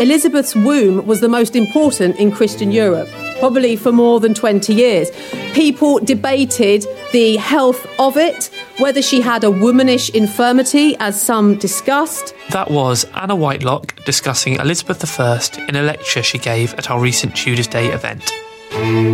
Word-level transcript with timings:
Elizabeth's 0.00 0.56
womb 0.56 1.06
was 1.06 1.20
the 1.20 1.28
most 1.28 1.54
important 1.54 2.16
in 2.16 2.32
Christian 2.32 2.72
Europe, 2.72 3.08
probably 3.38 3.76
for 3.76 3.92
more 3.92 4.18
than 4.18 4.32
20 4.32 4.72
years. 4.72 5.10
People 5.52 5.98
debated 5.98 6.86
the 7.12 7.36
health 7.36 7.86
of 7.98 8.16
it, 8.16 8.48
whether 8.78 9.02
she 9.02 9.20
had 9.20 9.44
a 9.44 9.50
womanish 9.50 10.08
infirmity, 10.10 10.96
as 11.00 11.20
some 11.20 11.56
discussed. 11.58 12.34
That 12.50 12.70
was 12.70 13.04
Anna 13.14 13.36
Whitelock 13.36 14.04
discussing 14.06 14.54
Elizabeth 14.54 15.20
I 15.20 15.40
in 15.68 15.76
a 15.76 15.82
lecture 15.82 16.22
she 16.22 16.38
gave 16.38 16.72
at 16.74 16.90
our 16.90 16.98
recent 16.98 17.36
Tudors 17.36 17.66
Day 17.66 17.88
event. 17.88 18.32
Hello, 18.74 19.04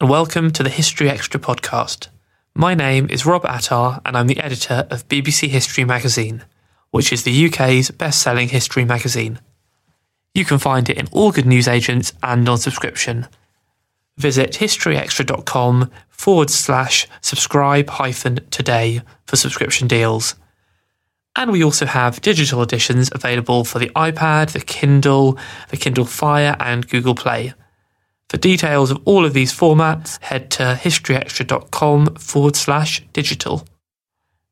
and 0.00 0.10
welcome 0.10 0.50
to 0.50 0.64
the 0.64 0.68
History 0.68 1.08
Extra 1.08 1.38
podcast. 1.38 2.08
My 2.56 2.74
name 2.74 3.06
is 3.08 3.24
Rob 3.24 3.44
Attar, 3.46 4.00
and 4.04 4.16
I'm 4.16 4.26
the 4.26 4.40
editor 4.40 4.84
of 4.90 5.06
BBC 5.06 5.46
History 5.48 5.84
magazine, 5.84 6.42
which 6.96 7.12
is 7.12 7.24
the 7.24 7.46
UK's 7.46 7.90
best 7.90 8.22
selling 8.22 8.48
history 8.48 8.82
magazine. 8.82 9.38
You 10.32 10.46
can 10.46 10.58
find 10.58 10.88
it 10.88 10.96
in 10.96 11.08
all 11.12 11.30
good 11.30 11.44
newsagents 11.44 12.14
and 12.22 12.48
on 12.48 12.56
subscription. 12.56 13.26
Visit 14.16 14.52
historyextra.com 14.52 15.90
forward 16.08 16.48
slash 16.48 17.06
subscribe 17.20 17.90
hyphen 17.90 18.40
today 18.50 19.02
for 19.26 19.36
subscription 19.36 19.86
deals. 19.86 20.36
And 21.36 21.52
we 21.52 21.62
also 21.62 21.84
have 21.84 22.22
digital 22.22 22.62
editions 22.62 23.10
available 23.12 23.64
for 23.64 23.78
the 23.78 23.90
iPad, 23.90 24.52
the 24.52 24.60
Kindle, 24.60 25.38
the 25.68 25.76
Kindle 25.76 26.06
Fire, 26.06 26.56
and 26.58 26.88
Google 26.88 27.14
Play. 27.14 27.52
For 28.30 28.38
details 28.38 28.90
of 28.90 29.02
all 29.04 29.26
of 29.26 29.34
these 29.34 29.52
formats, 29.52 30.18
head 30.22 30.50
to 30.52 30.80
historyextra.com 30.82 32.14
forward 32.14 32.56
slash 32.56 33.02
digital. 33.12 33.68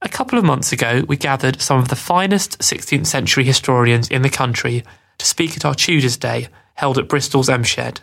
A 0.05 0.09
couple 0.11 0.39
of 0.39 0.45
months 0.45 0.71
ago, 0.71 1.03
we 1.09 1.17
gathered 1.17 1.63
some 1.63 1.79
of 1.79 1.89
the 1.89 1.97
finest 1.97 2.59
16th 2.59 3.07
century 3.07 3.43
historians 3.43 4.09
in 4.09 4.21
the 4.21 4.29
country 4.29 4.85
to 5.17 5.25
speak 5.25 5.57
at 5.57 5.65
our 5.65 5.75
Tudors 5.75 6.19
Day, 6.19 6.49
held 6.75 6.99
at 6.99 7.09
Bristol's 7.09 7.49
M 7.49 7.65
Shed. 7.65 8.03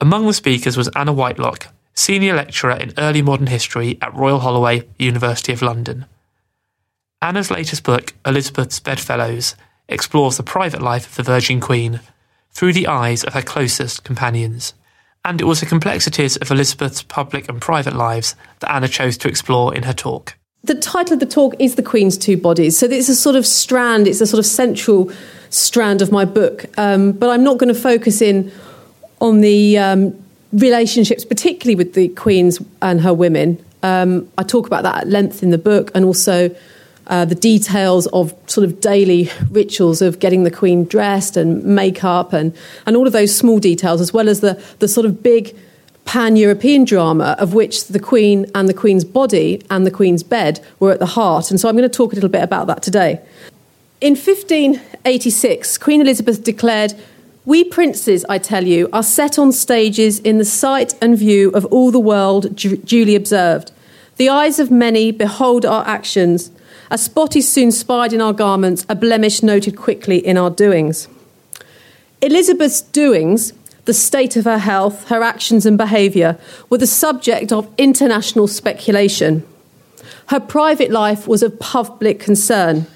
Among 0.00 0.26
the 0.26 0.32
speakers 0.32 0.78
was 0.78 0.88
Anna 0.96 1.12
Whitelock, 1.12 1.68
senior 1.92 2.34
lecturer 2.34 2.72
in 2.72 2.94
early 2.96 3.20
modern 3.20 3.48
history 3.48 3.98
at 4.00 4.14
Royal 4.14 4.38
Holloway, 4.38 4.88
University 4.98 5.52
of 5.52 5.60
London. 5.60 6.06
Anna's 7.20 7.50
latest 7.50 7.84
book, 7.84 8.14
Elizabeth's 8.24 8.80
Bedfellows, 8.80 9.56
explores 9.90 10.38
the 10.38 10.42
private 10.42 10.80
life 10.80 11.06
of 11.06 11.16
the 11.16 11.22
Virgin 11.22 11.60
Queen 11.60 12.00
through 12.50 12.72
the 12.72 12.86
eyes 12.86 13.24
of 13.24 13.34
her 13.34 13.42
closest 13.42 14.04
companions. 14.04 14.72
And 15.22 15.38
it 15.38 15.44
was 15.44 15.60
the 15.60 15.66
complexities 15.66 16.38
of 16.38 16.50
Elizabeth's 16.50 17.02
public 17.02 17.46
and 17.46 17.60
private 17.60 17.94
lives 17.94 18.34
that 18.60 18.72
Anna 18.72 18.88
chose 18.88 19.18
to 19.18 19.28
explore 19.28 19.74
in 19.74 19.82
her 19.82 19.92
talk. 19.92 20.37
The 20.64 20.74
title 20.74 21.14
of 21.14 21.20
the 21.20 21.26
talk 21.26 21.54
is 21.60 21.76
The 21.76 21.82
Queen's 21.82 22.18
Two 22.18 22.36
Bodies. 22.36 22.76
So 22.76 22.86
it's 22.86 23.08
a 23.08 23.14
sort 23.14 23.36
of 23.36 23.46
strand, 23.46 24.08
it's 24.08 24.20
a 24.20 24.26
sort 24.26 24.40
of 24.40 24.46
central 24.46 25.10
strand 25.50 26.02
of 26.02 26.10
my 26.10 26.24
book. 26.24 26.66
Um, 26.76 27.12
but 27.12 27.30
I'm 27.30 27.44
not 27.44 27.58
going 27.58 27.72
to 27.72 27.80
focus 27.80 28.20
in 28.20 28.50
on 29.20 29.40
the 29.40 29.78
um, 29.78 30.20
relationships, 30.52 31.24
particularly 31.24 31.76
with 31.76 31.94
the 31.94 32.08
Queen's 32.08 32.60
and 32.82 33.00
her 33.00 33.14
women. 33.14 33.64
Um, 33.84 34.28
I 34.36 34.42
talk 34.42 34.66
about 34.66 34.82
that 34.82 35.02
at 35.02 35.06
length 35.06 35.44
in 35.44 35.50
the 35.50 35.58
book 35.58 35.92
and 35.94 36.04
also 36.04 36.54
uh, 37.06 37.24
the 37.24 37.36
details 37.36 38.08
of 38.08 38.34
sort 38.48 38.64
of 38.64 38.80
daily 38.80 39.30
rituals 39.50 40.02
of 40.02 40.18
getting 40.18 40.42
the 40.42 40.50
Queen 40.50 40.84
dressed 40.84 41.36
and 41.36 41.64
makeup 41.64 42.32
and, 42.32 42.54
and 42.84 42.96
all 42.96 43.06
of 43.06 43.12
those 43.12 43.34
small 43.34 43.60
details, 43.60 44.00
as 44.00 44.12
well 44.12 44.28
as 44.28 44.40
the, 44.40 44.60
the 44.80 44.88
sort 44.88 45.06
of 45.06 45.22
big 45.22 45.56
pan 46.08 46.36
European 46.36 46.84
drama 46.84 47.36
of 47.38 47.52
which 47.52 47.88
the 47.88 48.00
Queen 48.00 48.46
and 48.54 48.66
the 48.66 48.72
Queen's 48.72 49.04
body 49.04 49.62
and 49.68 49.86
the 49.86 49.90
Queen's 49.90 50.22
bed 50.22 50.58
were 50.80 50.90
at 50.90 51.00
the 51.00 51.12
heart. 51.18 51.50
And 51.50 51.60
so 51.60 51.68
I'm 51.68 51.76
going 51.76 51.82
to 51.82 51.94
talk 51.94 52.12
a 52.12 52.14
little 52.14 52.30
bit 52.30 52.42
about 52.42 52.66
that 52.68 52.82
today. 52.82 53.20
In 54.00 54.14
1586, 54.14 55.76
Queen 55.76 56.00
Elizabeth 56.00 56.42
declared, 56.42 56.94
We 57.44 57.62
princes, 57.62 58.24
I 58.26 58.38
tell 58.38 58.66
you, 58.66 58.88
are 58.90 59.02
set 59.02 59.38
on 59.38 59.52
stages 59.52 60.18
in 60.20 60.38
the 60.38 60.46
sight 60.46 60.94
and 61.02 61.18
view 61.18 61.50
of 61.50 61.66
all 61.66 61.90
the 61.90 62.00
world 62.00 62.56
duly 62.56 63.14
observed. 63.14 63.70
The 64.16 64.30
eyes 64.30 64.58
of 64.58 64.70
many 64.70 65.12
behold 65.12 65.66
our 65.66 65.86
actions. 65.86 66.50
A 66.90 66.96
spot 66.96 67.36
is 67.36 67.52
soon 67.52 67.70
spied 67.70 68.14
in 68.14 68.22
our 68.22 68.32
garments, 68.32 68.86
a 68.88 68.94
blemish 68.94 69.42
noted 69.42 69.76
quickly 69.76 70.26
in 70.26 70.38
our 70.38 70.48
doings. 70.48 71.06
Elizabeth's 72.22 72.80
doings, 72.80 73.52
the 73.88 73.94
state 73.94 74.36
of 74.36 74.44
her 74.44 74.58
health, 74.58 75.08
her 75.08 75.22
actions 75.22 75.64
and 75.64 75.78
behaviour, 75.78 76.38
were 76.68 76.76
the 76.76 76.86
subject 76.86 77.50
of 77.50 77.72
international 77.78 78.46
speculation. 78.46 79.42
Her 80.26 80.40
private 80.40 80.90
life 80.90 81.26
was 81.26 81.42
of 81.42 81.58
public 81.58 82.20
concern. 82.20 82.86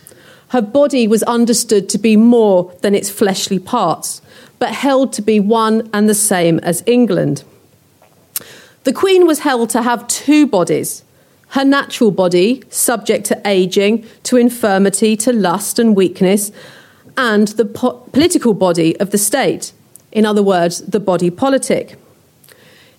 her 0.49 0.61
body 0.61 1.09
was 1.09 1.23
understood 1.23 1.89
to 1.89 1.97
be 1.97 2.15
more 2.15 2.71
than 2.83 2.95
its 2.95 3.09
fleshly 3.09 3.59
parts, 3.59 4.21
but 4.59 4.69
held 4.69 5.15
to 5.15 5.23
be 5.23 5.41
one 5.41 5.89
and 5.95 6.11
the 6.11 6.15
same 6.33 6.59
as 6.59 6.85
England. 6.85 7.43
The 8.85 8.93
Queen 8.93 9.27
was 9.27 9.39
held 9.39 9.71
to 9.71 9.81
have 9.81 10.07
two 10.09 10.47
bodies 10.47 11.05
her 11.57 11.65
natural 11.65 12.11
body, 12.11 12.63
subject 12.69 13.25
to 13.27 13.41
aging, 13.47 14.05
to 14.25 14.37
infirmity, 14.37 15.17
to 15.17 15.33
lust 15.33 15.79
and 15.79 15.97
weakness, 15.97 16.53
and 17.17 17.49
the 17.61 17.65
po- 17.65 17.97
political 18.13 18.53
body 18.53 18.99
of 19.01 19.11
the 19.11 19.19
state. 19.19 19.73
In 20.13 20.25
other 20.27 20.43
words, 20.43 20.83
the 20.83 21.01
body 21.01 21.31
politic. 21.31 21.97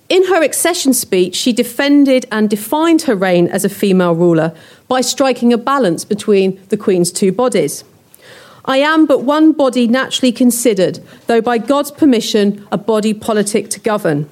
In 0.10 0.25
her 0.25 0.44
accession 0.44 0.94
speech, 0.94 1.36
she 1.36 1.54
defended 1.54 2.25
and 2.31 2.50
defined 2.50 3.04
her 3.04 3.15
reign 3.15 3.48
as 3.48 3.63
a 3.63 3.69
female 3.69 4.13
ruler 4.13 4.54
by 4.88 5.01
striking 5.01 5.54
a 5.54 5.57
balance 5.57 6.04
between 6.04 6.60
the 6.69 6.77
Queen's 6.77 7.12
two 7.12 7.31
bodies. 7.31 7.83
I 8.65 8.77
am 8.77 9.06
but 9.06 9.24
one 9.24 9.51
body 9.51 9.88
naturally 9.88 10.31
considered, 10.31 11.00
though 11.27 11.42
by 11.42 11.57
God's 11.57 11.92
permission, 11.92 12.68
a 12.71 12.77
body 12.77 13.13
politic 13.13 13.69
to 13.71 13.80
govern. 13.80 14.30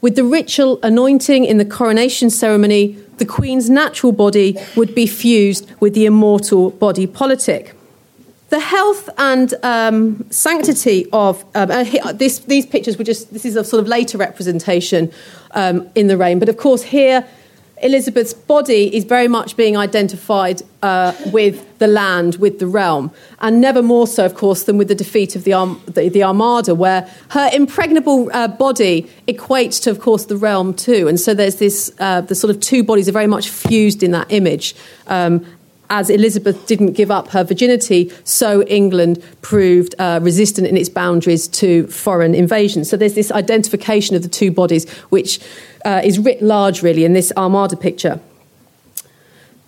With 0.00 0.16
the 0.16 0.24
ritual 0.24 0.78
anointing 0.82 1.44
in 1.44 1.58
the 1.58 1.64
coronation 1.64 2.30
ceremony, 2.30 2.92
the 3.18 3.26
Queen's 3.26 3.68
natural 3.68 4.12
body 4.12 4.56
would 4.74 4.94
be 4.94 5.06
fused 5.06 5.70
with 5.80 5.94
the 5.94 6.06
immortal 6.06 6.70
body 6.70 7.06
politic. 7.06 7.74
The 8.50 8.60
health 8.60 9.08
and 9.16 9.54
um, 9.62 10.30
sanctity 10.30 11.06
of 11.12 11.44
um, 11.54 11.70
uh, 11.70 12.12
this, 12.12 12.40
these 12.40 12.66
pictures 12.66 12.98
were 12.98 13.04
just 13.04 13.32
this 13.32 13.44
is 13.44 13.56
a 13.56 13.64
sort 13.64 13.80
of 13.80 13.88
later 13.88 14.18
representation 14.18 15.12
um, 15.52 15.88
in 15.94 16.08
the 16.08 16.16
reign, 16.16 16.38
but 16.38 16.48
of 16.48 16.56
course 16.56 16.82
here 16.82 17.26
Elizabeth's 17.82 18.34
body 18.34 18.94
is 18.94 19.04
very 19.04 19.28
much 19.28 19.56
being 19.56 19.76
identified 19.76 20.62
uh, 20.82 21.14
with 21.32 21.78
the 21.78 21.86
land, 21.86 22.36
with 22.36 22.58
the 22.58 22.66
realm, 22.66 23.10
and 23.40 23.60
never 23.60 23.82
more 23.82 24.06
so, 24.06 24.26
of 24.26 24.34
course, 24.34 24.64
than 24.64 24.76
with 24.76 24.88
the 24.88 24.94
defeat 24.94 25.34
of 25.34 25.44
the, 25.44 25.52
Arm- 25.52 25.80
the, 25.86 26.08
the, 26.08 26.22
Armada, 26.22 26.74
where 26.74 27.08
her 27.30 27.50
impregnable 27.52 28.30
uh, 28.32 28.48
body 28.48 29.10
equates 29.26 29.82
to, 29.82 29.90
of 29.90 30.00
course, 30.00 30.26
the 30.26 30.36
realm 30.36 30.74
too. 30.74 31.08
And 31.08 31.18
so 31.18 31.32
there's 31.32 31.56
this, 31.56 31.90
uh, 31.98 32.20
the 32.20 32.34
sort 32.34 32.54
of 32.54 32.60
two 32.60 32.84
bodies 32.84 33.08
are 33.08 33.12
very 33.12 33.26
much 33.26 33.48
fused 33.48 34.02
in 34.02 34.10
that 34.10 34.30
image. 34.30 34.74
Um, 35.06 35.46
as 35.90 36.08
Elizabeth 36.08 36.66
didn't 36.66 36.92
give 36.92 37.10
up 37.10 37.28
her 37.28 37.44
virginity, 37.44 38.10
so 38.24 38.62
England 38.62 39.22
proved 39.42 39.94
uh, 39.98 40.20
resistant 40.22 40.66
in 40.66 40.76
its 40.76 40.88
boundaries 40.88 41.48
to 41.48 41.86
foreign 41.88 42.34
invasion. 42.34 42.84
So 42.84 42.96
there's 42.96 43.14
this 43.14 43.32
identification 43.32 44.16
of 44.16 44.22
the 44.22 44.28
two 44.28 44.52
bodies, 44.52 44.88
which 45.10 45.40
uh, 45.84 46.00
is 46.04 46.18
writ 46.18 46.40
large, 46.40 46.82
really, 46.82 47.04
in 47.04 47.12
this 47.12 47.32
Armada 47.36 47.76
picture. 47.76 48.20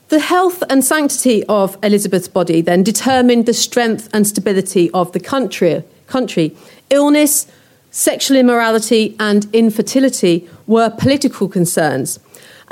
The 0.09 0.21
health 0.21 0.63
and 0.69 0.85
sanctity 0.85 1.43
of 1.45 1.77
Elizabeth's 1.83 2.29
body 2.29 2.61
then 2.61 2.83
determined 2.83 3.47
the 3.47 3.55
strength 3.55 4.09
and 4.13 4.27
stability 4.27 4.91
of 4.91 5.13
the 5.13 5.21
country. 5.21 5.83
country. 6.07 6.55
Illness, 6.91 7.47
sexual 7.91 8.37
immorality, 8.37 9.17
and 9.19 9.47
infertility 9.53 10.49
were 10.67 10.91
political 10.91 11.49
concerns. 11.49 12.21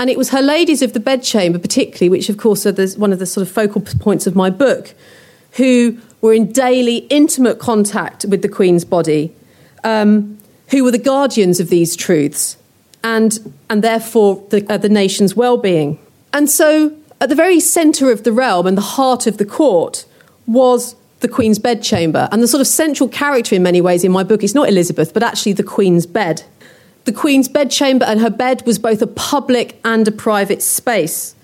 And 0.00 0.08
it 0.08 0.16
was 0.16 0.30
her 0.30 0.40
ladies 0.40 0.80
of 0.80 0.94
the 0.94 0.98
bedchamber, 0.98 1.58
particularly, 1.58 2.08
which 2.08 2.30
of 2.30 2.38
course 2.38 2.64
are 2.64 2.72
the, 2.72 2.88
one 2.96 3.12
of 3.12 3.18
the 3.18 3.26
sort 3.26 3.46
of 3.46 3.52
focal 3.52 3.82
points 3.82 4.26
of 4.26 4.34
my 4.34 4.48
book, 4.48 4.94
who 5.52 5.98
were 6.22 6.32
in 6.32 6.50
daily, 6.50 7.06
intimate 7.10 7.58
contact 7.58 8.24
with 8.24 8.40
the 8.40 8.48
Queen's 8.48 8.82
body, 8.82 9.30
um, 9.84 10.38
who 10.70 10.84
were 10.84 10.90
the 10.90 10.96
guardians 10.96 11.60
of 11.60 11.68
these 11.68 11.96
truths 11.96 12.56
and, 13.04 13.52
and 13.68 13.84
therefore 13.84 14.42
the, 14.48 14.64
uh, 14.72 14.78
the 14.78 14.88
nation's 14.88 15.36
well 15.36 15.58
being. 15.58 15.98
And 16.32 16.50
so, 16.50 16.96
at 17.20 17.28
the 17.28 17.34
very 17.34 17.60
centre 17.60 18.10
of 18.10 18.24
the 18.24 18.32
realm 18.32 18.66
and 18.66 18.78
the 18.78 18.92
heart 18.96 19.26
of 19.26 19.36
the 19.36 19.44
court 19.44 20.06
was 20.46 20.96
the 21.18 21.28
Queen's 21.28 21.58
bedchamber. 21.58 22.26
And 22.32 22.42
the 22.42 22.48
sort 22.48 22.62
of 22.62 22.66
central 22.66 23.06
character 23.06 23.54
in 23.54 23.62
many 23.62 23.82
ways 23.82 24.02
in 24.02 24.12
my 24.12 24.22
book 24.22 24.42
is 24.42 24.54
not 24.54 24.70
Elizabeth, 24.70 25.12
but 25.12 25.22
actually 25.22 25.52
the 25.52 25.62
Queen's 25.62 26.06
bed. 26.06 26.42
The 27.04 27.12
Queen's 27.12 27.48
bedchamber 27.48 28.04
and 28.04 28.20
her 28.20 28.30
bed 28.30 28.62
was 28.66 28.78
both 28.78 29.00
a 29.00 29.06
public 29.06 29.80
and 29.84 30.06
a 30.06 30.12
private 30.12 30.62
space. 30.62 31.34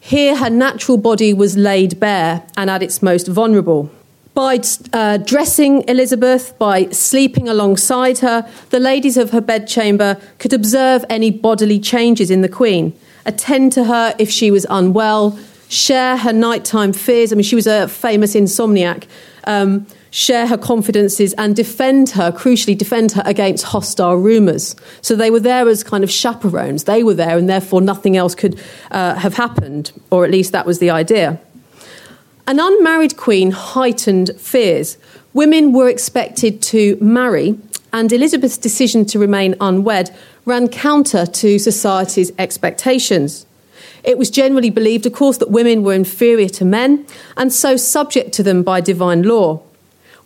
Here, 0.00 0.36
her 0.36 0.50
natural 0.50 0.98
body 0.98 1.32
was 1.32 1.56
laid 1.56 1.98
bare 1.98 2.42
and 2.56 2.68
at 2.68 2.82
its 2.82 3.02
most 3.02 3.26
vulnerable. 3.26 3.90
By 4.34 4.60
uh, 4.92 5.18
dressing 5.18 5.88
Elizabeth, 5.88 6.58
by 6.58 6.88
sleeping 6.90 7.48
alongside 7.48 8.18
her, 8.18 8.50
the 8.70 8.80
ladies 8.80 9.16
of 9.16 9.30
her 9.30 9.40
bedchamber 9.40 10.20
could 10.40 10.52
observe 10.52 11.04
any 11.08 11.30
bodily 11.30 11.78
changes 11.78 12.30
in 12.30 12.42
the 12.42 12.48
Queen, 12.48 12.92
attend 13.24 13.72
to 13.74 13.84
her 13.84 14.14
if 14.18 14.28
she 14.28 14.50
was 14.50 14.66
unwell, 14.68 15.38
share 15.68 16.16
her 16.16 16.32
nighttime 16.32 16.92
fears. 16.92 17.32
I 17.32 17.36
mean, 17.36 17.44
she 17.44 17.54
was 17.54 17.68
a 17.68 17.86
famous 17.86 18.34
insomniac. 18.34 19.04
Um, 19.44 19.86
share 20.14 20.46
her 20.46 20.56
confidences 20.56 21.32
and 21.32 21.56
defend 21.56 22.10
her, 22.10 22.30
crucially, 22.30 22.78
defend 22.78 23.10
her 23.10 23.22
against 23.26 23.64
hostile 23.64 24.14
rumours. 24.14 24.76
So 25.02 25.16
they 25.16 25.28
were 25.28 25.40
there 25.40 25.68
as 25.68 25.82
kind 25.82 26.04
of 26.04 26.10
chaperones. 26.10 26.84
They 26.84 27.02
were 27.02 27.14
there, 27.14 27.36
and 27.36 27.48
therefore 27.48 27.80
nothing 27.80 28.16
else 28.16 28.32
could 28.32 28.60
uh, 28.92 29.16
have 29.16 29.34
happened, 29.34 29.90
or 30.12 30.24
at 30.24 30.30
least 30.30 30.52
that 30.52 30.66
was 30.66 30.78
the 30.78 30.88
idea. 30.88 31.40
An 32.46 32.60
unmarried 32.60 33.16
queen 33.16 33.50
heightened 33.50 34.30
fears. 34.38 34.98
Women 35.32 35.72
were 35.72 35.88
expected 35.88 36.62
to 36.62 36.96
marry, 37.00 37.58
and 37.92 38.12
Elizabeth's 38.12 38.56
decision 38.56 39.04
to 39.06 39.18
remain 39.18 39.56
unwed 39.60 40.14
ran 40.44 40.68
counter 40.68 41.26
to 41.26 41.58
society's 41.58 42.30
expectations. 42.38 43.46
It 44.04 44.16
was 44.16 44.30
generally 44.30 44.70
believed, 44.70 45.06
of 45.06 45.12
course, 45.12 45.38
that 45.38 45.50
women 45.50 45.82
were 45.82 45.94
inferior 45.94 46.50
to 46.50 46.64
men 46.64 47.04
and 47.36 47.52
so 47.52 47.76
subject 47.76 48.30
to 48.34 48.44
them 48.44 48.62
by 48.62 48.80
divine 48.80 49.24
law. 49.24 49.60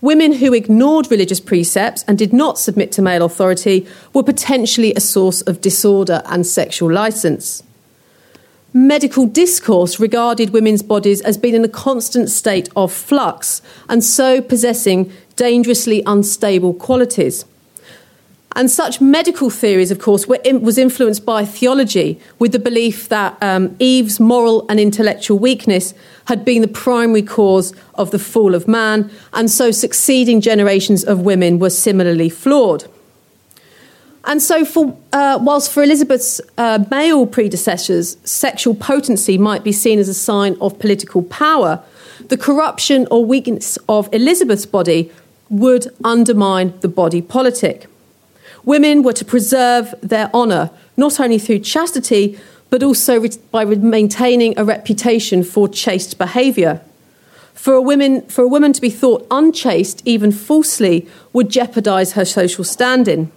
Women 0.00 0.34
who 0.34 0.54
ignored 0.54 1.10
religious 1.10 1.40
precepts 1.40 2.04
and 2.06 2.16
did 2.16 2.32
not 2.32 2.58
submit 2.58 2.92
to 2.92 3.02
male 3.02 3.24
authority 3.24 3.86
were 4.14 4.22
potentially 4.22 4.94
a 4.94 5.00
source 5.00 5.42
of 5.42 5.60
disorder 5.60 6.22
and 6.26 6.46
sexual 6.46 6.92
license. 6.92 7.64
Medical 8.72 9.26
discourse 9.26 9.98
regarded 9.98 10.50
women's 10.50 10.82
bodies 10.82 11.20
as 11.22 11.36
being 11.36 11.54
in 11.54 11.64
a 11.64 11.68
constant 11.68 12.30
state 12.30 12.68
of 12.76 12.92
flux 12.92 13.60
and 13.88 14.04
so 14.04 14.40
possessing 14.40 15.10
dangerously 15.34 16.02
unstable 16.06 16.74
qualities. 16.74 17.44
And 18.58 18.68
such 18.68 19.00
medical 19.00 19.50
theories, 19.50 19.92
of 19.92 20.00
course, 20.00 20.26
were 20.26 20.40
in, 20.44 20.62
was 20.62 20.78
influenced 20.78 21.24
by 21.24 21.44
theology, 21.44 22.20
with 22.40 22.50
the 22.50 22.58
belief 22.58 23.08
that 23.08 23.40
um, 23.40 23.76
Eve's 23.78 24.18
moral 24.18 24.66
and 24.68 24.80
intellectual 24.80 25.38
weakness 25.38 25.94
had 26.24 26.44
been 26.44 26.62
the 26.62 26.66
primary 26.66 27.22
cause 27.22 27.72
of 27.94 28.10
the 28.10 28.18
fall 28.18 28.56
of 28.56 28.66
man, 28.66 29.12
and 29.32 29.48
so 29.48 29.70
succeeding 29.70 30.40
generations 30.40 31.04
of 31.04 31.20
women 31.20 31.60
were 31.60 31.70
similarly 31.70 32.28
flawed. 32.28 32.84
And 34.24 34.42
so, 34.42 34.64
for, 34.64 34.98
uh, 35.12 35.38
whilst 35.40 35.70
for 35.70 35.84
Elizabeth's 35.84 36.40
uh, 36.58 36.84
male 36.90 37.28
predecessors, 37.28 38.16
sexual 38.24 38.74
potency 38.74 39.38
might 39.38 39.62
be 39.62 39.70
seen 39.70 40.00
as 40.00 40.08
a 40.08 40.14
sign 40.14 40.56
of 40.60 40.80
political 40.80 41.22
power, 41.22 41.80
the 42.26 42.36
corruption 42.36 43.06
or 43.12 43.24
weakness 43.24 43.78
of 43.88 44.12
Elizabeth's 44.12 44.66
body 44.66 45.12
would 45.48 45.94
undermine 46.02 46.76
the 46.80 46.88
body 46.88 47.22
politic. 47.22 47.86
Women 48.68 49.02
were 49.02 49.14
to 49.14 49.24
preserve 49.24 49.94
their 50.02 50.30
honour, 50.34 50.68
not 50.94 51.18
only 51.20 51.38
through 51.38 51.60
chastity, 51.60 52.38
but 52.68 52.82
also 52.82 53.26
by 53.50 53.64
maintaining 53.64 54.58
a 54.58 54.62
reputation 54.62 55.42
for 55.42 55.70
chaste 55.70 56.18
behaviour. 56.18 56.82
For 57.54 57.72
a, 57.72 57.80
woman, 57.80 58.20
for 58.28 58.44
a 58.44 58.46
woman 58.46 58.74
to 58.74 58.82
be 58.82 58.90
thought 58.90 59.26
unchaste, 59.30 60.02
even 60.04 60.32
falsely, 60.32 61.08
would 61.32 61.48
jeopardise 61.48 62.12
her 62.12 62.26
social 62.26 62.62
standing. 62.62 63.32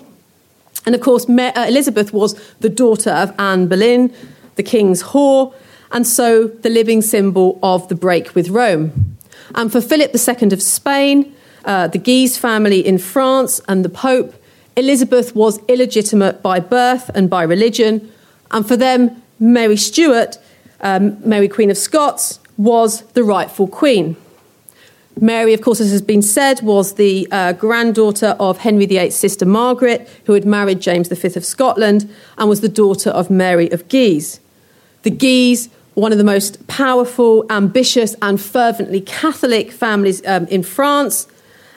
And 0.86 0.96
of 0.96 1.00
course, 1.00 1.30
uh, 1.30 1.66
Elizabeth 1.66 2.12
was 2.12 2.34
the 2.60 2.68
daughter 2.68 3.12
of 3.12 3.34
Anne 3.40 3.68
Boleyn, 3.70 4.14
the 4.58 4.64
king's 4.64 5.02
whore, 5.02 5.54
and 5.94 6.06
so 6.06 6.48
the 6.48 6.70
living 6.70 7.02
symbol 7.02 7.58
of 7.64 7.88
the 7.88 7.96
break 7.96 8.36
with 8.36 8.50
Rome. 8.50 9.16
And 9.56 9.72
for 9.72 9.80
Philip 9.80 10.14
II 10.14 10.52
of 10.52 10.62
Spain, 10.62 11.34
uh, 11.64 11.88
the 11.88 12.00
Guise 12.00 12.38
family 12.38 12.86
in 12.86 12.98
France, 12.98 13.62
and 13.70 13.86
the 13.86 13.90
Pope, 13.90 14.36
Elizabeth 14.82 15.36
was 15.36 15.60
illegitimate 15.68 16.42
by 16.42 16.60
birth 16.60 17.12
and 17.14 17.30
by 17.30 17.44
religion, 17.44 18.12
and 18.50 18.68
for 18.68 18.76
them, 18.76 19.22
Mary 19.40 19.78
Stuart, 19.78 20.40
um, 20.82 21.18
Mary 21.24 21.48
Queen 21.48 21.70
of 21.70 21.78
Scots, 21.78 22.40
was 22.58 23.02
the 23.14 23.24
rightful 23.24 23.68
queen. 23.68 24.18
Mary, 25.20 25.54
of 25.54 25.62
course, 25.62 25.80
as 25.80 25.92
has 25.92 26.02
been 26.02 26.24
said, 26.24 26.62
was 26.62 26.96
the 26.96 27.28
uh, 27.32 27.54
granddaughter 27.54 28.36
of 28.40 28.58
Henry 28.58 28.88
VIII's 28.88 29.16
sister 29.16 29.46
Margaret, 29.46 30.10
who 30.26 30.34
had 30.34 30.46
married 30.46 30.80
James 30.80 31.10
V 31.10 31.28
of 31.36 31.46
Scotland, 31.46 32.12
and 32.40 32.50
was 32.50 32.62
the 32.62 32.76
daughter 32.84 33.12
of 33.12 33.30
Mary 33.30 33.70
of 33.70 33.88
Guise. 33.88 34.40
The 35.04 35.12
Guise, 35.12 35.70
one 35.94 36.12
of 36.12 36.18
the 36.18 36.24
most 36.24 36.66
powerful, 36.66 37.46
ambitious, 37.52 38.16
and 38.20 38.42
fervently 38.42 39.02
Catholic 39.02 39.72
families 39.72 40.26
um, 40.26 40.48
in 40.48 40.64
France, 40.64 41.28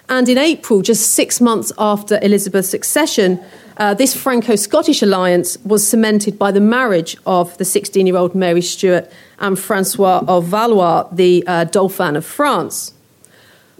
And 0.09 0.29
in 0.29 0.39
April, 0.39 0.83
just 0.83 1.15
six 1.15 1.41
months 1.41 1.73
after 1.79 2.19
Elizabeth's 2.23 2.69
succession, 2.69 3.41
uh, 3.79 3.95
this 3.95 4.15
Franco 4.15 4.55
Scottish 4.55 5.03
alliance 5.03 5.57
was 5.65 5.87
cemented 5.87 6.39
by 6.39 6.53
the 6.53 6.61
marriage 6.61 7.17
of 7.27 7.57
the 7.59 7.65
16 7.65 8.07
year 8.07 8.17
old 8.17 8.35
Mary 8.35 8.61
Stuart 8.61 9.11
and 9.39 9.59
Francois 9.59 10.23
of 10.29 10.45
Valois, 10.45 11.09
the 11.11 11.43
uh, 11.47 11.65
Dauphin 11.65 12.17
of 12.17 12.25
France. 12.25 12.93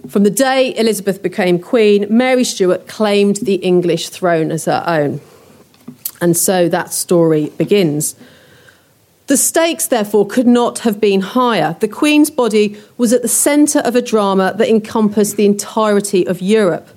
From 0.09 0.23
the 0.23 0.29
day 0.29 0.75
Elizabeth 0.77 1.21
became 1.21 1.59
queen, 1.59 2.05
Mary 2.09 2.43
Stuart 2.43 2.87
claimed 2.87 3.37
the 3.37 3.55
English 3.55 4.09
throne 4.09 4.51
as 4.51 4.65
her 4.65 4.83
own. 4.85 5.21
And 6.21 6.35
so 6.35 6.69
that 6.69 6.91
story 6.91 7.51
begins. 7.57 8.15
The 9.27 9.37
stakes, 9.37 9.87
therefore, 9.87 10.27
could 10.27 10.45
not 10.45 10.79
have 10.79 11.01
been 11.01 11.21
higher. 11.21 11.75
The 11.79 11.87
Queen's 11.87 12.29
body 12.29 12.77
was 12.97 13.11
at 13.11 13.23
the 13.23 13.27
centre 13.27 13.79
of 13.79 13.95
a 13.95 14.01
drama 14.01 14.53
that 14.57 14.69
encompassed 14.69 15.35
the 15.35 15.45
entirety 15.45 16.27
of 16.27 16.41
Europe. 16.41 16.89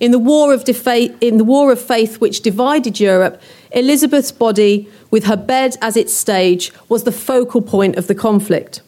In 0.00 0.10
the, 0.10 0.18
war 0.18 0.52
of 0.52 0.64
defa- 0.64 1.16
in 1.20 1.36
the 1.36 1.44
war 1.44 1.70
of 1.70 1.80
faith 1.80 2.20
which 2.20 2.40
divided 2.40 2.98
Europe, 2.98 3.40
Elizabeth's 3.72 4.32
body, 4.32 4.88
with 5.10 5.24
her 5.24 5.36
bed 5.36 5.76
as 5.80 5.96
its 5.96 6.12
stage, 6.12 6.72
was 6.88 7.04
the 7.04 7.12
focal 7.12 7.62
point 7.62 7.96
of 7.96 8.08
the 8.08 8.14
conflict. 8.14 8.82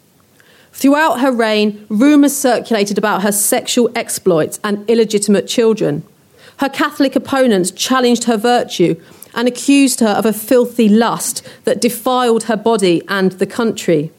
Throughout 0.73 1.21
her 1.21 1.31
reign, 1.31 1.85
rumours 1.87 2.35
circulated 2.35 2.97
about 2.97 3.21
her 3.21 3.31
sexual 3.31 3.91
exploits 3.95 4.59
and 4.63 4.89
illegitimate 4.89 5.47
children. 5.47 6.03
Her 6.57 6.69
Catholic 6.69 7.15
opponents 7.15 7.71
challenged 7.71 8.25
her 8.25 8.37
virtue 8.37 8.99
and 9.35 9.47
accused 9.47 9.99
her 9.99 10.07
of 10.07 10.25
a 10.25 10.33
filthy 10.33 10.89
lust 10.89 11.41
that 11.63 11.81
defiled 11.81 12.43
her 12.43 12.57
body 12.57 13.01
and 13.07 13.33
the 13.33 13.45
country. 13.45 14.11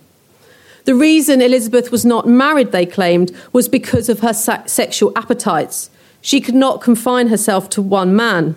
The 0.85 0.94
reason 0.94 1.40
Elizabeth 1.40 1.90
was 1.90 2.04
not 2.04 2.28
married, 2.28 2.73
they 2.73 2.85
claimed, 2.85 3.33
was 3.52 3.68
because 3.68 4.09
of 4.09 4.21
her 4.21 4.35
sexual 4.35 5.12
appetites. 5.16 5.88
She 6.21 6.40
could 6.40 6.54
not 6.54 6.83
confine 6.83 7.28
herself 7.28 7.71
to 7.71 7.83
one 7.83 8.14
man. 8.14 8.56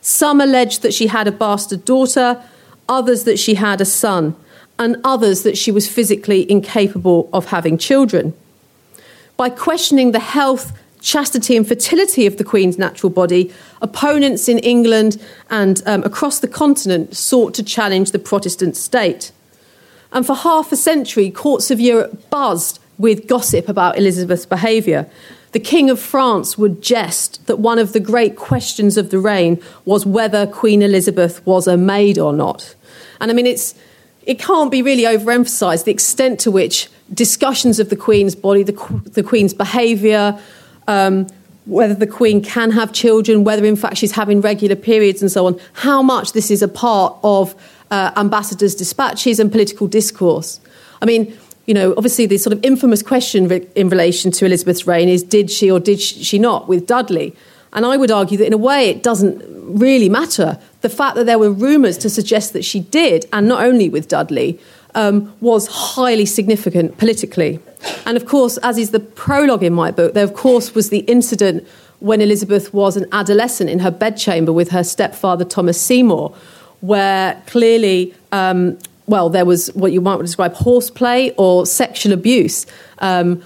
Some 0.00 0.40
alleged 0.40 0.82
that 0.82 0.94
she 0.94 1.06
had 1.06 1.28
a 1.28 1.32
bastard 1.32 1.84
daughter, 1.84 2.42
others 2.88 3.24
that 3.24 3.38
she 3.38 3.54
had 3.54 3.80
a 3.80 3.84
son, 3.84 4.34
and 4.78 4.96
others 5.04 5.42
that 5.44 5.56
she 5.56 5.70
was 5.70 5.88
physically 5.88 6.50
incapable 6.50 7.28
of 7.32 7.46
having 7.46 7.78
children. 7.78 8.34
By 9.36 9.48
questioning 9.48 10.10
the 10.10 10.18
health 10.18 10.72
chastity 11.02 11.56
and 11.56 11.66
fertility 11.66 12.26
of 12.26 12.38
the 12.38 12.44
Queen's 12.44 12.78
natural 12.78 13.10
body, 13.10 13.52
opponents 13.82 14.48
in 14.48 14.58
England 14.60 15.20
and 15.50 15.82
um, 15.86 16.02
across 16.04 16.38
the 16.38 16.48
continent 16.48 17.14
sought 17.16 17.52
to 17.54 17.62
challenge 17.62 18.12
the 18.12 18.18
Protestant 18.18 18.76
state. 18.76 19.32
And 20.12 20.24
for 20.24 20.36
half 20.36 20.72
a 20.72 20.76
century, 20.76 21.30
courts 21.30 21.70
of 21.70 21.80
Europe 21.80 22.30
buzzed 22.30 22.78
with 22.98 23.26
gossip 23.26 23.68
about 23.68 23.98
Elizabeth's 23.98 24.46
behaviour. 24.46 25.08
The 25.52 25.60
King 25.60 25.90
of 25.90 25.98
France 25.98 26.56
would 26.56 26.80
jest 26.80 27.46
that 27.46 27.58
one 27.58 27.78
of 27.78 27.92
the 27.92 28.00
great 28.00 28.36
questions 28.36 28.96
of 28.96 29.10
the 29.10 29.18
reign 29.18 29.60
was 29.84 30.06
whether 30.06 30.46
Queen 30.46 30.82
Elizabeth 30.82 31.44
was 31.46 31.66
a 31.66 31.76
maid 31.76 32.18
or 32.18 32.32
not. 32.32 32.74
And 33.20 33.30
I 33.30 33.34
mean, 33.34 33.46
it's, 33.46 33.74
it 34.22 34.38
can't 34.38 34.70
be 34.70 34.82
really 34.82 35.02
overemphasised 35.02 35.84
the 35.84 35.90
extent 35.90 36.40
to 36.40 36.50
which 36.50 36.88
discussions 37.12 37.78
of 37.78 37.90
the 37.90 37.96
Queen's 37.96 38.34
body, 38.34 38.62
the, 38.62 39.02
the 39.04 39.22
Queen's 39.22 39.52
behaviour, 39.52 40.38
um, 40.88 41.26
whether 41.66 41.94
the 41.94 42.06
Queen 42.06 42.42
can 42.42 42.70
have 42.72 42.92
children, 42.92 43.44
whether 43.44 43.64
in 43.64 43.76
fact 43.76 43.96
she's 43.96 44.12
having 44.12 44.40
regular 44.40 44.76
periods 44.76 45.22
and 45.22 45.30
so 45.30 45.46
on, 45.46 45.60
how 45.74 46.02
much 46.02 46.32
this 46.32 46.50
is 46.50 46.62
a 46.62 46.68
part 46.68 47.16
of 47.22 47.54
uh, 47.90 48.10
ambassadors' 48.16 48.74
dispatches 48.74 49.38
and 49.38 49.52
political 49.52 49.86
discourse. 49.86 50.60
I 51.00 51.06
mean, 51.06 51.36
you 51.66 51.74
know, 51.74 51.94
obviously 51.96 52.26
the 52.26 52.38
sort 52.38 52.52
of 52.52 52.64
infamous 52.64 53.02
question 53.02 53.50
in 53.76 53.88
relation 53.88 54.30
to 54.32 54.46
Elizabeth's 54.46 54.86
reign 54.86 55.08
is 55.08 55.22
did 55.22 55.50
she 55.50 55.70
or 55.70 55.78
did 55.78 56.00
she 56.00 56.38
not 56.38 56.68
with 56.68 56.86
Dudley? 56.86 57.36
And 57.72 57.86
I 57.86 57.96
would 57.96 58.10
argue 58.10 58.36
that 58.38 58.46
in 58.46 58.52
a 58.52 58.58
way 58.58 58.90
it 58.90 59.02
doesn't 59.02 59.42
really 59.48 60.08
matter. 60.08 60.58
The 60.80 60.88
fact 60.88 61.16
that 61.16 61.24
there 61.24 61.38
were 61.38 61.50
rumours 61.50 61.96
to 61.98 62.10
suggest 62.10 62.52
that 62.52 62.64
she 62.64 62.80
did, 62.80 63.26
and 63.32 63.48
not 63.48 63.64
only 63.64 63.88
with 63.88 64.08
Dudley, 64.08 64.58
um, 64.94 65.32
was 65.40 65.68
highly 65.68 66.26
significant 66.26 66.98
politically. 66.98 67.60
And 68.06 68.16
of 68.16 68.26
course, 68.26 68.58
as 68.58 68.78
is 68.78 68.90
the 68.90 69.00
prologue 69.00 69.62
in 69.62 69.72
my 69.72 69.90
book, 69.90 70.14
there 70.14 70.24
of 70.24 70.34
course 70.34 70.74
was 70.74 70.90
the 70.90 71.00
incident 71.00 71.66
when 72.00 72.20
Elizabeth 72.20 72.74
was 72.74 72.96
an 72.96 73.06
adolescent 73.12 73.70
in 73.70 73.78
her 73.78 73.90
bedchamber 73.90 74.52
with 74.52 74.70
her 74.70 74.82
stepfather 74.82 75.44
Thomas 75.44 75.80
Seymour, 75.80 76.34
where 76.80 77.40
clearly, 77.46 78.12
um, 78.32 78.76
well, 79.06 79.30
there 79.30 79.44
was 79.44 79.68
what 79.74 79.92
you 79.92 80.00
might 80.00 80.18
describe 80.20 80.54
horseplay 80.54 81.32
or 81.36 81.64
sexual 81.64 82.12
abuse. 82.12 82.66
Um, 82.98 83.42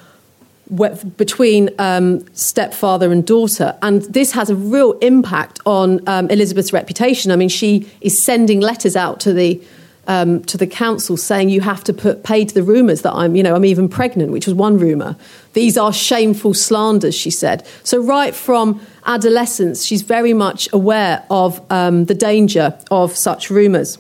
between 1.17 1.71
um, 1.79 2.25
stepfather 2.35 3.13
and 3.13 3.25
daughter. 3.25 3.77
And 3.83 4.03
this 4.03 4.33
has 4.33 4.51
a 4.51 4.57
real 4.57 4.93
impact 4.99 5.61
on 5.65 6.01
um, 6.09 6.29
Elizabeth's 6.29 6.73
reputation. 6.73 7.31
I 7.31 7.37
mean, 7.37 7.49
she 7.49 7.89
is 8.01 8.25
sending 8.25 8.61
letters 8.61 8.97
out 8.97 9.21
to 9.21 9.33
the 9.33 9.63
um, 10.07 10.43
to 10.45 10.57
the 10.57 10.67
council 10.67 11.17
saying 11.17 11.51
you 11.51 11.61
have 11.61 11.85
to 11.85 11.93
put 11.93 12.25
to 12.25 12.45
the 12.55 12.63
rumours 12.63 13.03
that 13.03 13.13
I'm, 13.13 13.37
you 13.37 13.43
know, 13.43 13.55
I'm 13.55 13.65
even 13.65 13.89
pregnant, 13.89 14.33
which 14.33 14.47
was 14.47 14.55
one 14.55 14.79
rumour. 14.79 15.17
These 15.53 15.79
are 15.79 15.93
shameful 15.93 16.55
slanders, 16.55 17.15
she 17.15 17.31
said. 17.31 17.67
So 17.83 18.03
right 18.03 18.35
from 18.35 18.81
adolescence, 19.07 19.85
she's 19.85 20.03
very 20.03 20.33
much 20.33 20.69
aware 20.73 21.25
of 21.31 21.61
um, 21.71 22.07
the 22.07 22.15
danger 22.15 22.79
of 22.91 23.17
such 23.17 23.51
rumours. 23.51 23.99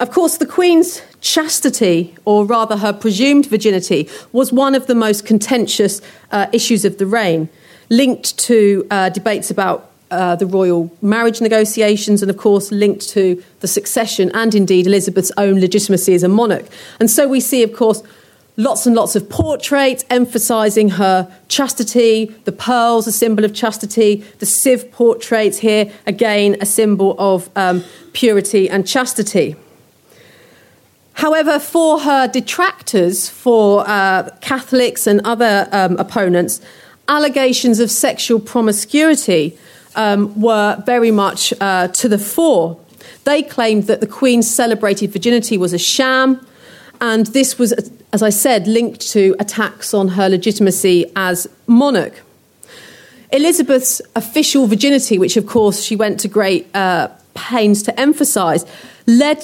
Of 0.00 0.10
course, 0.10 0.38
the 0.38 0.46
Queen's 0.46 1.00
chastity, 1.20 2.14
or 2.24 2.44
rather 2.44 2.76
her 2.76 2.92
presumed 2.92 3.46
virginity, 3.46 4.10
was 4.32 4.52
one 4.52 4.74
of 4.74 4.88
the 4.88 4.96
most 4.96 5.24
contentious 5.24 6.00
uh, 6.32 6.48
issues 6.52 6.84
of 6.84 6.98
the 6.98 7.06
reign, 7.06 7.48
linked 7.88 8.36
to 8.38 8.84
uh, 8.90 9.10
debates 9.10 9.48
about 9.48 9.91
uh, 10.12 10.36
the 10.36 10.46
royal 10.46 10.90
marriage 11.00 11.40
negotiations, 11.40 12.22
and 12.22 12.30
of 12.30 12.36
course 12.36 12.70
linked 12.70 13.08
to 13.08 13.42
the 13.60 13.68
succession 13.68 14.30
and 14.34 14.54
indeed 14.54 14.86
Elizabeth's 14.86 15.32
own 15.36 15.60
legitimacy 15.60 16.14
as 16.14 16.22
a 16.22 16.28
monarch. 16.28 16.66
And 17.00 17.10
so 17.10 17.26
we 17.26 17.40
see, 17.40 17.62
of 17.62 17.72
course, 17.72 18.02
lots 18.56 18.86
and 18.86 18.94
lots 18.94 19.16
of 19.16 19.28
portraits 19.28 20.04
emphasizing 20.10 20.90
her 20.90 21.30
chastity, 21.48 22.26
the 22.44 22.52
pearls, 22.52 23.06
a 23.06 23.12
symbol 23.12 23.44
of 23.44 23.54
chastity, 23.54 24.16
the 24.38 24.46
sieve 24.46 24.90
portraits 24.92 25.58
here, 25.58 25.90
again, 26.06 26.56
a 26.60 26.66
symbol 26.66 27.16
of 27.18 27.50
um, 27.56 27.82
purity 28.12 28.68
and 28.68 28.86
chastity. 28.86 29.56
However, 31.14 31.58
for 31.58 32.00
her 32.00 32.26
detractors, 32.26 33.28
for 33.28 33.84
uh, 33.86 34.30
Catholics 34.40 35.06
and 35.06 35.20
other 35.24 35.68
um, 35.72 35.96
opponents, 35.98 36.60
allegations 37.08 37.80
of 37.80 37.90
sexual 37.90 38.40
promiscuity 38.40 39.58
um, 39.96 40.40
were 40.40 40.82
very 40.86 41.10
much 41.10 41.52
uh, 41.60 41.88
to 41.88 42.08
the 42.08 42.18
fore. 42.18 42.78
They 43.24 43.42
claimed 43.42 43.84
that 43.84 44.00
the 44.00 44.06
Queen's 44.06 44.50
celebrated 44.50 45.12
virginity 45.12 45.56
was 45.58 45.72
a 45.72 45.78
sham, 45.78 46.44
and 47.00 47.26
this 47.26 47.58
was, 47.58 47.72
as 48.12 48.22
I 48.22 48.30
said, 48.30 48.66
linked 48.66 49.00
to 49.12 49.36
attacks 49.38 49.94
on 49.94 50.08
her 50.08 50.28
legitimacy 50.28 51.10
as 51.16 51.48
monarch. 51.66 52.22
Elizabeth's 53.32 54.02
official 54.14 54.66
virginity, 54.66 55.18
which 55.18 55.36
of 55.36 55.46
course 55.46 55.82
she 55.82 55.96
went 55.96 56.20
to 56.20 56.28
great 56.28 56.68
uh, 56.74 57.08
pains 57.34 57.82
to 57.84 57.98
emphasise, 57.98 58.64
led 59.06 59.42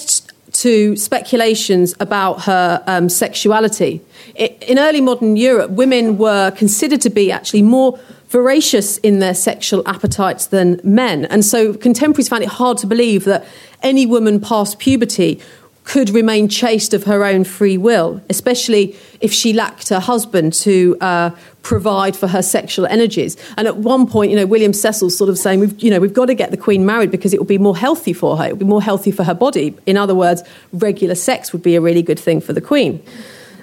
to 0.52 0.96
speculations 0.96 1.94
about 2.00 2.42
her 2.42 2.82
um, 2.86 3.08
sexuality. 3.08 4.00
In 4.34 4.78
early 4.78 5.00
modern 5.00 5.36
Europe, 5.36 5.70
women 5.70 6.18
were 6.18 6.50
considered 6.52 7.00
to 7.02 7.10
be 7.10 7.32
actually 7.32 7.62
more 7.62 7.98
voracious 8.28 8.98
in 8.98 9.18
their 9.18 9.34
sexual 9.34 9.82
appetites 9.86 10.46
than 10.46 10.80
men. 10.84 11.24
And 11.26 11.44
so 11.44 11.72
contemporaries 11.74 12.28
found 12.28 12.42
it 12.42 12.48
hard 12.48 12.78
to 12.78 12.86
believe 12.86 13.24
that 13.24 13.46
any 13.82 14.06
woman 14.06 14.40
past 14.40 14.78
puberty 14.78 15.40
could 15.84 16.10
remain 16.10 16.50
chaste 16.50 16.92
of 16.92 17.04
her 17.04 17.24
own 17.24 17.44
free 17.44 17.78
will, 17.78 18.20
especially 18.28 18.94
if 19.22 19.32
she 19.32 19.54
lacked 19.54 19.90
a 19.90 20.00
husband 20.00 20.52
to 20.52 20.94
uh, 21.00 21.30
provide 21.62 22.14
for 22.14 22.26
her 22.26 22.42
sexual 22.42 22.84
energies. 22.84 23.38
And 23.56 23.66
at 23.66 23.78
one 23.78 24.06
point, 24.06 24.30
you 24.30 24.36
know, 24.36 24.44
William 24.44 24.74
Cecil 24.74 25.08
sort 25.08 25.30
of 25.30 25.38
saying, 25.38 25.60
we've, 25.60 25.82
you 25.82 25.90
know, 25.90 25.98
we've 25.98 26.12
got 26.12 26.26
to 26.26 26.34
get 26.34 26.50
the 26.50 26.58
Queen 26.58 26.84
married 26.84 27.10
because 27.10 27.32
it 27.32 27.40
will 27.40 27.46
be 27.46 27.56
more 27.56 27.76
healthy 27.76 28.12
for 28.12 28.36
her. 28.36 28.48
It 28.48 28.52
will 28.52 28.58
be 28.58 28.64
more 28.66 28.82
healthy 28.82 29.10
for 29.10 29.24
her 29.24 29.32
body. 29.32 29.74
In 29.86 29.96
other 29.96 30.14
words, 30.14 30.42
regular 30.74 31.14
sex 31.14 31.54
would 31.54 31.62
be 31.62 31.74
a 31.74 31.80
really 31.80 32.02
good 32.02 32.20
thing 32.20 32.42
for 32.42 32.52
the 32.52 32.60
Queen. 32.60 33.02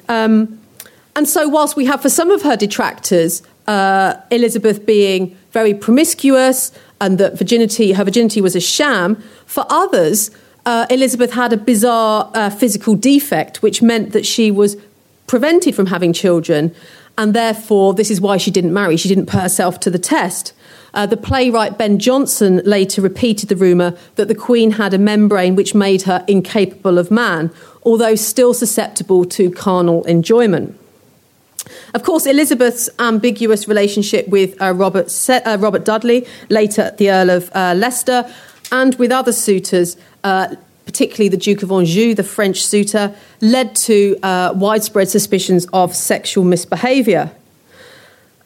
Um, 0.10 0.60
and 1.16 1.30
so, 1.30 1.48
whilst 1.48 1.76
we 1.76 1.86
have 1.86 2.02
for 2.02 2.10
some 2.10 2.32
of 2.32 2.42
her 2.42 2.58
detractors 2.58 3.44
uh, 3.68 4.16
Elizabeth 4.32 4.86
being 4.86 5.38
very 5.52 5.74
promiscuous 5.74 6.72
and 7.02 7.18
that 7.18 7.38
virginity, 7.38 7.94
her 7.94 8.04
virginity 8.04 8.42
was 8.42 8.56
a 8.56 8.62
sham. 8.62 9.16
For 9.46 9.66
others, 9.70 10.32
uh, 10.66 10.88
Elizabeth 10.90 11.34
had 11.34 11.54
a 11.54 11.58
bizarre 11.58 12.32
uh, 12.34 12.50
physical 12.50 12.96
defect, 12.96 13.62
which 13.62 13.82
meant 13.82 14.12
that 14.14 14.26
she 14.26 14.52
was 14.52 14.78
prevented 15.28 15.76
from 15.76 15.88
having 15.88 16.14
children, 16.14 16.74
and 17.18 17.34
therefore, 17.34 17.94
this 17.94 18.12
is 18.12 18.20
why 18.20 18.38
she 18.38 18.52
didn't 18.52 18.74
marry. 18.74 18.98
She 18.98 19.08
didn't 19.08 19.28
put 19.28 19.42
herself 19.42 19.80
to 19.82 19.90
the 19.90 20.00
test. 20.00 20.54
Uh, 20.94 21.06
the 21.06 21.18
playwright 21.18 21.78
Ben 21.78 21.98
Jonson 22.00 22.62
later 22.66 23.02
repeated 23.02 23.50
the 23.50 23.56
rumour 23.56 23.98
that 24.16 24.28
the 24.28 24.36
Queen 24.36 24.72
had 24.72 24.94
a 24.94 24.98
membrane 24.98 25.56
which 25.56 25.76
made 25.76 26.04
her 26.04 26.24
incapable 26.28 26.98
of 26.98 27.12
man, 27.12 27.52
although 27.84 28.16
still 28.16 28.54
susceptible 28.54 29.26
to 29.26 29.52
carnal 29.52 30.04
enjoyment. 30.06 30.78
Of 31.94 32.04
course, 32.04 32.26
Elizabeth's 32.26 32.90
ambiguous 33.00 33.68
relationship 33.68 34.28
with 34.28 34.60
uh, 34.62 34.74
Robert, 34.74 35.10
Se- 35.10 35.44
uh, 35.44 35.58
Robert 35.58 35.86
Dudley, 35.86 36.26
later 36.50 36.94
the 36.98 37.12
Earl 37.12 37.30
of 37.30 37.52
uh, 37.56 37.74
Leicester, 37.76 38.30
and 38.72 38.96
with 38.96 39.12
other 39.12 39.32
suitors, 39.32 39.98
uh, 40.24 40.56
particularly 40.86 41.30
the 41.30 41.38
Duke 41.38 41.64
of 41.64 41.72
Anjou, 41.72 42.14
the 42.14 42.24
French 42.24 42.66
suitor, 42.66 43.16
led 43.42 43.76
to 43.76 44.18
uh, 44.24 44.54
widespread 44.56 45.10
suspicions 45.10 45.68
of 45.74 45.96
sexual 45.96 46.44
misbehaviour. 46.44 47.32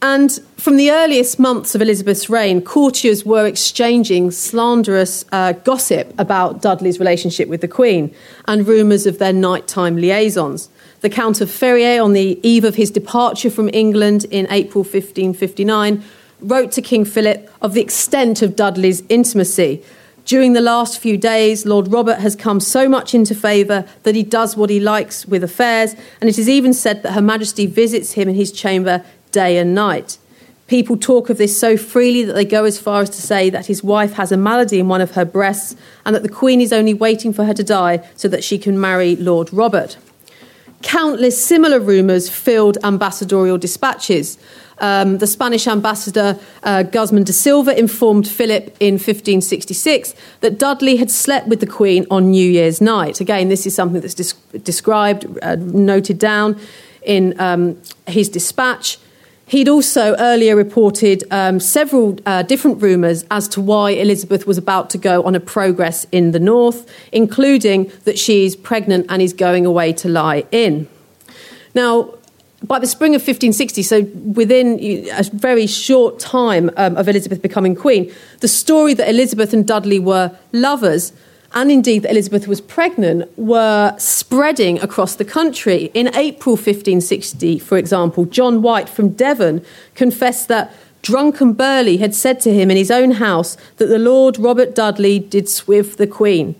And 0.01 0.31
from 0.55 0.77
the 0.77 0.91
earliest 0.91 1.39
months 1.39 1.75
of 1.75 1.81
Elizabeth's 1.81 2.29
reign, 2.29 2.61
courtiers 2.61 3.25
were 3.25 3.45
exchanging 3.45 4.31
slanderous 4.31 5.25
uh, 5.33 5.51
gossip 5.51 6.13
about 6.17 6.61
Dudley's 6.61 6.99
relationship 6.99 7.49
with 7.49 7.59
the 7.59 7.67
Queen 7.67 8.15
and 8.47 8.65
rumours 8.65 9.05
of 9.05 9.19
their 9.19 9.33
nighttime 9.33 9.97
liaisons. 9.97 10.69
The 11.01 11.09
Count 11.09 11.39
of 11.39 11.49
Feria, 11.49 12.03
on 12.03 12.11
the 12.11 12.37
eve 12.43 12.65
of 12.65 12.75
his 12.75 12.91
departure 12.91 13.49
from 13.49 13.69
England 13.71 14.25
in 14.31 14.47
April 14.51 14.83
1559, 14.83 16.03
wrote 16.41 16.73
to 16.73 16.81
King 16.81 17.05
Philip 17.05 17.49
of 17.61 17.73
the 17.73 17.79
extent 17.79 18.41
of 18.41 18.57
Dudley's 18.57 19.01
intimacy. 19.07 19.81
During 20.25 20.51
the 20.51 20.61
last 20.61 20.99
few 20.99 21.15
days, 21.15 21.65
Lord 21.65 21.87
Robert 21.87 22.19
has 22.19 22.35
come 22.35 22.59
so 22.59 22.89
much 22.89 23.13
into 23.13 23.33
favour 23.33 23.87
that 24.03 24.13
he 24.13 24.23
does 24.23 24.57
what 24.57 24.69
he 24.69 24.81
likes 24.81 25.25
with 25.25 25.41
affairs, 25.41 25.95
and 26.19 26.29
it 26.29 26.37
is 26.37 26.49
even 26.49 26.73
said 26.73 27.01
that 27.03 27.13
Her 27.13 27.21
Majesty 27.21 27.65
visits 27.65 28.11
him 28.13 28.27
in 28.27 28.35
his 28.35 28.51
chamber 28.51 29.05
day 29.31 29.57
and 29.57 29.73
night. 29.73 30.17
People 30.67 30.97
talk 30.97 31.29
of 31.29 31.37
this 31.37 31.57
so 31.57 31.77
freely 31.77 32.25
that 32.25 32.33
they 32.33 32.43
go 32.43 32.65
as 32.65 32.77
far 32.77 33.01
as 33.01 33.09
to 33.11 33.21
say 33.21 33.49
that 33.49 33.67
his 33.67 33.81
wife 33.81 34.13
has 34.13 34.33
a 34.33 34.37
malady 34.37 34.79
in 34.79 34.89
one 34.89 35.01
of 35.01 35.11
her 35.11 35.25
breasts 35.25 35.77
and 36.05 36.13
that 36.13 36.23
the 36.23 36.29
Queen 36.29 36.59
is 36.59 36.73
only 36.73 36.93
waiting 36.93 37.31
for 37.31 37.45
her 37.45 37.53
to 37.53 37.63
die 37.63 38.05
so 38.17 38.27
that 38.27 38.43
she 38.43 38.59
can 38.59 38.79
marry 38.79 39.15
Lord 39.15 39.51
Robert. 39.53 39.95
Countless 40.81 41.43
similar 41.43 41.79
rumours 41.79 42.29
filled 42.29 42.77
ambassadorial 42.83 43.57
dispatches. 43.57 44.37
Um, 44.77 45.17
the 45.17 45.27
Spanish 45.27 45.67
ambassador 45.67 46.39
uh, 46.63 46.83
Guzman 46.83 47.23
de 47.23 47.33
Silva 47.33 47.77
informed 47.77 48.27
Philip 48.27 48.75
in 48.79 48.93
1566 48.93 50.15
that 50.39 50.57
Dudley 50.57 50.95
had 50.95 51.11
slept 51.11 51.47
with 51.47 51.59
the 51.59 51.67
Queen 51.67 52.05
on 52.09 52.31
New 52.31 52.49
Year's 52.49 52.79
night. 52.79 53.19
Again, 53.19 53.49
this 53.49 53.65
is 53.65 53.75
something 53.75 53.99
that's 53.99 54.15
described, 54.63 55.25
uh, 55.41 55.55
noted 55.55 56.17
down 56.17 56.57
in 57.03 57.37
um, 57.41 57.81
his 58.07 58.29
dispatch. 58.29 58.97
He'd 59.49 59.67
also 59.67 60.15
earlier 60.19 60.55
reported 60.55 61.23
um, 61.31 61.59
several 61.59 62.19
uh, 62.27 62.43
different 62.43 62.83
rumours 62.83 63.25
as 63.31 63.47
to 63.47 63.61
why 63.61 63.89
Elizabeth 63.89 64.45
was 64.45 64.59
about 64.59 64.91
to 64.91 64.99
go 64.99 65.23
on 65.23 65.33
a 65.33 65.39
progress 65.39 66.05
in 66.11 66.33
the 66.33 66.39
north, 66.39 66.87
including 67.11 67.91
that 68.03 68.19
she's 68.19 68.55
pregnant 68.55 69.07
and 69.09 69.23
is 69.23 69.33
going 69.33 69.65
away 69.65 69.91
to 69.93 70.07
lie 70.07 70.45
in. 70.51 70.87
Now, 71.73 72.13
by 72.61 72.77
the 72.77 72.85
spring 72.85 73.15
of 73.15 73.21
1560, 73.21 73.81
so 73.81 74.03
within 74.33 75.07
a 75.17 75.23
very 75.33 75.65
short 75.65 76.19
time 76.19 76.69
um, 76.77 76.95
of 76.95 77.09
Elizabeth 77.09 77.41
becoming 77.41 77.73
queen, 77.73 78.13
the 78.41 78.47
story 78.47 78.93
that 78.93 79.09
Elizabeth 79.09 79.51
and 79.51 79.65
Dudley 79.65 79.97
were 79.97 80.37
lovers 80.51 81.11
and 81.53 81.71
indeed 81.71 82.03
that 82.03 82.11
Elizabeth 82.11 82.47
was 82.47 82.61
pregnant 82.61 83.29
were 83.37 83.95
spreading 83.97 84.79
across 84.79 85.15
the 85.15 85.25
country. 85.25 85.89
In 85.93 86.15
April 86.15 86.55
1560, 86.55 87.59
for 87.59 87.77
example, 87.77 88.25
John 88.25 88.61
White 88.61 88.87
from 88.87 89.09
Devon 89.09 89.65
confessed 89.95 90.47
that 90.47 90.73
drunken 91.01 91.53
Burley 91.53 91.97
had 91.97 92.13
said 92.13 92.39
to 92.41 92.53
him 92.53 92.69
in 92.69 92.77
his 92.77 92.91
own 92.91 93.11
house 93.11 93.57
that 93.77 93.87
the 93.87 93.99
Lord 93.99 94.37
Robert 94.37 94.75
Dudley 94.75 95.17
did 95.17 95.49
swive 95.49 95.97
the 95.97 96.07
Queen. 96.07 96.55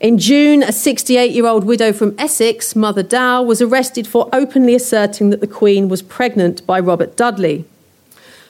In 0.00 0.18
June, 0.18 0.62
a 0.62 0.72
68 0.72 1.30
year 1.30 1.46
old 1.46 1.64
widow 1.64 1.92
from 1.92 2.14
Essex, 2.18 2.74
Mother 2.74 3.02
Dow, 3.02 3.42
was 3.42 3.62
arrested 3.62 4.06
for 4.06 4.28
openly 4.32 4.74
asserting 4.74 5.30
that 5.30 5.40
the 5.40 5.46
Queen 5.46 5.88
was 5.88 6.02
pregnant 6.02 6.66
by 6.66 6.80
Robert 6.80 7.16
Dudley. 7.16 7.64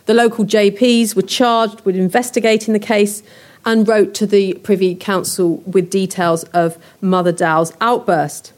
The 0.06 0.14
local 0.14 0.44
JPs 0.44 1.14
were 1.14 1.22
charged 1.22 1.80
with 1.82 1.96
investigating 1.96 2.72
the 2.72 2.80
case 2.80 3.22
and 3.64 3.88
wrote 3.88 4.14
to 4.14 4.26
the 4.26 4.54
Privy 4.54 4.94
Council 4.94 5.56
with 5.66 5.90
details 5.90 6.44
of 6.44 6.78
Mother 7.00 7.32
Dow's 7.32 7.72
outburst. 7.80 8.52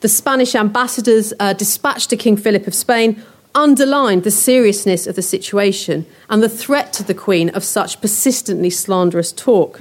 The 0.00 0.08
Spanish 0.08 0.54
ambassadors 0.54 1.32
uh, 1.40 1.52
dispatched 1.54 2.10
to 2.10 2.16
King 2.16 2.36
Philip 2.36 2.66
of 2.66 2.74
Spain 2.74 3.22
underlined 3.54 4.22
the 4.22 4.30
seriousness 4.30 5.06
of 5.06 5.16
the 5.16 5.22
situation 5.22 6.06
and 6.30 6.42
the 6.42 6.48
threat 6.48 6.92
to 6.92 7.02
the 7.02 7.14
Queen 7.14 7.48
of 7.50 7.64
such 7.64 8.00
persistently 8.00 8.70
slanderous 8.70 9.32
talk. 9.32 9.80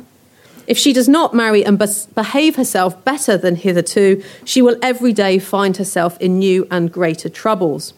If 0.66 0.78
she 0.78 0.92
does 0.92 1.08
not 1.08 1.34
marry 1.34 1.64
and 1.64 1.78
behave 1.78 2.56
herself 2.56 3.04
better 3.06 3.38
than 3.38 3.56
hitherto, 3.56 4.22
she 4.44 4.62
will 4.62 4.78
every 4.82 5.14
day 5.14 5.40
find 5.40 5.78
herself 5.78 6.20
in 6.20 6.40
new 6.40 6.68
and 6.70 6.92
greater 6.92 7.30
troubles. 7.30 7.94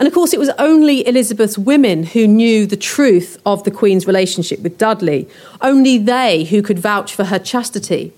And 0.00 0.06
of 0.06 0.14
course, 0.14 0.32
it 0.32 0.40
was 0.40 0.48
only 0.58 1.06
Elizabeth's 1.06 1.58
women 1.58 2.04
who 2.04 2.26
knew 2.26 2.64
the 2.64 2.76
truth 2.76 3.38
of 3.44 3.64
the 3.64 3.70
Queen's 3.70 4.06
relationship 4.06 4.60
with 4.60 4.78
Dudley, 4.78 5.28
only 5.60 5.98
they 5.98 6.44
who 6.44 6.62
could 6.62 6.78
vouch 6.78 7.14
for 7.14 7.24
her 7.24 7.38
chastity. 7.38 8.14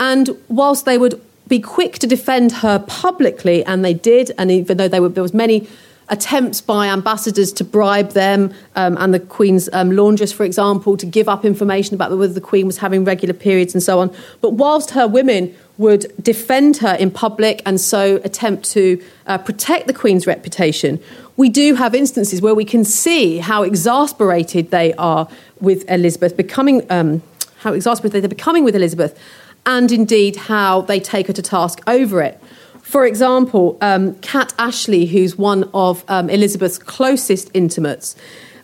And 0.00 0.30
whilst 0.48 0.84
they 0.84 0.98
would 0.98 1.22
be 1.46 1.60
quick 1.60 2.00
to 2.00 2.08
defend 2.08 2.50
her 2.50 2.80
publicly, 2.80 3.64
and 3.64 3.84
they 3.84 3.94
did, 3.94 4.32
and 4.36 4.50
even 4.50 4.78
though 4.78 4.88
were, 5.00 5.08
there 5.08 5.22
was 5.22 5.32
many 5.32 5.68
attempts 6.08 6.60
by 6.60 6.88
ambassadors 6.88 7.52
to 7.52 7.64
bribe 7.64 8.10
them 8.10 8.52
um, 8.74 8.96
and 8.98 9.14
the 9.14 9.20
Queen's 9.20 9.68
um, 9.72 9.92
laundress, 9.92 10.32
for 10.32 10.44
example, 10.44 10.96
to 10.96 11.06
give 11.06 11.28
up 11.28 11.44
information 11.44 11.94
about 11.94 12.10
whether 12.16 12.32
the 12.32 12.40
Queen 12.40 12.66
was 12.66 12.78
having 12.78 13.04
regular 13.04 13.34
periods 13.34 13.74
and 13.74 13.82
so 13.82 14.00
on. 14.00 14.14
But 14.40 14.54
whilst 14.54 14.90
her 14.90 15.06
women 15.06 15.54
would 15.78 16.06
defend 16.22 16.78
her 16.78 16.94
in 16.94 17.10
public 17.10 17.62
and 17.66 17.80
so 17.80 18.16
attempt 18.24 18.70
to 18.70 19.02
uh, 19.26 19.38
protect 19.38 19.86
the 19.86 19.92
Queen's 19.92 20.26
reputation, 20.26 20.98
we 21.36 21.48
do 21.48 21.74
have 21.74 21.94
instances 21.94 22.40
where 22.40 22.54
we 22.54 22.64
can 22.64 22.84
see 22.84 23.38
how 23.38 23.62
exasperated 23.62 24.70
they 24.70 24.94
are 24.94 25.28
with 25.60 25.88
Elizabeth 25.90 26.36
becoming, 26.36 26.90
um, 26.90 27.22
how 27.58 27.72
exasperated 27.72 28.22
they're 28.22 28.28
becoming 28.28 28.64
with 28.64 28.74
Elizabeth, 28.74 29.18
and 29.66 29.92
indeed 29.92 30.36
how 30.36 30.80
they 30.82 31.00
take 31.00 31.26
her 31.26 31.32
to 31.32 31.42
task 31.42 31.80
over 31.86 32.22
it. 32.22 32.40
For 32.80 33.04
example, 33.04 33.76
um, 33.80 34.14
Kat 34.20 34.54
Ashley, 34.58 35.06
who's 35.06 35.36
one 35.36 35.68
of 35.74 36.04
um, 36.08 36.30
Elizabeth's 36.30 36.78
closest 36.78 37.50
intimates, 37.52 38.14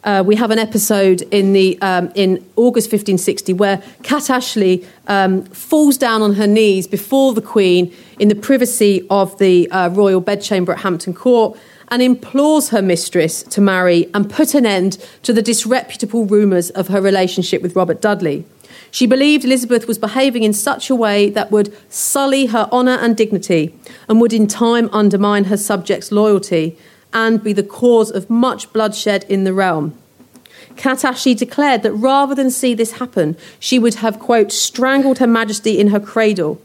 uh, 0.05 0.23
we 0.27 0.35
have 0.35 0.51
an 0.51 0.59
episode 0.59 1.23
in 1.31 1.53
the 1.53 1.81
um, 1.81 2.11
in 2.15 2.45
August 2.57 2.87
1560 2.87 3.53
where 3.53 3.83
Kat 4.03 4.31
Ashley 4.31 4.85
um, 5.07 5.45
falls 5.45 5.97
down 5.97 6.23
on 6.23 6.35
her 6.35 6.47
knees 6.47 6.87
before 6.87 7.35
the 7.35 7.43
Queen 7.43 7.95
in 8.19 8.29
the 8.29 8.35
privacy 8.35 9.07
of 9.11 9.39
the 9.39 9.71
uh, 9.71 9.91
royal 9.91 10.21
bedchamber 10.21 10.73
at 10.73 10.81
Hampton 10.81 11.15
Court 11.15 11.57
and 11.89 12.03
implores 12.03 12.71
her 12.71 12.83
mistress 12.83 13.43
to 13.45 13.61
marry 13.61 14.09
and 14.15 14.29
put 14.31 14.55
an 14.55 14.67
end 14.67 14.99
to 15.23 15.33
the 15.33 15.43
disreputable 15.43 16.25
rumours 16.25 16.71
of 16.71 16.89
her 16.89 17.01
relationship 17.01 17.63
with 17.63 17.77
Robert 17.77 18.01
Dudley. 18.01 18.45
She 18.91 19.07
believed 19.07 19.45
Elizabeth 19.45 19.87
was 19.87 19.99
behaving 19.99 20.43
in 20.43 20.53
such 20.53 20.91
a 20.91 20.97
way 20.97 21.31
that 21.31 21.51
would 21.51 21.75
sully 21.91 22.47
her 22.47 22.69
honour 22.73 22.99
and 23.01 23.17
dignity 23.17 23.75
and 24.09 24.21
would 24.21 24.33
in 24.33 24.47
time 24.47 24.89
undermine 24.93 25.45
her 25.45 25.57
subjects' 25.57 26.11
loyalty 26.11 26.77
and 27.13 27.43
be 27.43 27.53
the 27.53 27.63
cause 27.63 28.11
of 28.11 28.31
much 28.31 28.73
bloodshed 28.73 29.25
in 29.29 29.45
the 29.45 29.53
realm. 29.53 29.97
Kat 30.77 31.05
Ashley 31.05 31.35
declared 31.35 31.83
that 31.83 31.93
rather 31.93 32.35
than 32.35 32.51
see 32.51 32.75
this 32.75 32.93
happen, 32.93 33.37
she 33.59 33.79
would 33.79 33.97
have, 33.97 34.19
quote, 34.19 34.53
strangled 34.53 35.19
Her 35.19 35.27
Majesty 35.27 35.79
in 35.79 35.89
her 35.89 36.01
cradle. 36.01 36.61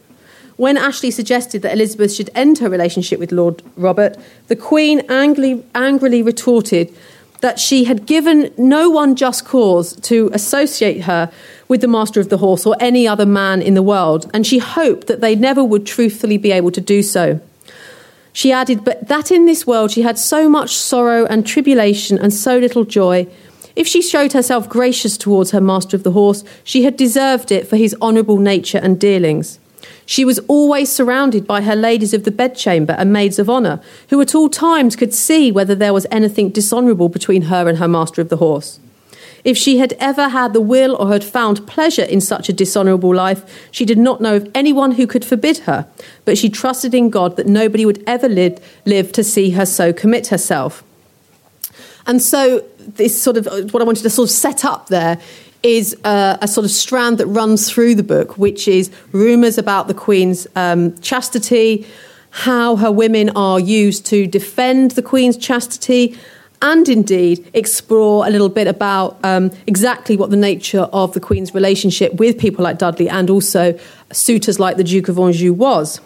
When 0.56 0.78
Ashley 0.78 1.12
suggested 1.12 1.62
that 1.62 1.74
Elizabeth 1.74 2.14
should 2.14 2.32
end 2.34 2.60
her 2.60 2.70
relationship 2.70 3.20
with 3.20 3.32
Lord 3.32 3.62
Robert, 3.76 4.18
the 4.48 4.56
Queen 4.56 5.02
angrily, 5.10 5.64
angrily 5.76 6.24
retorted 6.24 6.94
that 7.42 7.60
she 7.60 7.84
had 7.84 8.08
given 8.08 8.52
no 8.58 8.90
one 8.90 9.16
just 9.16 9.46
cause 9.46 9.96
to 10.02 10.32
associate 10.34 11.02
her 11.02 11.32
with 11.68 11.82
the 11.82 11.88
master 11.88 12.20
of 12.20 12.30
the 12.30 12.38
horse 12.38 12.66
or 12.66 12.76
any 12.80 13.08
other 13.08 13.26
man 13.26 13.62
in 13.62 13.76
the 13.76 13.84
world, 13.84 14.30
and 14.34 14.48
she 14.48 14.58
hoped 14.58 15.06
that 15.08 15.22
they 15.22 15.36
never 15.36 15.64
would 15.64 15.86
truthfully 15.86 16.38
be 16.38 16.52
able 16.52 16.72
to 16.72 16.82
do 16.82 17.04
so. 17.04 17.40
She 18.38 18.52
added, 18.52 18.86
but 18.86 19.08
that 19.08 19.32
in 19.32 19.46
this 19.46 19.66
world 19.66 19.90
she 19.90 20.04
had 20.04 20.20
so 20.20 20.48
much 20.48 20.76
sorrow 20.76 21.26
and 21.26 21.44
tribulation 21.44 22.20
and 22.20 22.32
so 22.32 22.60
little 22.60 22.86
joy. 22.86 23.26
If 23.76 23.88
she 23.88 24.00
showed 24.00 24.34
herself 24.34 24.70
gracious 24.70 25.18
towards 25.18 25.50
her 25.50 25.60
master 25.60 25.98
of 25.98 26.04
the 26.04 26.12
horse, 26.12 26.44
she 26.64 26.84
had 26.84 26.98
deserved 26.98 27.52
it 27.52 27.68
for 27.68 27.78
his 27.78 27.96
honourable 28.00 28.38
nature 28.38 28.78
and 28.78 29.00
dealings. 29.00 29.58
She 30.06 30.24
was 30.24 30.38
always 30.48 30.92
surrounded 30.92 31.48
by 31.48 31.62
her 31.62 31.76
ladies 31.76 32.14
of 32.14 32.26
the 32.26 32.32
bedchamber 32.32 32.94
and 32.94 33.12
maids 33.12 33.40
of 33.40 33.50
honour, 33.50 33.82
who 34.12 34.22
at 34.22 34.36
all 34.36 34.50
times 34.50 34.96
could 34.96 35.16
see 35.16 35.52
whether 35.52 35.74
there 35.74 35.92
was 35.92 36.06
anything 36.12 36.50
dishonourable 36.50 37.10
between 37.10 37.42
her 37.44 37.68
and 37.68 37.80
her 37.80 37.88
master 37.88 38.22
of 38.22 38.30
the 38.30 38.38
horse. 38.38 38.80
If 39.48 39.58
she 39.58 39.78
had 39.78 39.94
ever 39.94 40.28
had 40.28 40.52
the 40.52 40.60
will 40.60 40.98
or 40.98 41.08
had 41.08 41.24
found 41.24 41.66
pleasure 41.66 42.04
in 42.04 42.20
such 42.20 42.50
a 42.50 42.54
dishonourable 42.54 43.16
life, 43.16 43.70
she 43.72 43.86
did 43.86 43.98
not 43.98 44.20
know 44.20 44.36
of 44.36 44.52
anyone 44.54 44.92
who 44.92 45.08
could 45.08 45.24
forbid 45.24 45.60
her, 45.60 45.88
but 46.26 46.38
she 46.38 46.50
trusted 46.50 46.94
in 46.94 47.10
God 47.10 47.38
that 47.38 47.48
nobody 47.48 47.86
would 47.86 48.04
ever 48.06 48.28
live, 48.28 48.60
live 48.84 49.14
to 49.14 49.24
see 49.24 49.52
her 49.52 49.66
so 49.66 49.94
commit 49.94 50.28
herself. 50.28 50.84
And 52.06 52.22
so, 52.22 52.62
this 52.78 53.22
sort 53.22 53.38
of 53.38 53.74
what 53.74 53.82
I 53.82 53.86
wanted 53.86 54.04
to 54.04 54.10
sort 54.10 54.28
of 54.28 54.36
set 54.36 54.66
up 54.66 54.88
there 54.88 55.18
is 55.64 55.96
uh, 56.04 56.38
a 56.42 56.48
sort 56.50 56.66
of 56.66 56.72
strand 56.72 57.18
that 57.20 57.28
runs 57.28 57.72
through 57.72 57.96
the 57.96 58.04
book, 58.04 58.38
which 58.38 58.68
is 58.68 58.92
rumours 59.14 59.58
about 59.58 59.88
the 59.88 59.94
Queen's 59.94 60.46
um, 60.58 60.94
chastity, 61.00 61.88
how 62.32 62.76
her 62.76 62.92
women 62.92 63.30
are 63.30 63.62
used 63.62 64.06
to 64.08 64.28
defend 64.28 64.92
the 64.92 65.02
Queen's 65.02 65.38
chastity, 65.38 66.18
and 66.62 66.90
indeed 66.90 67.50
explore 67.54 68.26
a 68.26 68.30
little 68.30 68.50
bit 68.50 68.68
about 68.68 69.18
um, 69.24 69.52
exactly 69.68 70.18
what 70.18 70.30
the 70.30 70.38
nature 70.38 70.82
of 70.94 71.14
the 71.14 71.20
Queen's 71.20 71.54
relationship 71.54 72.14
with 72.16 72.38
people 72.38 72.64
like 72.64 72.78
Dudley 72.78 73.10
and 73.10 73.30
also 73.30 73.78
suitors 74.12 74.60
like 74.60 74.78
the 74.78 74.84
Duke 74.84 75.08
of 75.08 75.20
Anjou 75.20 75.54
was. 75.54 76.02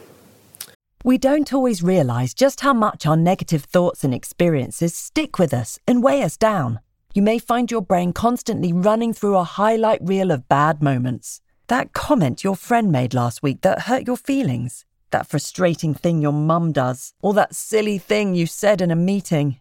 We 1.04 1.18
don't 1.18 1.52
always 1.52 1.82
realise 1.82 2.34
just 2.34 2.62
how 2.62 2.74
much 2.74 3.08
our 3.08 3.18
negative 3.18 3.64
thoughts 3.64 4.04
and 4.04 4.14
experiences 4.14 4.96
stick 4.96 5.40
with 5.40 5.54
us 5.54 5.80
and 5.88 6.04
weigh 6.04 6.22
us 6.22 6.38
down. 6.38 6.80
You 7.14 7.24
may 7.24 7.40
find 7.40 7.72
your 7.72 7.82
brain 7.82 8.14
constantly 8.14 8.72
running 8.72 9.12
through 9.14 9.38
a 9.38 9.44
highlight 9.44 10.02
reel 10.04 10.32
of 10.32 10.48
bad 10.48 10.84
moments. 10.84 11.42
That 11.68 11.94
comment 11.94 12.44
your 12.44 12.56
friend 12.56 12.92
made 12.92 13.14
last 13.14 13.42
week 13.42 13.62
that 13.62 13.84
hurt 13.84 14.06
your 14.06 14.18
feelings, 14.18 14.86
that 15.12 15.28
frustrating 15.28 15.94
thing 15.94 16.22
your 16.22 16.34
mum 16.34 16.72
does, 16.72 17.14
or 17.22 17.34
that 17.34 17.56
silly 17.56 17.98
thing 17.98 18.36
you 18.36 18.46
said 18.46 18.82
in 18.82 18.92
a 18.92 18.96
meeting. 18.96 19.61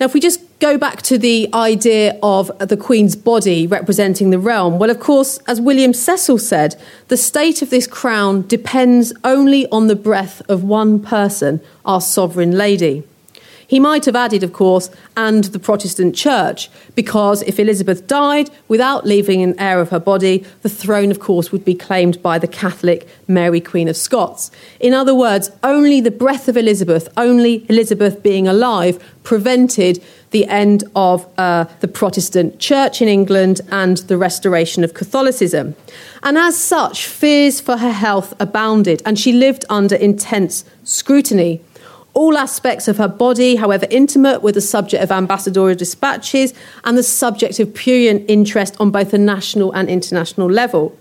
Now, 0.00 0.06
if 0.06 0.14
we 0.14 0.20
just 0.20 0.40
go 0.60 0.78
back 0.78 1.02
to 1.02 1.18
the 1.18 1.50
idea 1.52 2.18
of 2.22 2.50
the 2.58 2.76
Queen's 2.78 3.14
body 3.14 3.66
representing 3.66 4.30
the 4.30 4.38
realm, 4.38 4.78
well, 4.78 4.88
of 4.88 4.98
course, 4.98 5.36
as 5.46 5.60
William 5.60 5.92
Cecil 5.92 6.38
said, 6.38 6.74
the 7.08 7.18
state 7.18 7.60
of 7.60 7.68
this 7.68 7.86
crown 7.86 8.46
depends 8.46 9.12
only 9.24 9.68
on 9.68 9.88
the 9.88 9.96
breath 9.96 10.40
of 10.48 10.64
one 10.64 11.00
person, 11.00 11.60
our 11.84 12.00
sovereign 12.00 12.52
lady. 12.52 13.04
He 13.70 13.78
might 13.78 14.04
have 14.06 14.16
added, 14.16 14.42
of 14.42 14.52
course, 14.52 14.90
and 15.16 15.44
the 15.44 15.60
Protestant 15.60 16.16
Church, 16.16 16.68
because 16.96 17.42
if 17.42 17.60
Elizabeth 17.60 18.08
died 18.08 18.50
without 18.66 19.06
leaving 19.06 19.42
an 19.42 19.54
heir 19.60 19.80
of 19.80 19.90
her 19.90 20.00
body, 20.00 20.44
the 20.62 20.68
throne, 20.68 21.12
of 21.12 21.20
course, 21.20 21.52
would 21.52 21.64
be 21.64 21.76
claimed 21.76 22.20
by 22.20 22.36
the 22.36 22.48
Catholic 22.48 23.06
Mary, 23.28 23.60
Queen 23.60 23.86
of 23.86 23.96
Scots. 23.96 24.50
In 24.80 24.92
other 24.92 25.14
words, 25.14 25.52
only 25.62 26.00
the 26.00 26.10
breath 26.10 26.48
of 26.48 26.56
Elizabeth, 26.56 27.08
only 27.16 27.64
Elizabeth 27.68 28.24
being 28.24 28.48
alive, 28.48 28.98
prevented 29.22 30.02
the 30.32 30.46
end 30.46 30.82
of 30.96 31.24
uh, 31.38 31.66
the 31.78 31.86
Protestant 31.86 32.58
Church 32.58 33.00
in 33.00 33.06
England 33.06 33.60
and 33.70 33.98
the 34.08 34.18
restoration 34.18 34.82
of 34.82 34.94
Catholicism. 34.94 35.76
And 36.24 36.36
as 36.36 36.58
such, 36.58 37.06
fears 37.06 37.60
for 37.60 37.76
her 37.76 37.92
health 37.92 38.34
abounded, 38.40 39.00
and 39.06 39.16
she 39.16 39.32
lived 39.32 39.64
under 39.70 39.94
intense 39.94 40.64
scrutiny. 40.82 41.60
All 42.12 42.36
aspects 42.36 42.88
of 42.88 42.98
her 42.98 43.08
body, 43.08 43.56
however 43.56 43.86
intimate, 43.90 44.42
were 44.42 44.52
the 44.52 44.60
subject 44.60 45.02
of 45.02 45.12
ambassadorial 45.12 45.76
dispatches 45.76 46.52
and 46.84 46.98
the 46.98 47.02
subject 47.02 47.60
of 47.60 47.72
prurient 47.72 48.28
interest 48.28 48.76
on 48.80 48.90
both 48.90 49.14
a 49.14 49.18
national 49.18 49.72
and 49.72 49.88
international 49.88 50.50
level. 50.50 50.96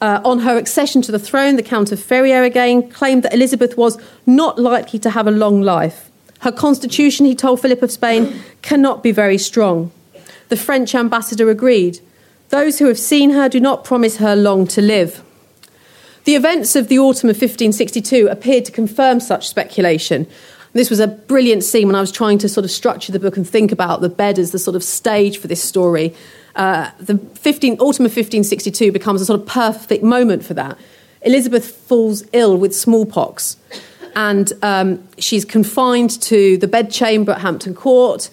Uh, 0.00 0.20
on 0.24 0.40
her 0.40 0.58
accession 0.58 1.00
to 1.02 1.12
the 1.12 1.18
throne, 1.18 1.56
the 1.56 1.62
Count 1.62 1.92
of 1.92 2.02
Feria 2.02 2.42
again 2.42 2.90
claimed 2.90 3.22
that 3.22 3.32
Elizabeth 3.32 3.76
was 3.76 3.96
not 4.26 4.58
likely 4.58 4.98
to 4.98 5.10
have 5.10 5.26
a 5.26 5.30
long 5.30 5.62
life. 5.62 6.10
Her 6.40 6.52
constitution, 6.52 7.24
he 7.24 7.34
told 7.34 7.60
Philip 7.60 7.82
of 7.82 7.90
Spain, 7.90 8.40
cannot 8.60 9.02
be 9.02 9.12
very 9.12 9.38
strong. 9.38 9.92
The 10.48 10.56
French 10.56 10.94
ambassador 10.94 11.48
agreed. 11.48 12.00
Those 12.50 12.78
who 12.78 12.86
have 12.86 12.98
seen 12.98 13.30
her 13.30 13.48
do 13.48 13.60
not 13.60 13.84
promise 13.84 14.18
her 14.18 14.36
long 14.36 14.66
to 14.68 14.82
live. 14.82 15.22
The 16.24 16.36
events 16.36 16.74
of 16.74 16.88
the 16.88 16.98
autumn 16.98 17.28
of 17.28 17.36
1562 17.36 18.28
appeared 18.28 18.64
to 18.64 18.72
confirm 18.72 19.20
such 19.20 19.46
speculation. 19.46 20.26
This 20.72 20.88
was 20.88 20.98
a 20.98 21.06
brilliant 21.06 21.64
scene 21.64 21.86
when 21.86 21.94
I 21.94 22.00
was 22.00 22.10
trying 22.10 22.38
to 22.38 22.48
sort 22.48 22.64
of 22.64 22.70
structure 22.70 23.12
the 23.12 23.20
book 23.20 23.36
and 23.36 23.48
think 23.48 23.70
about 23.70 24.00
the 24.00 24.08
bed 24.08 24.38
as 24.38 24.50
the 24.50 24.58
sort 24.58 24.74
of 24.74 24.82
stage 24.82 25.36
for 25.36 25.48
this 25.48 25.62
story. 25.62 26.14
Uh, 26.56 26.90
the 26.98 27.18
15, 27.18 27.74
autumn 27.74 28.06
of 28.06 28.10
1562 28.10 28.90
becomes 28.90 29.20
a 29.20 29.26
sort 29.26 29.38
of 29.38 29.46
perfect 29.46 30.02
moment 30.02 30.44
for 30.44 30.54
that. 30.54 30.78
Elizabeth 31.20 31.68
falls 31.68 32.24
ill 32.32 32.56
with 32.56 32.74
smallpox, 32.74 33.58
and 34.16 34.52
um, 34.62 35.06
she's 35.18 35.44
confined 35.44 36.20
to 36.22 36.56
the 36.56 36.68
bedchamber 36.68 37.32
at 37.32 37.42
Hampton 37.42 37.74
Court. 37.74 38.30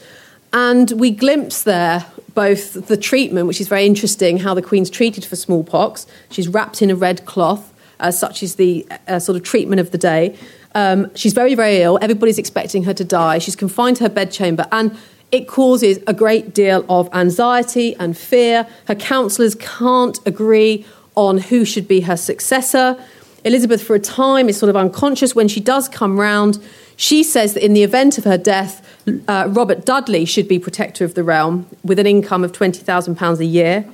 And 0.54 0.92
we 0.92 1.12
glimpse 1.12 1.64
there 1.64 2.06
both 2.34 2.88
the 2.88 2.98
treatment, 2.98 3.48
which 3.48 3.60
is 3.60 3.68
very 3.68 3.86
interesting, 3.86 4.38
how 4.38 4.54
the 4.54 4.62
Queen's 4.62 4.90
treated 4.90 5.26
for 5.26 5.36
smallpox. 5.36 6.08
She's 6.30 6.48
wrapped 6.48 6.82
in 6.82 6.90
a 6.90 6.96
red 6.96 7.26
cloth 7.26 7.71
uh, 8.02 8.12
such 8.12 8.44
is 8.44 8.56
the 8.56 8.86
uh, 9.08 9.20
sort 9.20 9.36
of 9.36 9.44
treatment 9.44 9.80
of 9.80 9.92
the 9.92 9.98
day. 9.98 10.38
Um, 10.76 11.14
she's 11.16 11.34
very, 11.34 11.56
very 11.56 11.78
ill. 11.78 11.98
Everybody's 12.02 12.38
expecting 12.38 12.84
her 12.84 12.94
to 12.94 13.04
die. 13.04 13.38
She's 13.40 13.56
confined 13.56 13.98
to 13.98 14.04
her 14.06 14.10
bedchamber, 14.10 14.68
and 14.72 14.98
it 15.32 15.48
causes 15.48 16.00
a 16.08 16.14
great 16.14 16.54
deal 16.54 16.86
of 16.90 17.10
anxiety 17.14 17.96
and 17.96 18.18
fear. 18.18 18.68
Her 18.88 18.96
counsellors 18.96 19.56
can't 19.56 20.20
agree 20.26 20.86
on 21.16 21.38
who 21.38 21.66
should 21.66 21.88
be 21.88 22.02
her 22.02 22.18
successor. 22.18 23.02
Elizabeth, 23.44 23.82
for 23.82 23.96
a 23.96 24.00
time, 24.00 24.50
is 24.50 24.58
sort 24.58 24.70
of 24.70 24.76
unconscious. 24.76 25.34
When 25.34 25.48
she 25.48 25.60
does 25.60 25.90
come 25.90 26.20
round, 26.20 26.60
she 26.96 27.24
says 27.24 27.54
that 27.54 27.66
in 27.66 27.74
the 27.74 27.84
event 27.84 28.18
of 28.18 28.26
her 28.26 28.38
death, 28.38 28.86
uh, 29.28 29.48
Robert 29.50 29.86
Dudley 29.86 30.26
should 30.26 30.48
be 30.48 30.60
protector 30.60 31.04
of 31.04 31.16
the 31.16 31.24
realm 31.24 31.66
with 31.84 31.98
an 31.98 32.06
income 32.06 32.44
of 32.44 32.52
£20,000 32.52 33.40
a 33.40 33.46
year. 33.46 33.86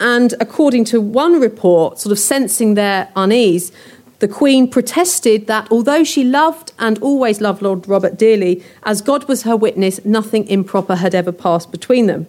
And 0.00 0.34
according 0.40 0.84
to 0.86 1.00
one 1.00 1.40
report, 1.40 1.98
sort 1.98 2.12
of 2.12 2.18
sensing 2.18 2.74
their 2.74 3.08
unease, 3.16 3.72
the 4.18 4.28
Queen 4.28 4.68
protested 4.70 5.46
that 5.46 5.70
although 5.70 6.04
she 6.04 6.24
loved 6.24 6.72
and 6.78 6.98
always 7.00 7.40
loved 7.40 7.62
Lord 7.62 7.86
Robert 7.86 8.18
dearly, 8.18 8.62
as 8.84 9.02
God 9.02 9.28
was 9.28 9.42
her 9.42 9.56
witness, 9.56 10.04
nothing 10.04 10.46
improper 10.48 10.96
had 10.96 11.14
ever 11.14 11.32
passed 11.32 11.70
between 11.70 12.06
them. 12.06 12.26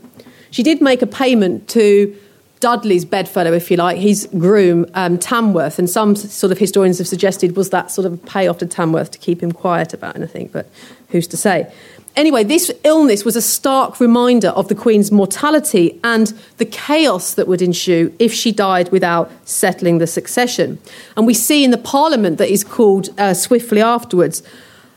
She 0.52 0.64
did 0.64 0.82
make 0.82 1.02
a 1.02 1.08
payment 1.08 1.68
to 1.70 2.16
Dudley's 2.60 3.06
bedfellow, 3.06 3.54
if 3.54 3.70
you 3.70 3.78
like, 3.78 3.98
his 3.98 4.28
groom, 4.38 4.86
um, 4.94 5.18
Tamworth, 5.18 5.78
and 5.78 5.90
some 5.90 6.16
sort 6.16 6.52
of 6.52 6.58
historians 6.58 6.98
have 6.98 7.08
suggested 7.08 7.56
was 7.56 7.70
that 7.70 7.92
sort 7.92 8.06
of 8.06 8.14
a 8.14 8.18
payoff 8.18 8.58
to 8.60 8.66
Tamworth 8.66 9.12
to 9.12 9.20
keep 9.20 9.44
him 9.44 9.52
quiet 9.52 9.94
about 9.94 10.16
anything, 10.16 10.50
but 10.52 10.70
who's 11.10 11.28
to 11.28 11.38
say? 11.38 11.72
Anyway, 12.16 12.46
this 12.46 12.72
illness 12.86 13.26
was 13.26 13.36
a 13.36 13.42
stark 13.42 14.00
reminder 14.00 14.48
of 14.50 14.70
the 14.70 14.76
Queen's 14.76 15.12
mortality 15.12 16.00
and 16.02 16.34
the 16.58 16.66
chaos 16.66 17.34
that 17.34 17.48
would 17.48 17.62
ensue 17.62 18.14
if 18.20 18.34
she 18.34 18.54
died 18.54 18.90
without 18.92 19.30
settling 19.44 19.98
the 19.98 20.08
succession. 20.08 20.80
And 21.18 21.28
we 21.28 21.34
see 21.34 21.66
in 21.66 21.72
the 21.72 21.78
Parliament 21.78 22.38
that 22.38 22.50
is 22.50 22.64
called 22.64 23.10
uh, 23.20 23.34
swiftly 23.34 23.82
afterwards 23.82 24.44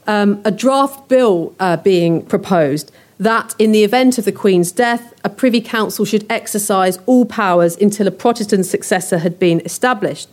um, 0.07 0.41
a 0.45 0.53
draft 0.53 1.09
bill 1.09 1.55
uh, 1.59 1.77
being 1.79 2.25
proposed 2.25 2.93
that 3.19 3.55
in 3.59 3.73
the 3.73 3.83
event 3.83 4.17
of 4.19 4.25
the 4.25 4.33
Queen's 4.33 4.71
death, 4.71 5.13
a 5.25 5.29
Privy 5.29 5.61
Council 5.61 6.05
should 6.05 6.25
exercise 6.31 6.99
all 7.07 7.25
powers 7.25 7.77
until 7.77 8.07
a 8.07 8.13
Protestant 8.13 8.65
successor 8.65 9.19
had 9.19 9.41
been 9.41 9.61
established. 9.65 10.29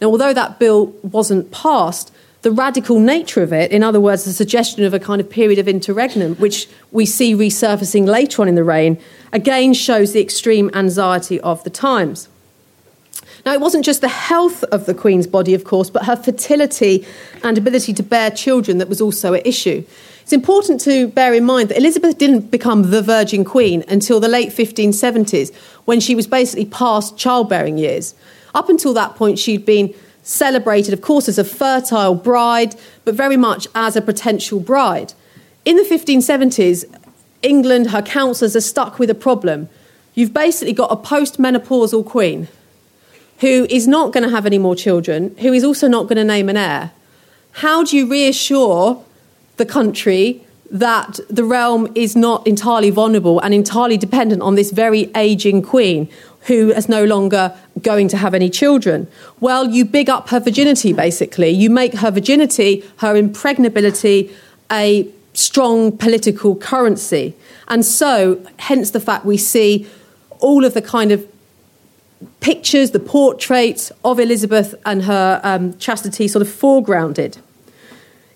Now, 0.00 0.08
although 0.08 0.34
that 0.34 0.58
bill 0.58 0.86
wasn't 1.02 1.50
passed, 1.50 2.12
the 2.42 2.52
radical 2.52 3.00
nature 3.00 3.42
of 3.42 3.52
it, 3.52 3.72
in 3.72 3.82
other 3.82 4.00
words, 4.00 4.24
the 4.24 4.32
suggestion 4.32 4.84
of 4.84 4.94
a 4.94 5.00
kind 5.00 5.20
of 5.20 5.28
period 5.28 5.58
of 5.58 5.66
interregnum, 5.66 6.36
which 6.36 6.68
we 6.92 7.04
see 7.04 7.34
resurfacing 7.34 8.06
later 8.06 8.42
on 8.42 8.48
in 8.48 8.54
the 8.54 8.64
reign, 8.64 9.00
again 9.32 9.74
shows 9.74 10.12
the 10.12 10.20
extreme 10.20 10.70
anxiety 10.74 11.40
of 11.40 11.62
the 11.64 11.70
times. 11.70 12.28
Now, 13.44 13.54
it 13.54 13.60
wasn't 13.60 13.84
just 13.84 14.00
the 14.00 14.08
health 14.08 14.62
of 14.64 14.86
the 14.86 14.94
Queen's 14.94 15.26
body, 15.26 15.54
of 15.54 15.64
course, 15.64 15.90
but 15.90 16.04
her 16.04 16.16
fertility 16.16 17.06
and 17.42 17.56
ability 17.56 17.92
to 17.94 18.02
bear 18.02 18.30
children 18.30 18.78
that 18.78 18.88
was 18.88 19.00
also 19.00 19.34
at 19.34 19.46
issue. 19.46 19.84
It's 20.22 20.32
important 20.32 20.80
to 20.82 21.08
bear 21.08 21.32
in 21.32 21.44
mind 21.44 21.70
that 21.70 21.78
Elizabeth 21.78 22.18
didn't 22.18 22.50
become 22.50 22.90
the 22.90 23.00
Virgin 23.00 23.44
Queen 23.44 23.84
until 23.88 24.20
the 24.20 24.28
late 24.28 24.50
1570s, 24.50 25.54
when 25.86 26.00
she 26.00 26.14
was 26.14 26.26
basically 26.26 26.66
past 26.66 27.16
childbearing 27.16 27.78
years. 27.78 28.14
Up 28.54 28.68
until 28.68 28.92
that 28.94 29.16
point, 29.16 29.38
she'd 29.38 29.64
been 29.64 29.94
celebrated, 30.28 30.92
of 30.92 31.00
course, 31.00 31.28
as 31.28 31.38
a 31.38 31.44
fertile 31.44 32.14
bride, 32.14 32.76
but 33.04 33.14
very 33.14 33.36
much 33.36 33.66
as 33.74 33.96
a 33.96 34.02
potential 34.02 34.60
bride. 34.60 35.14
In 35.64 35.76
the 35.76 35.82
1570s, 35.82 36.84
England, 37.42 37.90
her 37.90 38.02
councillors 38.02 38.54
are 38.54 38.60
stuck 38.60 38.98
with 38.98 39.08
a 39.08 39.14
problem. 39.14 39.68
You've 40.14 40.34
basically 40.34 40.74
got 40.74 40.92
a 40.92 40.96
post-menopausal 40.96 42.04
queen 42.04 42.48
who 43.38 43.66
is 43.70 43.88
not 43.88 44.12
going 44.12 44.24
to 44.24 44.30
have 44.30 44.44
any 44.44 44.58
more 44.58 44.74
children, 44.74 45.34
who 45.38 45.52
is 45.52 45.64
also 45.64 45.88
not 45.88 46.02
going 46.04 46.16
to 46.16 46.24
name 46.24 46.48
an 46.48 46.56
heir. 46.56 46.90
How 47.52 47.82
do 47.84 47.96
you 47.96 48.06
reassure 48.06 49.02
the 49.56 49.64
country 49.64 50.44
that 50.70 51.18
the 51.30 51.44
realm 51.44 51.90
is 51.94 52.14
not 52.14 52.46
entirely 52.46 52.90
vulnerable 52.90 53.40
and 53.40 53.54
entirely 53.54 53.96
dependent 53.96 54.42
on 54.42 54.56
this 54.56 54.70
very 54.70 55.10
aging 55.14 55.62
queen 55.62 56.08
who 56.42 56.70
is 56.70 56.88
no 56.88 57.04
longer 57.04 57.54
going 57.82 58.08
to 58.08 58.16
have 58.16 58.34
any 58.34 58.48
children? 58.48 59.06
Well, 59.40 59.68
you 59.68 59.84
big 59.84 60.08
up 60.08 60.28
her 60.30 60.40
virginity, 60.40 60.92
basically. 60.92 61.50
You 61.50 61.70
make 61.70 61.94
her 61.94 62.10
virginity, 62.10 62.84
her 62.98 63.16
impregnability, 63.16 64.30
a 64.70 65.08
strong 65.34 65.96
political 65.96 66.56
currency. 66.56 67.34
And 67.68 67.84
so, 67.84 68.44
hence 68.58 68.90
the 68.90 69.00
fact 69.00 69.24
we 69.24 69.36
see 69.36 69.86
all 70.40 70.64
of 70.64 70.74
the 70.74 70.82
kind 70.82 71.12
of 71.12 71.26
pictures, 72.40 72.90
the 72.90 73.00
portraits 73.00 73.92
of 74.04 74.18
Elizabeth 74.18 74.74
and 74.84 75.02
her 75.04 75.40
um, 75.44 75.76
chastity 75.78 76.28
sort 76.28 76.42
of 76.42 76.48
foregrounded. 76.48 77.38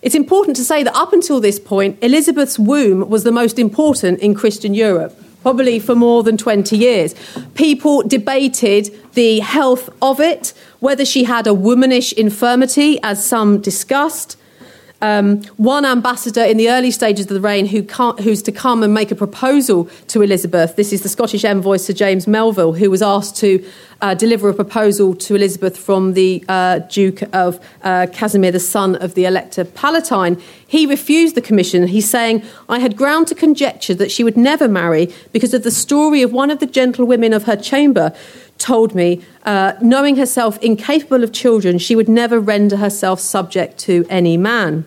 It's 0.01 0.15
important 0.15 0.57
to 0.57 0.63
say 0.63 0.83
that 0.83 0.95
up 0.95 1.13
until 1.13 1.39
this 1.39 1.59
point, 1.59 1.97
Elizabeth's 2.01 2.59
womb 2.59 3.09
was 3.09 3.23
the 3.23 3.31
most 3.31 3.57
important 3.57 4.19
in 4.19 4.35
Christian 4.35 4.73
Europe, 4.73 5.17
probably 5.43 5.77
for 5.79 5.93
more 5.93 6.23
than 6.23 6.37
20 6.37 6.75
years. 6.75 7.13
People 7.53 8.01
debated 8.01 8.89
the 9.13 9.39
health 9.41 9.89
of 10.01 10.19
it, 10.19 10.53
whether 10.79 11.05
she 11.05 11.25
had 11.25 11.45
a 11.45 11.53
womanish 11.53 12.13
infirmity, 12.13 12.97
as 13.03 13.23
some 13.23 13.61
discussed, 13.61 14.37
um, 15.03 15.43
one 15.57 15.83
ambassador 15.83 16.43
in 16.43 16.55
the 16.55 16.69
early 16.69 16.89
stages 16.89 17.25
of 17.25 17.33
the 17.33 17.41
reign 17.41 17.65
who 17.65 17.81
who's 18.23 18.41
to 18.43 18.53
come 18.53 18.83
and 18.83 18.93
make 18.93 19.11
a 19.11 19.15
proposal 19.15 19.89
to 20.07 20.21
Elizabeth. 20.21 20.77
This 20.77 20.93
is 20.93 21.03
the 21.03 21.09
Scottish 21.09 21.43
envoy 21.43 21.75
Sir 21.77 21.91
James 21.91 22.25
Melville, 22.25 22.71
who 22.71 22.89
was 22.89 23.01
asked 23.01 23.35
to 23.37 23.63
uh, 24.01 24.13
deliver 24.13 24.47
a 24.47 24.53
proposal 24.53 25.13
to 25.15 25.35
Elizabeth 25.35 25.77
from 25.77 26.13
the 26.13 26.43
uh, 26.47 26.79
Duke 26.79 27.21
of 27.33 27.59
uh, 27.83 28.07
Casimir, 28.13 28.51
the 28.51 28.61
son 28.61 28.95
of 28.95 29.13
the 29.13 29.25
Elector 29.25 29.65
Palatine. 29.65 30.41
He 30.65 30.85
refused 30.85 31.35
the 31.35 31.41
commission. 31.41 31.87
He's 31.87 32.09
saying, 32.09 32.41
I 32.69 32.79
had 32.79 32.95
ground 32.95 33.27
to 33.27 33.35
conjecture 33.35 33.93
that 33.95 34.09
she 34.09 34.23
would 34.23 34.37
never 34.37 34.69
marry 34.69 35.13
because 35.33 35.53
of 35.53 35.63
the 35.63 35.71
story 35.71 36.21
of 36.21 36.31
one 36.31 36.49
of 36.49 36.59
the 36.59 36.65
gentlewomen 36.65 37.33
of 37.33 37.43
her 37.43 37.57
chamber 37.57 38.15
told 38.57 38.95
me, 38.95 39.21
uh, 39.43 39.73
knowing 39.81 40.15
herself 40.15 40.57
incapable 40.59 41.23
of 41.23 41.33
children, 41.33 41.77
she 41.77 41.95
would 41.95 42.07
never 42.07 42.39
render 42.39 42.77
herself 42.77 43.19
subject 43.19 43.77
to 43.79 44.05
any 44.09 44.37
man. 44.37 44.85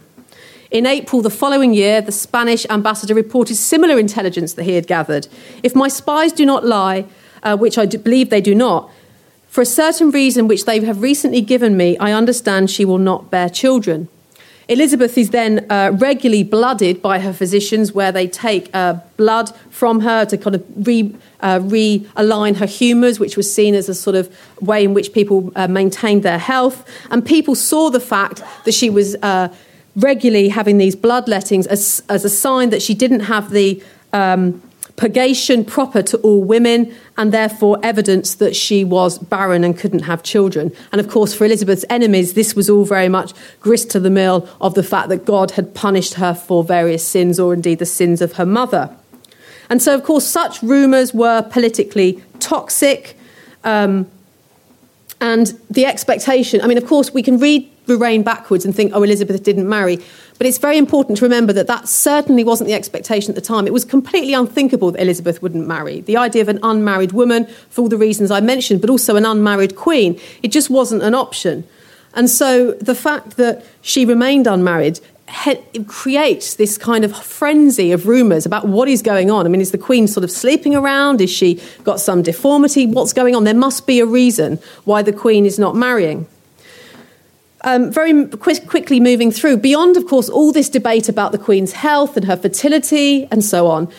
In 0.70 0.84
April 0.84 1.22
the 1.22 1.30
following 1.30 1.74
year, 1.74 2.00
the 2.00 2.12
Spanish 2.12 2.66
ambassador 2.68 3.14
reported 3.14 3.54
similar 3.54 3.98
intelligence 3.98 4.54
that 4.54 4.64
he 4.64 4.74
had 4.74 4.86
gathered. 4.86 5.28
If 5.62 5.76
my 5.76 5.88
spies 5.88 6.32
do 6.32 6.44
not 6.44 6.64
lie, 6.64 7.06
uh, 7.42 7.56
which 7.56 7.78
I 7.78 7.86
believe 7.86 8.30
they 8.30 8.40
do 8.40 8.54
not, 8.54 8.90
for 9.48 9.60
a 9.60 9.66
certain 9.66 10.10
reason 10.10 10.48
which 10.48 10.64
they 10.64 10.84
have 10.84 11.00
recently 11.00 11.40
given 11.40 11.76
me, 11.76 11.96
I 11.98 12.12
understand 12.12 12.70
she 12.70 12.84
will 12.84 12.98
not 12.98 13.30
bear 13.30 13.48
children. 13.48 14.08
Elizabeth 14.68 15.16
is 15.16 15.30
then 15.30 15.64
uh, 15.70 15.92
regularly 15.94 16.42
blooded 16.42 17.00
by 17.00 17.20
her 17.20 17.32
physicians, 17.32 17.92
where 17.92 18.10
they 18.10 18.26
take 18.26 18.68
uh, 18.74 18.94
blood 19.16 19.54
from 19.70 20.00
her 20.00 20.24
to 20.24 20.36
kind 20.36 20.56
of 20.56 20.64
re, 20.84 21.14
uh, 21.40 21.60
realign 21.60 22.56
her 22.56 22.66
humours, 22.66 23.20
which 23.20 23.36
was 23.36 23.52
seen 23.52 23.76
as 23.76 23.88
a 23.88 23.94
sort 23.94 24.16
of 24.16 24.28
way 24.60 24.82
in 24.82 24.92
which 24.92 25.12
people 25.12 25.52
uh, 25.54 25.68
maintained 25.68 26.24
their 26.24 26.38
health. 26.38 26.84
And 27.12 27.24
people 27.24 27.54
saw 27.54 27.90
the 27.90 28.00
fact 28.00 28.42
that 28.64 28.74
she 28.74 28.90
was 28.90 29.14
uh, 29.22 29.54
regularly 29.96 30.48
having 30.48 30.78
these 30.78 30.94
bloodlettings 30.94 31.66
as, 31.66 32.02
as 32.08 32.24
a 32.24 32.28
sign 32.28 32.70
that 32.70 32.82
she 32.82 32.94
didn't 32.94 33.20
have 33.20 33.50
the 33.50 33.82
um, 34.12 34.62
purgation 34.96 35.64
proper 35.64 36.02
to 36.02 36.16
all 36.18 36.42
women 36.42 36.94
and 37.16 37.32
therefore 37.32 37.78
evidence 37.82 38.34
that 38.36 38.56
she 38.56 38.84
was 38.84 39.18
barren 39.18 39.62
and 39.62 39.76
couldn't 39.78 40.00
have 40.00 40.22
children. 40.22 40.72
And 40.92 41.00
of 41.00 41.08
course, 41.08 41.34
for 41.34 41.44
Elizabeth's 41.44 41.84
enemies, 41.90 42.34
this 42.34 42.54
was 42.54 42.68
all 42.68 42.84
very 42.84 43.08
much 43.08 43.32
grist 43.60 43.90
to 43.90 44.00
the 44.00 44.10
mill 44.10 44.48
of 44.60 44.74
the 44.74 44.82
fact 44.82 45.08
that 45.10 45.24
God 45.24 45.52
had 45.52 45.74
punished 45.74 46.14
her 46.14 46.34
for 46.34 46.64
various 46.64 47.06
sins 47.06 47.38
or 47.38 47.54
indeed 47.54 47.78
the 47.78 47.86
sins 47.86 48.20
of 48.20 48.34
her 48.34 48.46
mother. 48.46 48.94
And 49.68 49.82
so, 49.82 49.94
of 49.94 50.04
course, 50.04 50.26
such 50.26 50.62
rumours 50.62 51.12
were 51.12 51.42
politically 51.42 52.22
toxic. 52.38 53.16
Um, 53.64 54.10
and 55.20 55.58
the 55.70 55.86
expectation, 55.86 56.60
I 56.60 56.66
mean, 56.66 56.78
of 56.78 56.86
course, 56.86 57.12
we 57.12 57.22
can 57.22 57.38
read 57.38 57.70
reign 57.86 58.22
backwards 58.22 58.64
and 58.64 58.74
think, 58.74 58.92
oh, 58.94 59.02
Elizabeth 59.02 59.42
didn't 59.42 59.68
marry. 59.68 59.98
But 60.38 60.46
it's 60.46 60.58
very 60.58 60.76
important 60.76 61.18
to 61.18 61.24
remember 61.24 61.52
that 61.52 61.68
that 61.68 61.88
certainly 61.88 62.42
wasn't 62.42 62.66
the 62.66 62.74
expectation 62.74 63.30
at 63.30 63.36
the 63.36 63.40
time. 63.40 63.66
It 63.66 63.72
was 63.72 63.84
completely 63.84 64.34
unthinkable 64.34 64.90
that 64.90 65.00
Elizabeth 65.00 65.40
wouldn't 65.40 65.68
marry. 65.68 66.00
The 66.00 66.16
idea 66.16 66.42
of 66.42 66.48
an 66.48 66.58
unmarried 66.62 67.12
woman, 67.12 67.46
for 67.70 67.82
all 67.82 67.88
the 67.88 67.96
reasons 67.96 68.30
I 68.30 68.40
mentioned, 68.40 68.80
but 68.80 68.90
also 68.90 69.14
an 69.14 69.24
unmarried 69.24 69.76
queen, 69.76 70.20
it 70.42 70.48
just 70.48 70.68
wasn't 70.68 71.02
an 71.02 71.14
option. 71.14 71.64
And 72.14 72.28
so 72.28 72.72
the 72.72 72.94
fact 72.94 73.36
that 73.36 73.64
she 73.82 74.04
remained 74.04 74.46
unmarried 74.46 75.00
creates 75.86 76.54
this 76.54 76.78
kind 76.78 77.04
of 77.04 77.16
frenzy 77.16 77.92
of 77.92 78.06
rumours 78.06 78.46
about 78.46 78.66
what 78.66 78.88
is 78.88 79.02
going 79.02 79.30
on. 79.30 79.46
I 79.46 79.48
mean, 79.48 79.60
is 79.60 79.72
the 79.72 79.78
Queen 79.78 80.06
sort 80.06 80.24
of 80.24 80.30
sleeping 80.30 80.74
around? 80.74 81.20
Is 81.20 81.30
she 81.30 81.60
got 81.84 82.00
some 82.00 82.22
deformity? 82.22 82.86
What's 82.86 83.12
going 83.12 83.34
on? 83.34 83.44
There 83.44 83.54
must 83.54 83.86
be 83.86 84.00
a 84.00 84.06
reason 84.06 84.58
why 84.84 85.02
the 85.02 85.12
Queen 85.12 85.44
is 85.44 85.58
not 85.58 85.74
marrying. 85.74 86.26
Um, 87.62 87.90
very 87.90 88.26
quick, 88.28 88.68
quickly 88.68 89.00
moving 89.00 89.32
through, 89.32 89.56
beyond, 89.56 89.96
of 89.96 90.06
course, 90.06 90.28
all 90.28 90.52
this 90.52 90.68
debate 90.68 91.08
about 91.08 91.32
the 91.32 91.38
Queen's 91.38 91.72
health 91.72 92.16
and 92.16 92.26
her 92.26 92.36
fertility 92.36 93.26
and 93.32 93.44
so 93.44 93.66
on, 93.66 93.90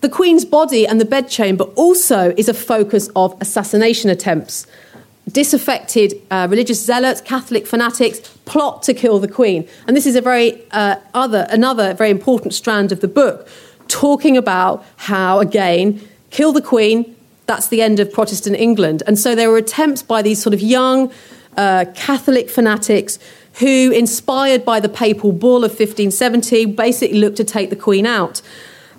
the 0.00 0.08
Queen's 0.08 0.44
body 0.44 0.86
and 0.86 1.00
the 1.00 1.04
bedchamber 1.04 1.64
also 1.74 2.32
is 2.36 2.48
a 2.48 2.54
focus 2.54 3.10
of 3.16 3.36
assassination 3.40 4.08
attempts 4.08 4.66
disaffected 5.30 6.20
uh, 6.30 6.46
religious 6.48 6.84
zealots, 6.84 7.20
Catholic 7.20 7.66
fanatics 7.66 8.20
plot 8.44 8.82
to 8.84 8.94
kill 8.94 9.18
the 9.18 9.28
Queen. 9.28 9.68
And 9.86 9.96
this 9.96 10.06
is 10.06 10.16
a 10.16 10.20
very 10.20 10.62
uh, 10.70 10.96
other 11.14 11.46
another 11.50 11.94
very 11.94 12.10
important 12.10 12.54
strand 12.54 12.92
of 12.92 13.00
the 13.00 13.08
book, 13.08 13.48
talking 13.88 14.36
about 14.36 14.84
how 14.96 15.40
again 15.40 16.00
kill 16.30 16.52
the 16.52 16.62
Queen. 16.62 17.14
That's 17.46 17.68
the 17.68 17.82
end 17.82 18.00
of 18.00 18.12
Protestant 18.12 18.56
England. 18.56 19.02
And 19.06 19.18
so 19.18 19.34
there 19.34 19.50
were 19.50 19.58
attempts 19.58 20.02
by 20.02 20.22
these 20.22 20.42
sort 20.42 20.54
of 20.54 20.60
young 20.60 21.12
uh, 21.56 21.86
Catholic 21.94 22.50
fanatics 22.50 23.18
who, 23.54 23.90
inspired 23.90 24.64
by 24.64 24.80
the 24.80 24.88
papal 24.88 25.32
bull 25.32 25.64
of 25.64 25.70
1570, 25.70 26.66
basically 26.66 27.18
looked 27.18 27.36
to 27.36 27.44
take 27.44 27.70
the 27.70 27.76
Queen 27.76 28.04
out. 28.04 28.42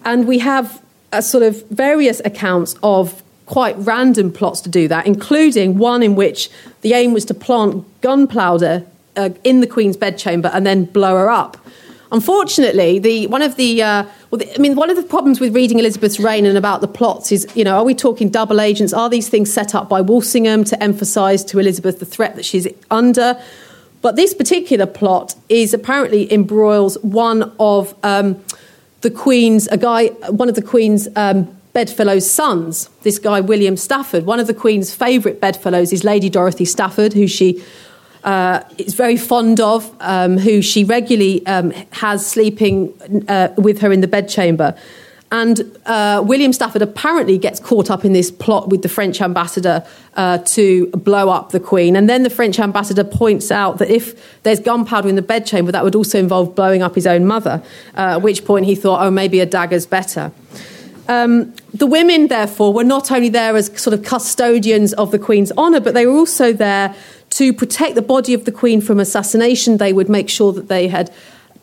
And 0.04 0.28
we 0.28 0.40
have 0.40 0.82
a 1.12 1.22
sort 1.22 1.44
of 1.44 1.63
various 1.70 2.22
accounts 2.26 2.76
of 2.82 3.22
quite 3.47 3.75
random 3.79 4.31
plots 4.31 4.62
to 4.62 4.69
do 4.69 4.88
that, 4.88 5.07
including 5.07 5.77
one 5.77 6.03
in 6.03 6.15
which 6.15 6.49
the 6.81 6.93
aim 6.93 7.13
was 7.13 7.25
to 7.25 7.33
plant 7.33 7.86
gunpowder 8.01 8.86
uh, 9.15 9.29
in 9.43 9.62
the 9.62 9.67
Queen's 9.67 9.97
bedchamber 9.97 10.49
and 10.53 10.65
then 10.65 10.86
blow 10.86 11.15
her 11.15 11.29
up. 11.29 11.57
Unfortunately, 12.12 12.99
the 12.99 13.27
one 13.27 13.41
of 13.41 13.57
the 13.57 13.81
uh, 13.81 14.05
well, 14.31 14.39
the, 14.39 14.53
I 14.53 14.60
mean, 14.60 14.75
one 14.75 14.89
of 14.89 14.95
the 14.95 15.03
problems 15.03 15.39
with 15.39 15.53
reading 15.53 15.79
Elizabeth's 15.79 16.19
reign 16.19 16.45
and 16.45 16.57
about 16.57 16.79
the 16.79 16.88
plots 16.88 17.31
is, 17.31 17.47
you 17.53 17.63
know, 17.63 17.77
are 17.77 17.83
we 17.83 17.95
talking 17.95 18.29
double 18.29 18.62
agents? 18.62 18.93
Are 18.93 19.10
these 19.10 19.27
things 19.27 19.51
set 19.51 19.75
up 19.75 19.89
by 19.89 19.99
Walsingham 20.01 20.63
to 20.65 20.81
emphasise 20.81 21.43
to 21.45 21.60
Elizabeth 21.60 21.99
the 21.99 22.05
threat 22.05 22.36
that 22.36 22.45
she's 22.45 22.67
under? 22.91 23.41
But 24.01 24.15
this 24.15 24.33
particular 24.33 24.86
plot 24.86 25.36
is 25.49 25.73
apparently 25.73 26.31
embroils 26.31 26.97
one 27.01 27.51
of 27.60 27.93
um, 28.03 28.41
the 29.01 29.12
Queen's, 29.12 29.67
a 29.67 29.77
guy, 29.77 30.07
one 30.29 30.47
of 30.47 30.55
the 30.55 30.62
Queen's 30.62 31.10
um, 31.15 31.57
bedfellow's 31.78 32.28
sons, 32.28 32.90
this 33.04 33.20
guy 33.20 33.40
William 33.40 33.78
Stafford. 33.78 34.26
One 34.26 34.40
of 34.40 34.48
the 34.48 34.54
Queen's 34.56 34.96
favourite 34.96 35.40
bedfellows 35.40 35.94
is 35.94 36.04
Lady 36.04 36.28
Dorothy 36.28 36.66
Stafford, 36.66 37.13
who 37.13 37.28
she 37.28 37.63
uh, 38.24 38.63
is 38.80 38.96
very 38.96 39.16
fond 39.16 39.60
of, 39.60 39.96
um, 40.00 40.40
who 40.40 40.63
she 40.63 40.84
regularly 40.84 41.46
um, 41.46 41.70
has 41.92 42.26
sleeping 42.26 42.92
uh, 43.28 43.50
with 43.58 43.82
her 43.82 43.92
in 43.92 44.02
the 44.02 44.08
bedchamber. 44.08 44.76
And 45.32 45.78
uh, 45.86 46.24
William 46.26 46.52
Stafford 46.52 46.82
apparently 46.82 47.38
gets 47.38 47.60
caught 47.60 47.92
up 47.92 48.04
in 48.04 48.12
this 48.12 48.32
plot 48.32 48.70
with 48.70 48.82
the 48.82 48.90
French 48.90 49.22
ambassador 49.22 49.86
uh, 50.16 50.40
to 50.56 50.88
blow 50.88 51.30
up 51.30 51.52
the 51.52 51.60
Queen. 51.60 51.96
And 51.96 52.10
then 52.10 52.24
the 52.24 52.32
French 52.32 52.58
ambassador 52.60 53.04
points 53.04 53.52
out 53.52 53.78
that 53.78 53.92
if 53.92 54.42
there's 54.42 54.60
gunpowder 54.60 55.10
in 55.10 55.16
the 55.16 55.22
bedchamber, 55.22 55.72
that 55.74 55.84
would 55.84 55.96
also 55.96 56.18
involve 56.18 56.56
blowing 56.56 56.82
up 56.82 56.96
his 56.96 57.06
own 57.06 57.28
mother, 57.28 57.62
uh, 57.96 58.16
at 58.16 58.24
which 58.24 58.46
point 58.46 58.66
he 58.66 58.74
thought, 58.74 59.06
oh, 59.06 59.12
maybe 59.12 59.40
a 59.42 59.46
dagger's 59.46 59.86
better. 59.86 60.32
Um, 61.08 61.54
the 61.74 61.88
women, 61.88 62.28
therefore, 62.28 62.74
were 62.74 62.84
not 62.84 63.12
only 63.12 63.30
there 63.30 63.56
as 63.56 63.67
sort 63.80 63.93
of 63.93 64.04
custodians 64.04 64.93
of 64.93 65.12
the 65.12 65.20
Queen's 65.20 65.52
honour, 65.54 65.80
but 65.80 65.93
they 65.93 66.06
were 66.06 66.17
also 66.17 66.52
there 66.52 66.96
to 67.32 67.54
protect 67.54 67.96
the 67.96 68.02
body 68.02 68.34
of 68.34 68.46
the 68.46 68.52
Queen 68.52 68.82
from 68.82 69.00
assassination. 69.00 69.78
They 69.78 69.93
would 69.93 70.10
make 70.10 70.30
sure 70.30 70.52
that 70.54 70.67
they 70.67 70.88
had 70.88 71.13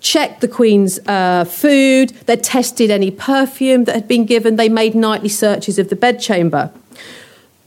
checked 0.05 0.43
the 0.43 0.49
Queen's 0.49 0.99
uh, 1.07 1.45
food, 1.47 2.11
they 2.27 2.37
tested 2.37 2.91
any 2.91 3.11
perfume 3.11 3.85
that 3.85 3.95
had 3.95 4.07
been 4.07 4.27
given, 4.27 4.57
they 4.57 4.69
made 4.69 4.95
nightly 4.95 5.31
searches 5.31 5.79
of 5.79 5.89
the 5.89 5.97
bedchamber. 5.97 6.71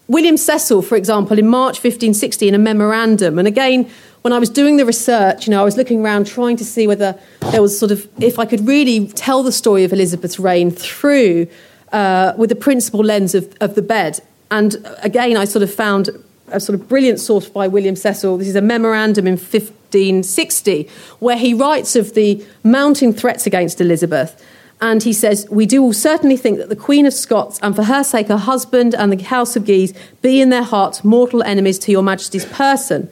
William 0.08 0.38
Cecil, 0.38 0.84
for 0.84 0.96
example, 0.96 1.40
in 1.40 1.48
March 1.48 1.78
1560, 1.78 2.48
in 2.48 2.54
a 2.54 2.60
memorandum, 2.60 3.40
and 3.40 3.48
again, 3.48 3.90
when 4.21 4.34
I 4.34 4.39
was 4.39 4.49
doing 4.49 4.77
the 4.77 4.86
research, 4.86 5.47
you 5.47 5.51
know, 5.51 5.62
I 5.62 5.65
was 5.65 5.77
looking 5.77 6.03
around 6.03 6.27
trying 6.27 6.58
to 6.58 6.65
see 6.65 6.88
whether 6.88 7.17
there 7.51 7.62
was 7.62 7.77
sort 7.77 7.91
of, 7.91 8.08
if 8.21 8.39
I 8.39 8.45
could 8.45 8.67
really 8.67 9.08
tell 9.08 9.43
the 9.43 9.51
story 9.51 9.84
of 9.84 9.93
Elizabeth's 9.93 10.39
reign 10.39 10.71
through 10.71 11.47
uh, 11.91 12.34
with 12.38 12.49
the 12.49 12.56
principal 12.56 13.01
lens 13.01 13.36
of, 13.36 13.56
of 13.62 13.75
the 13.75 13.82
bed. 13.82 14.19
And 14.51 14.75
again, 15.01 15.38
I 15.38 15.45
sort 15.45 15.63
of 15.63 15.73
found 15.73 16.10
a 16.49 16.60
sort 16.60 16.80
of 16.80 16.88
brilliant 16.88 17.19
source 17.19 17.49
by 17.49 17.67
William 17.67 17.95
Cecil. 17.95 18.38
This 18.38 18.47
is 18.47 18.56
a 18.56 18.62
memorandum 18.62 19.27
in 19.27 19.34
1560 19.34 20.89
where 21.19 21.38
he 21.38 21.53
writes 21.53 21.95
of 21.95 22.13
the 22.13 22.43
mounting 22.63 23.13
threats 23.13 23.45
against 23.45 23.82
Elizabeth. 23.82 24.43
And 24.80 25.01
he 25.01 25.12
says, 25.12 25.47
We 25.49 25.65
do 25.65 25.82
all 25.82 25.93
certainly 25.93 26.38
think 26.38 26.60
that 26.60 26.69
the 26.69 26.75
Queen 26.75 27.06
of 27.06 27.13
Scots, 27.13 27.60
and 27.63 27.75
for 27.75 27.84
her 27.84 28.03
sake 28.03 28.27
her 28.27 28.38
husband 28.38 28.93
and 28.93 29.12
the 29.12 29.23
House 29.23 29.56
of 29.56 29.65
Guise, 29.65 29.93
be 30.21 30.39
in 30.39 30.49
their 30.49 30.63
hearts 30.63 31.03
mortal 31.03 31.41
enemies 31.41 31.80
to 31.80 31.91
your 31.91 32.03
Majesty's 32.03 32.45
person. 32.45 33.10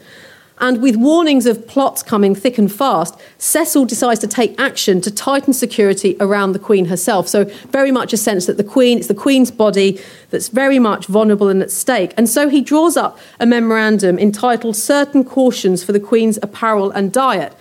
And 0.60 0.82
with 0.82 0.96
warnings 0.96 1.46
of 1.46 1.68
plots 1.68 2.02
coming 2.02 2.34
thick 2.34 2.58
and 2.58 2.72
fast, 2.72 3.20
Cecil 3.38 3.86
decides 3.86 4.22
to 4.22 4.28
take 4.28 4.60
action 4.60 5.02
to 5.02 5.12
tighten 5.12 5.54
security 5.54 6.16
around 6.22 6.54
the 6.54 6.60
Queen 6.60 6.86
herself. 6.86 7.28
So, 7.28 7.44
very 7.72 7.92
much 7.92 8.14
a 8.14 8.18
sense 8.18 8.46
that 8.46 8.56
the 8.56 8.64
Queen, 8.64 8.98
it's 9.00 9.08
the 9.08 9.14
Queen's 9.14 9.52
body 9.52 10.00
that's 10.30 10.48
very 10.48 10.80
much 10.80 11.08
vulnerable 11.08 11.50
and 11.50 11.62
at 11.62 11.72
stake. 11.72 12.14
And 12.16 12.30
so 12.30 12.48
he 12.48 12.62
draws 12.62 12.96
up 12.96 13.20
a 13.40 13.46
memorandum 13.46 14.18
entitled 14.18 14.78
Certain 14.78 15.26
Cautions 15.26 15.84
for 15.84 15.92
the 15.92 16.00
Queen's 16.00 16.40
Apparel 16.42 16.90
and 16.92 17.12
Diet. 17.12 17.54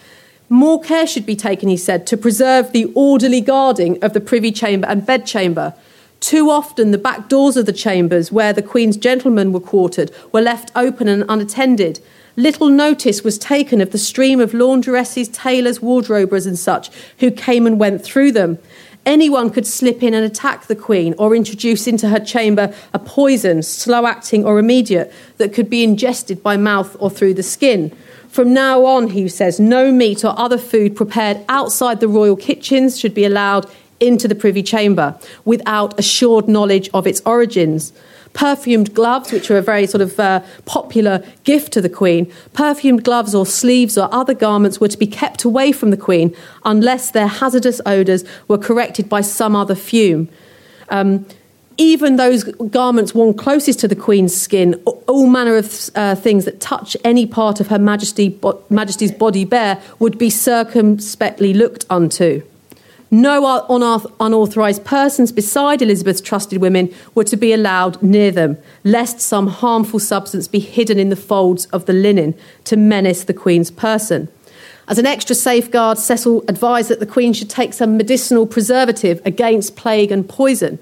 More 0.48 0.80
care 0.80 1.06
should 1.06 1.26
be 1.26 1.34
taken, 1.34 1.68
he 1.68 1.76
said, 1.76 2.06
to 2.06 2.16
preserve 2.16 2.70
the 2.70 2.92
orderly 2.94 3.40
guarding 3.40 4.02
of 4.04 4.12
the 4.12 4.20
privy 4.20 4.52
chamber 4.52 4.86
and 4.86 5.04
bedchamber. 5.04 5.74
Too 6.20 6.48
often, 6.48 6.90
the 6.90 6.98
back 6.98 7.28
doors 7.28 7.56
of 7.56 7.66
the 7.66 7.72
chambers 7.72 8.30
where 8.30 8.52
the 8.52 8.62
Queen's 8.62 8.96
gentlemen 8.96 9.52
were 9.52 9.60
quartered 9.60 10.12
were 10.32 10.40
left 10.40 10.70
open 10.76 11.08
and 11.08 11.24
unattended 11.28 11.98
little 12.36 12.68
notice 12.68 13.22
was 13.22 13.38
taken 13.38 13.80
of 13.80 13.90
the 13.90 13.98
stream 13.98 14.40
of 14.40 14.52
laundresses, 14.52 15.32
tailors, 15.32 15.80
wardrobers, 15.80 16.46
and 16.46 16.58
such 16.58 16.90
who 17.18 17.30
came 17.30 17.66
and 17.66 17.78
went 17.78 18.02
through 18.02 18.32
them. 18.32 18.58
Anyone 19.06 19.50
could 19.50 19.66
slip 19.66 20.02
in 20.02 20.14
and 20.14 20.24
attack 20.24 20.66
the 20.66 20.74
Queen 20.74 21.14
or 21.18 21.36
introduce 21.36 21.86
into 21.86 22.08
her 22.08 22.20
chamber 22.20 22.74
a 22.94 22.98
poison, 22.98 23.62
slow 23.62 24.06
acting 24.06 24.44
or 24.44 24.58
immediate, 24.58 25.12
that 25.36 25.52
could 25.52 25.68
be 25.68 25.84
ingested 25.84 26.42
by 26.42 26.56
mouth 26.56 26.96
or 26.98 27.10
through 27.10 27.34
the 27.34 27.42
skin. 27.42 27.94
From 28.28 28.54
now 28.54 28.84
on, 28.86 29.08
he 29.08 29.28
says, 29.28 29.60
no 29.60 29.92
meat 29.92 30.24
or 30.24 30.36
other 30.38 30.58
food 30.58 30.96
prepared 30.96 31.44
outside 31.48 32.00
the 32.00 32.08
royal 32.08 32.34
kitchens 32.34 32.98
should 32.98 33.14
be 33.14 33.24
allowed 33.24 33.70
into 34.00 34.26
the 34.26 34.34
Privy 34.34 34.62
Chamber 34.62 35.18
without 35.44 35.98
assured 35.98 36.48
knowledge 36.48 36.90
of 36.94 37.06
its 37.06 37.20
origins 37.24 37.92
perfumed 38.34 38.94
gloves, 38.94 39.32
which 39.32 39.50
are 39.50 39.56
a 39.56 39.62
very 39.62 39.86
sort 39.86 40.02
of 40.02 40.20
uh, 40.20 40.42
popular 40.66 41.24
gift 41.44 41.72
to 41.72 41.80
the 41.80 41.88
Queen. 41.88 42.30
Perfumed 42.52 43.04
gloves 43.04 43.34
or 43.34 43.46
sleeves 43.46 43.96
or 43.96 44.12
other 44.12 44.34
garments 44.34 44.80
were 44.80 44.88
to 44.88 44.98
be 44.98 45.06
kept 45.06 45.44
away 45.44 45.72
from 45.72 45.90
the 45.90 45.96
Queen 45.96 46.36
unless 46.64 47.10
their 47.10 47.26
hazardous 47.26 47.80
odours 47.86 48.24
were 48.48 48.58
corrected 48.58 49.08
by 49.08 49.22
some 49.22 49.56
other 49.56 49.74
fume. 49.74 50.28
Um, 50.90 51.24
even 51.76 52.16
those 52.16 52.44
garments 52.44 53.14
worn 53.14 53.34
closest 53.34 53.80
to 53.80 53.88
the 53.88 53.96
Queen's 53.96 54.34
skin, 54.34 54.74
all 54.84 55.26
manner 55.26 55.56
of 55.56 55.90
uh, 55.94 56.14
things 56.14 56.44
that 56.44 56.60
touch 56.60 56.96
any 57.02 57.26
part 57.26 57.58
of 57.60 57.68
Her 57.68 57.78
Majesty, 57.78 58.28
bo- 58.28 58.62
Majesty's 58.70 59.10
body 59.10 59.44
bare, 59.44 59.80
would 59.98 60.18
be 60.18 60.30
circumspectly 60.30 61.52
looked 61.52 61.84
unto. 61.90 62.42
No 63.10 63.64
unauthorised 64.20 64.84
persons 64.84 65.30
beside 65.30 65.80
Elizabeth's 65.82 66.20
trusted 66.20 66.60
women 66.60 66.92
were 67.14 67.24
to 67.24 67.36
be 67.36 67.52
allowed 67.52 68.02
near 68.02 68.30
them, 68.30 68.58
lest 68.82 69.20
some 69.20 69.46
harmful 69.46 70.00
substance 70.00 70.48
be 70.48 70.58
hidden 70.58 70.98
in 70.98 71.10
the 71.10 71.16
folds 71.16 71.66
of 71.66 71.86
the 71.86 71.92
linen 71.92 72.34
to 72.64 72.76
menace 72.76 73.24
the 73.24 73.34
Queen's 73.34 73.70
person. 73.70 74.28
As 74.88 74.98
an 74.98 75.06
extra 75.06 75.34
safeguard, 75.34 75.98
Cecil 75.98 76.44
advised 76.48 76.90
that 76.90 77.00
the 77.00 77.06
Queen 77.06 77.32
should 77.32 77.48
take 77.48 77.72
some 77.72 77.96
medicinal 77.96 78.46
preservative 78.46 79.22
against 79.24 79.76
plague 79.76 80.12
and 80.12 80.28
poison 80.28 80.78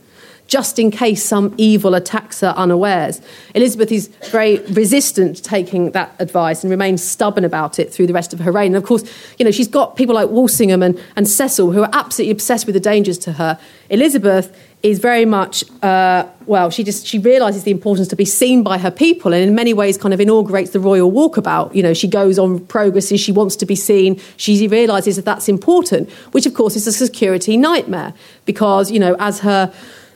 just 0.52 0.78
in 0.78 0.90
case 0.90 1.24
some 1.24 1.54
evil 1.56 1.94
attacks 1.94 2.40
her 2.40 2.52
unawares. 2.58 3.22
Elizabeth 3.54 3.90
is 3.90 4.08
very 4.30 4.58
resistant 4.72 5.36
to 5.36 5.42
taking 5.42 5.92
that 5.92 6.14
advice 6.18 6.62
and 6.62 6.70
remains 6.70 7.02
stubborn 7.02 7.42
about 7.42 7.78
it 7.78 7.90
through 7.90 8.06
the 8.06 8.12
rest 8.12 8.34
of 8.34 8.40
her 8.40 8.52
reign. 8.52 8.66
And 8.66 8.76
of 8.76 8.84
course, 8.84 9.02
you 9.38 9.46
know, 9.46 9.50
she's 9.50 9.66
got 9.66 9.96
people 9.96 10.14
like 10.14 10.28
Walsingham 10.28 10.82
and, 10.82 11.00
and 11.16 11.26
Cecil 11.26 11.72
who 11.72 11.82
are 11.82 11.88
absolutely 11.94 12.32
obsessed 12.32 12.66
with 12.66 12.74
the 12.74 12.80
dangers 12.80 13.16
to 13.20 13.32
her. 13.32 13.58
Elizabeth 13.88 14.54
is 14.82 14.98
very 14.98 15.24
much 15.24 15.64
uh, 15.82 16.26
well 16.46 16.68
she 16.68 16.82
just 16.82 17.06
she 17.06 17.18
realizes 17.18 17.62
the 17.62 17.70
importance 17.70 18.08
to 18.08 18.16
be 18.16 18.24
seen 18.24 18.64
by 18.64 18.76
her 18.76 18.90
people 18.90 19.32
and 19.32 19.42
in 19.48 19.54
many 19.54 19.72
ways 19.72 19.96
kind 19.96 20.12
of 20.12 20.20
inaugurates 20.20 20.72
the 20.72 20.80
royal 20.80 21.12
walkabout 21.12 21.72
you 21.72 21.84
know 21.84 21.94
she 21.94 22.08
goes 22.08 22.36
on 22.36 22.58
progresses 22.66 23.20
she 23.20 23.30
wants 23.30 23.54
to 23.54 23.64
be 23.64 23.76
seen 23.76 24.20
she 24.36 24.66
realizes 24.66 25.14
that 25.14 25.24
that's 25.24 25.48
important 25.48 26.10
which 26.32 26.46
of 26.46 26.54
course 26.54 26.74
is 26.74 26.84
a 26.88 26.92
security 26.92 27.56
nightmare 27.56 28.12
because 28.44 28.90
you 28.90 28.98
know 28.98 29.14
as 29.20 29.38
her 29.38 29.72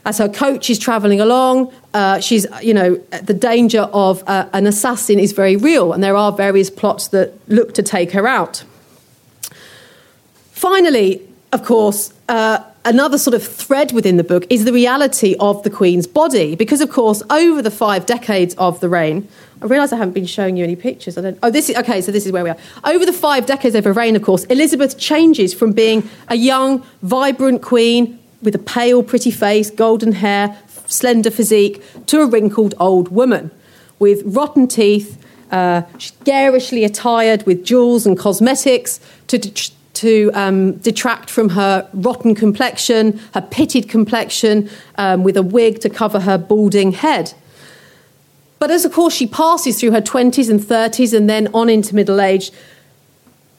as 0.07 0.19
her 0.19 0.29
coach 0.29 0.71
is 0.71 0.79
travelling 0.79 1.21
along, 1.21 1.73
uh, 1.93 2.21
she's, 2.21 2.47
you 2.63 2.73
know, 2.73 2.95
the 3.23 3.35
danger 3.35 3.83
of 3.93 4.23
uh, 4.29 4.49
an 4.53 4.67
assassin 4.67 5.19
is 5.19 5.33
very 5.33 5.57
real, 5.57 5.93
and 5.93 6.03
there 6.03 6.15
are 6.15 6.31
various 6.31 6.71
plots 6.71 7.09
that 7.09 7.35
look 7.49 7.75
to 7.75 7.83
take 7.83 8.13
her 8.13 8.27
out. 8.27 8.63
Finally, 10.53 11.21
of 11.53 11.65
course, 11.65 12.15
uh, 12.29 12.63
another 12.85 13.19
sort 13.19 13.35
of 13.35 13.43
thread 13.43 13.91
within 13.91 14.17
the 14.17 14.23
book 14.23 14.47
is 14.49 14.65
the 14.65 14.73
reality 14.73 15.35
of 15.41 15.61
the 15.65 15.71
Queen's 15.71 16.07
body, 16.07 16.55
because, 16.55 16.81
of 16.81 16.89
course, 16.89 17.25
over 17.29 17.61
the 17.61 17.71
five 17.71 18.07
decades 18.07 18.55
of 18.55 18.79
the 18.79 18.89
reign, 18.89 19.27
I 19.61 19.67
realise 19.67 19.93
I 19.93 19.97
haven't 19.97 20.15
been 20.15 20.27
showing 20.27 20.57
you 20.57 20.63
any 20.63 20.77
pictures. 20.77 21.19
I 21.19 21.23
don't. 21.23 21.39
Oh, 21.43 21.51
this 21.51 21.69
is 21.69 21.77
okay. 21.79 22.01
So 22.01 22.13
this 22.13 22.27
is 22.27 22.31
where 22.31 22.45
we 22.45 22.51
are. 22.51 22.59
Over 22.85 23.07
the 23.07 23.13
five 23.13 23.47
decades 23.47 23.75
of 23.75 23.85
her 23.85 23.93
reign, 23.93 24.15
of 24.15 24.23
course, 24.23 24.45
Elizabeth 24.45 24.99
changes 24.99 25.53
from 25.55 25.73
being 25.73 26.09
a 26.29 26.37
young, 26.37 26.85
vibrant 27.03 27.63
queen 27.63 28.21
with 28.43 28.55
a 28.55 28.59
pale, 28.59 29.03
pretty 29.03 29.31
face, 29.31 29.71
golden 29.71 30.13
hair, 30.13 30.59
slender 30.87 31.31
physique, 31.31 31.83
to 32.07 32.21
a 32.21 32.27
wrinkled 32.27 32.75
old 32.79 33.09
woman 33.09 33.51
with 33.99 34.23
rotten 34.25 34.69
teeth, 34.69 35.23
uh, 35.51 35.83
garishly 36.25 36.85
attired 36.85 37.45
with 37.47 37.65
jewels 37.65 38.07
and 38.07 38.19
cosmetics 38.19 39.01
to, 39.29 39.39
to 39.95 40.31
um, 40.35 40.73
detract 40.79 41.31
from 41.31 41.51
her 41.51 41.89
rotten 41.95 42.35
complexion, 42.35 43.19
her 43.35 43.41
pitted 43.41 43.89
complexion, 43.89 44.69
um, 44.97 45.23
with 45.23 45.37
a 45.37 45.43
wig 45.43 45.81
to 45.81 45.89
cover 45.89 46.21
her 46.21 46.37
balding 46.37 46.93
head. 46.93 47.33
But 48.59 48.71
as, 48.71 48.85
of 48.85 48.93
course, 48.93 49.15
she 49.15 49.27
passes 49.27 49.79
through 49.79 49.93
her 49.93 50.01
20s 50.01 50.51
and 50.51 50.61
30s 50.61 51.17
and 51.17 51.29
then 51.29 51.49
on 51.55 51.69
into 51.69 51.95
middle 51.95 52.21
age, 52.21 52.51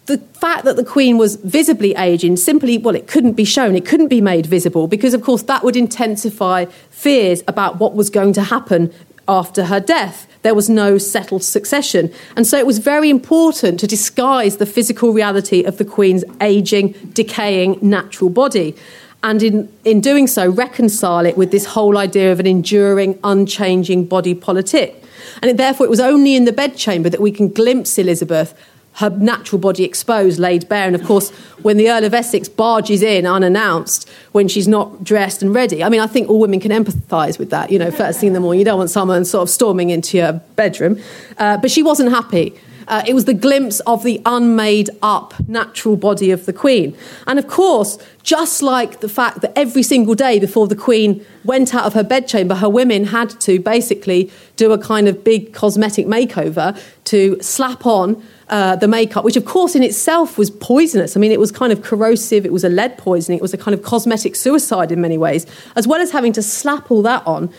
the 0.07 0.17
fact 0.17 0.63
that 0.63 0.77
the 0.77 0.85
Queen 0.85 1.17
was 1.17 1.35
visibly 1.35 1.93
aging 1.95 2.37
simply, 2.37 2.77
well, 2.77 2.95
it 2.95 3.07
couldn't 3.07 3.33
be 3.33 3.43
shown, 3.43 3.75
it 3.75 3.85
couldn't 3.85 4.07
be 4.07 4.21
made 4.21 4.45
visible 4.45 4.87
because, 4.87 5.13
of 5.13 5.21
course, 5.21 5.43
that 5.43 5.63
would 5.63 5.75
intensify 5.75 6.65
fears 6.89 7.43
about 7.47 7.79
what 7.79 7.93
was 7.93 8.09
going 8.09 8.31
to 8.33 8.43
happen 8.43 8.91
after 9.27 9.65
her 9.65 9.81
death. 9.81 10.25
There 10.43 10.55
was 10.55 10.69
no 10.69 10.97
settled 10.97 11.43
succession. 11.43 12.13
And 12.37 12.47
so 12.47 12.57
it 12.57 12.65
was 12.65 12.77
very 12.77 13.09
important 13.09 13.81
to 13.81 13.87
disguise 13.87 14.57
the 14.57 14.65
physical 14.65 15.11
reality 15.11 15.63
of 15.63 15.77
the 15.77 15.83
Queen's 15.83 16.23
aging, 16.39 16.93
decaying 17.11 17.77
natural 17.81 18.29
body. 18.29 18.77
And 19.23 19.43
in, 19.43 19.69
in 19.83 19.99
doing 19.99 20.27
so, 20.27 20.49
reconcile 20.49 21.25
it 21.25 21.35
with 21.35 21.51
this 21.51 21.65
whole 21.65 21.97
idea 21.97 22.31
of 22.31 22.39
an 22.39 22.47
enduring, 22.47 23.19
unchanging 23.25 24.05
body 24.05 24.33
politic. 24.33 25.03
And 25.41 25.59
therefore, 25.59 25.85
it 25.85 25.89
was 25.89 25.99
only 25.99 26.35
in 26.35 26.45
the 26.45 26.53
bedchamber 26.53 27.09
that 27.09 27.19
we 27.19 27.31
can 27.31 27.49
glimpse 27.49 27.97
Elizabeth 27.97 28.53
her 28.97 29.11
natural 29.11 29.59
body 29.59 29.83
exposed, 29.83 30.39
laid 30.39 30.67
bare. 30.67 30.87
And 30.87 30.95
of 30.95 31.03
course, 31.03 31.29
when 31.61 31.77
the 31.77 31.89
Earl 31.89 32.03
of 32.03 32.15
Essex 32.15 32.49
barges 32.49 33.03
in 33.03 33.27
unannounced, 33.27 34.09
when 34.31 34.47
she's 34.47 34.67
not 34.67 35.03
dressed 35.03 35.43
and 35.43 35.53
ready, 35.53 35.83
I 35.83 35.89
mean, 35.89 35.99
I 35.99 36.07
think 36.07 36.29
all 36.29 36.39
women 36.39 36.59
can 36.59 36.71
empathise 36.71 37.37
with 37.37 37.51
that. 37.51 37.71
You 37.71 37.77
know, 37.77 37.91
first 37.91 38.19
thing 38.19 38.27
in 38.27 38.33
the 38.33 38.39
morning, 38.39 38.59
you 38.59 38.65
don't 38.65 38.79
want 38.79 38.89
someone 38.89 39.23
sort 39.23 39.43
of 39.43 39.49
storming 39.51 39.91
into 39.91 40.17
your 40.17 40.33
bedroom. 40.55 40.99
Uh, 41.37 41.57
but 41.57 41.69
she 41.69 41.83
wasn't 41.83 42.09
happy. 42.09 42.55
Uh, 42.87 43.03
it 43.05 43.13
was 43.13 43.25
the 43.25 43.33
glimpse 43.33 43.81
of 43.81 44.03
the 44.03 44.19
unmade 44.25 44.89
up 45.03 45.33
natural 45.47 45.95
body 45.95 46.31
of 46.31 46.47
the 46.47 46.53
Queen. 46.53 46.97
And 47.27 47.37
of 47.37 47.47
course, 47.47 47.99
just 48.23 48.63
like 48.63 49.01
the 49.01 49.09
fact 49.09 49.41
that 49.41 49.51
every 49.55 49.83
single 49.83 50.15
day 50.15 50.39
before 50.39 50.67
the 50.67 50.75
Queen 50.75 51.23
went 51.43 51.75
out 51.75 51.85
of 51.85 51.93
her 51.93 52.03
bedchamber, 52.03 52.55
her 52.55 52.69
women 52.69 53.05
had 53.05 53.29
to 53.41 53.59
basically 53.59 54.31
do 54.55 54.71
a 54.71 54.77
kind 54.77 55.07
of 55.07 55.23
big 55.23 55.53
cosmetic 55.53 56.07
makeover 56.07 56.79
to 57.05 57.37
slap 57.41 57.85
on 57.85 58.23
uh, 58.49 58.75
the 58.77 58.87
makeup, 58.87 59.25
which 59.25 59.35
of 59.35 59.45
course 59.45 59.75
in 59.75 59.83
itself 59.83 60.37
was 60.37 60.49
poisonous. 60.49 61.17
I 61.17 61.19
mean, 61.19 61.31
it 61.31 61.39
was 61.39 61.51
kind 61.51 61.73
of 61.73 61.81
corrosive, 61.81 62.45
it 62.45 62.53
was 62.53 62.63
a 62.63 62.69
lead 62.69 62.97
poisoning, 62.97 63.39
it 63.39 63.41
was 63.41 63.53
a 63.53 63.57
kind 63.57 63.73
of 63.73 63.83
cosmetic 63.83 64.35
suicide 64.35 64.91
in 64.91 65.01
many 65.01 65.17
ways, 65.17 65.45
as 65.75 65.87
well 65.87 66.01
as 66.01 66.11
having 66.11 66.33
to 66.33 66.41
slap 66.41 66.89
all 66.89 67.01
that 67.01 67.25
on. 67.27 67.49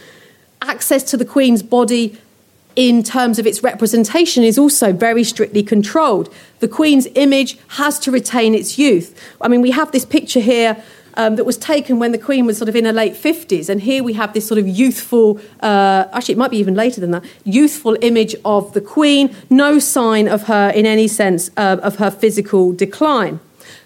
Access 0.62 1.03
to 1.05 1.16
the 1.16 1.24
Queen's 1.24 1.62
body 1.62 2.18
in 2.74 3.03
terms 3.03 3.39
of 3.39 3.47
its 3.47 3.62
representation 3.62 4.45
is 4.45 4.57
also 4.57 4.93
very 4.93 5.24
strictly 5.24 5.62
controlled. 5.62 6.32
The 6.61 6.68
Queen's 6.68 7.09
image 7.16 7.59
has 7.68 7.99
to 8.01 8.11
retain 8.11 8.55
its 8.55 8.78
youth. 8.78 9.20
I 9.41 9.49
mean, 9.49 9.62
we 9.62 9.72
have 9.72 9.91
this 9.91 10.05
picture 10.05 10.41
here 10.41 10.82
um, 11.19 11.37
that 11.37 11.45
was 11.45 11.59
taken 11.59 11.99
when 11.99 12.12
the 12.12 12.19
Queen 12.19 12.47
was 12.47 12.57
sort 12.57 12.69
of 12.69 12.77
in 12.77 12.85
her 12.87 12.93
late 12.93 13.14
50s. 13.14 13.69
And 13.69 13.83
here 13.83 14.03
we 14.03 14.14
have 14.14 14.33
this 14.33 14.47
sort 14.47 14.59
of 14.59 14.66
youthful, 14.66 15.41
uh, 15.61 16.07
actually, 16.12 16.35
it 16.35 16.39
might 16.39 16.53
be 16.53 16.59
even 16.59 16.75
later 16.75 17.01
than 17.01 17.11
that, 17.11 17.25
youthful 17.45 17.99
image 18.01 18.37
of 18.45 18.73
the 18.73 18.81
Queen, 18.81 19.35
no 19.51 19.79
sign 19.81 20.29
of 20.29 20.45
her 20.45 20.71
in 20.71 20.87
any 20.87 21.09
sense 21.09 21.51
uh, 21.57 21.77
of 21.83 21.97
her 21.97 22.11
physical 22.11 22.73
decline. 22.73 23.41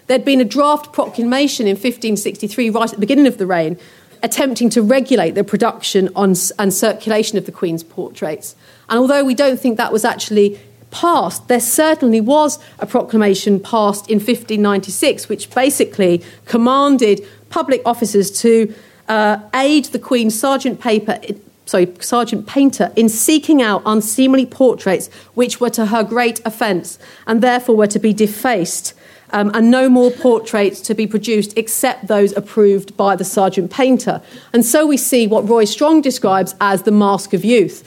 There'd 0.05 0.23
been 0.23 0.41
a 0.41 0.45
draft 0.45 0.93
proclamation 0.93 1.65
in 1.65 1.75
1563, 1.75 2.69
right 2.69 2.83
at 2.83 2.91
the 2.91 2.99
beginning 2.99 3.25
of 3.25 3.39
the 3.39 3.47
reign, 3.47 3.79
attempting 4.21 4.69
to 4.69 4.81
regulate 4.81 5.31
the 5.31 5.43
production 5.43 6.09
on, 6.15 6.35
and 6.59 6.73
circulation 6.73 7.37
of 7.37 7.45
the 7.45 7.51
Queen's 7.51 7.83
portraits. 7.83 8.55
And 8.89 8.99
although 8.99 9.25
we 9.25 9.33
don't 9.33 9.59
think 9.59 9.77
that 9.77 9.91
was 9.91 10.05
actually 10.05 10.59
passed, 10.93 11.47
there 11.49 11.59
certainly 11.59 12.21
was 12.21 12.59
a 12.79 12.85
proclamation 12.85 13.59
passed 13.59 14.09
in 14.09 14.19
1596, 14.19 15.27
which 15.27 15.49
basically 15.49 16.23
commanded 16.45 17.25
public 17.49 17.81
officers 17.85 18.31
to 18.41 18.73
uh, 19.09 19.39
aid 19.53 19.85
the 19.85 19.99
Queen 19.99 20.29
Sergeant 20.29 20.79
Paper. 20.79 21.19
Sorry, 21.65 21.93
Sergeant 21.99 22.45
Painter, 22.45 22.91
in 22.95 23.09
seeking 23.09 23.61
out 23.61 23.81
unseemly 23.85 24.45
portraits 24.45 25.09
which 25.33 25.59
were 25.59 25.69
to 25.71 25.87
her 25.87 26.03
great 26.03 26.41
offence 26.45 26.99
and 27.25 27.41
therefore 27.41 27.75
were 27.75 27.87
to 27.87 27.99
be 27.99 28.13
defaced, 28.13 28.93
um, 29.31 29.49
and 29.53 29.71
no 29.71 29.89
more 29.89 30.11
portraits 30.11 30.79
to 30.81 30.93
be 30.93 31.07
produced 31.07 31.57
except 31.57 32.07
those 32.07 32.35
approved 32.37 32.95
by 32.95 33.15
the 33.15 33.23
Sergeant 33.23 33.71
Painter. 33.71 34.21
And 34.53 34.63
so 34.63 34.85
we 34.85 34.97
see 34.97 35.25
what 35.25 35.47
Roy 35.47 35.65
Strong 35.65 36.01
describes 36.01 36.53
as 36.61 36.83
the 36.83 36.91
mask 36.91 37.33
of 37.33 37.43
youth. 37.43 37.83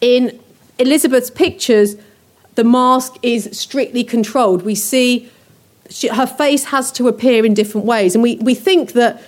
In 0.00 0.38
Elizabeth's 0.78 1.30
pictures, 1.30 1.96
the 2.54 2.64
mask 2.64 3.14
is 3.22 3.48
strictly 3.52 4.04
controlled. 4.04 4.62
We 4.62 4.74
see 4.74 5.30
she, 5.90 6.08
her 6.08 6.26
face 6.26 6.64
has 6.64 6.90
to 6.92 7.08
appear 7.08 7.44
in 7.44 7.54
different 7.54 7.86
ways. 7.86 8.14
And 8.14 8.22
we, 8.22 8.36
we 8.36 8.54
think 8.54 8.92
that 8.92 9.22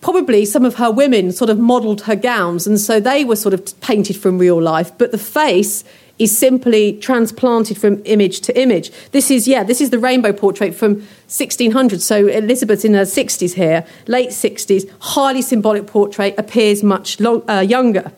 probably 0.00 0.44
some 0.44 0.64
of 0.64 0.76
her 0.76 0.90
women 0.90 1.32
sort 1.32 1.50
of 1.50 1.58
modelled 1.58 2.02
her 2.02 2.16
gowns, 2.16 2.66
and 2.66 2.78
so 2.80 2.98
they 2.98 3.24
were 3.24 3.36
sort 3.36 3.54
of 3.54 3.80
painted 3.80 4.16
from 4.16 4.38
real 4.38 4.60
life. 4.60 4.90
But 4.98 5.12
the 5.12 5.18
face 5.18 5.84
is 6.18 6.36
simply 6.36 6.98
transplanted 6.98 7.78
from 7.78 8.02
image 8.04 8.40
to 8.42 8.60
image. 8.60 8.92
This 9.12 9.30
is, 9.30 9.48
yeah, 9.48 9.64
this 9.64 9.80
is 9.80 9.90
the 9.90 9.98
rainbow 9.98 10.32
portrait 10.32 10.74
from 10.74 10.94
1600. 10.94 12.02
So 12.02 12.26
Elizabeth 12.28 12.84
in 12.84 12.94
her 12.94 13.02
60s 13.02 13.54
here, 13.54 13.86
late 14.06 14.30
60s, 14.30 14.88
highly 15.00 15.42
symbolic 15.42 15.86
portrait, 15.86 16.34
appears 16.38 16.82
much 16.82 17.18
long, 17.18 17.48
uh, 17.48 17.60
younger. 17.60 18.12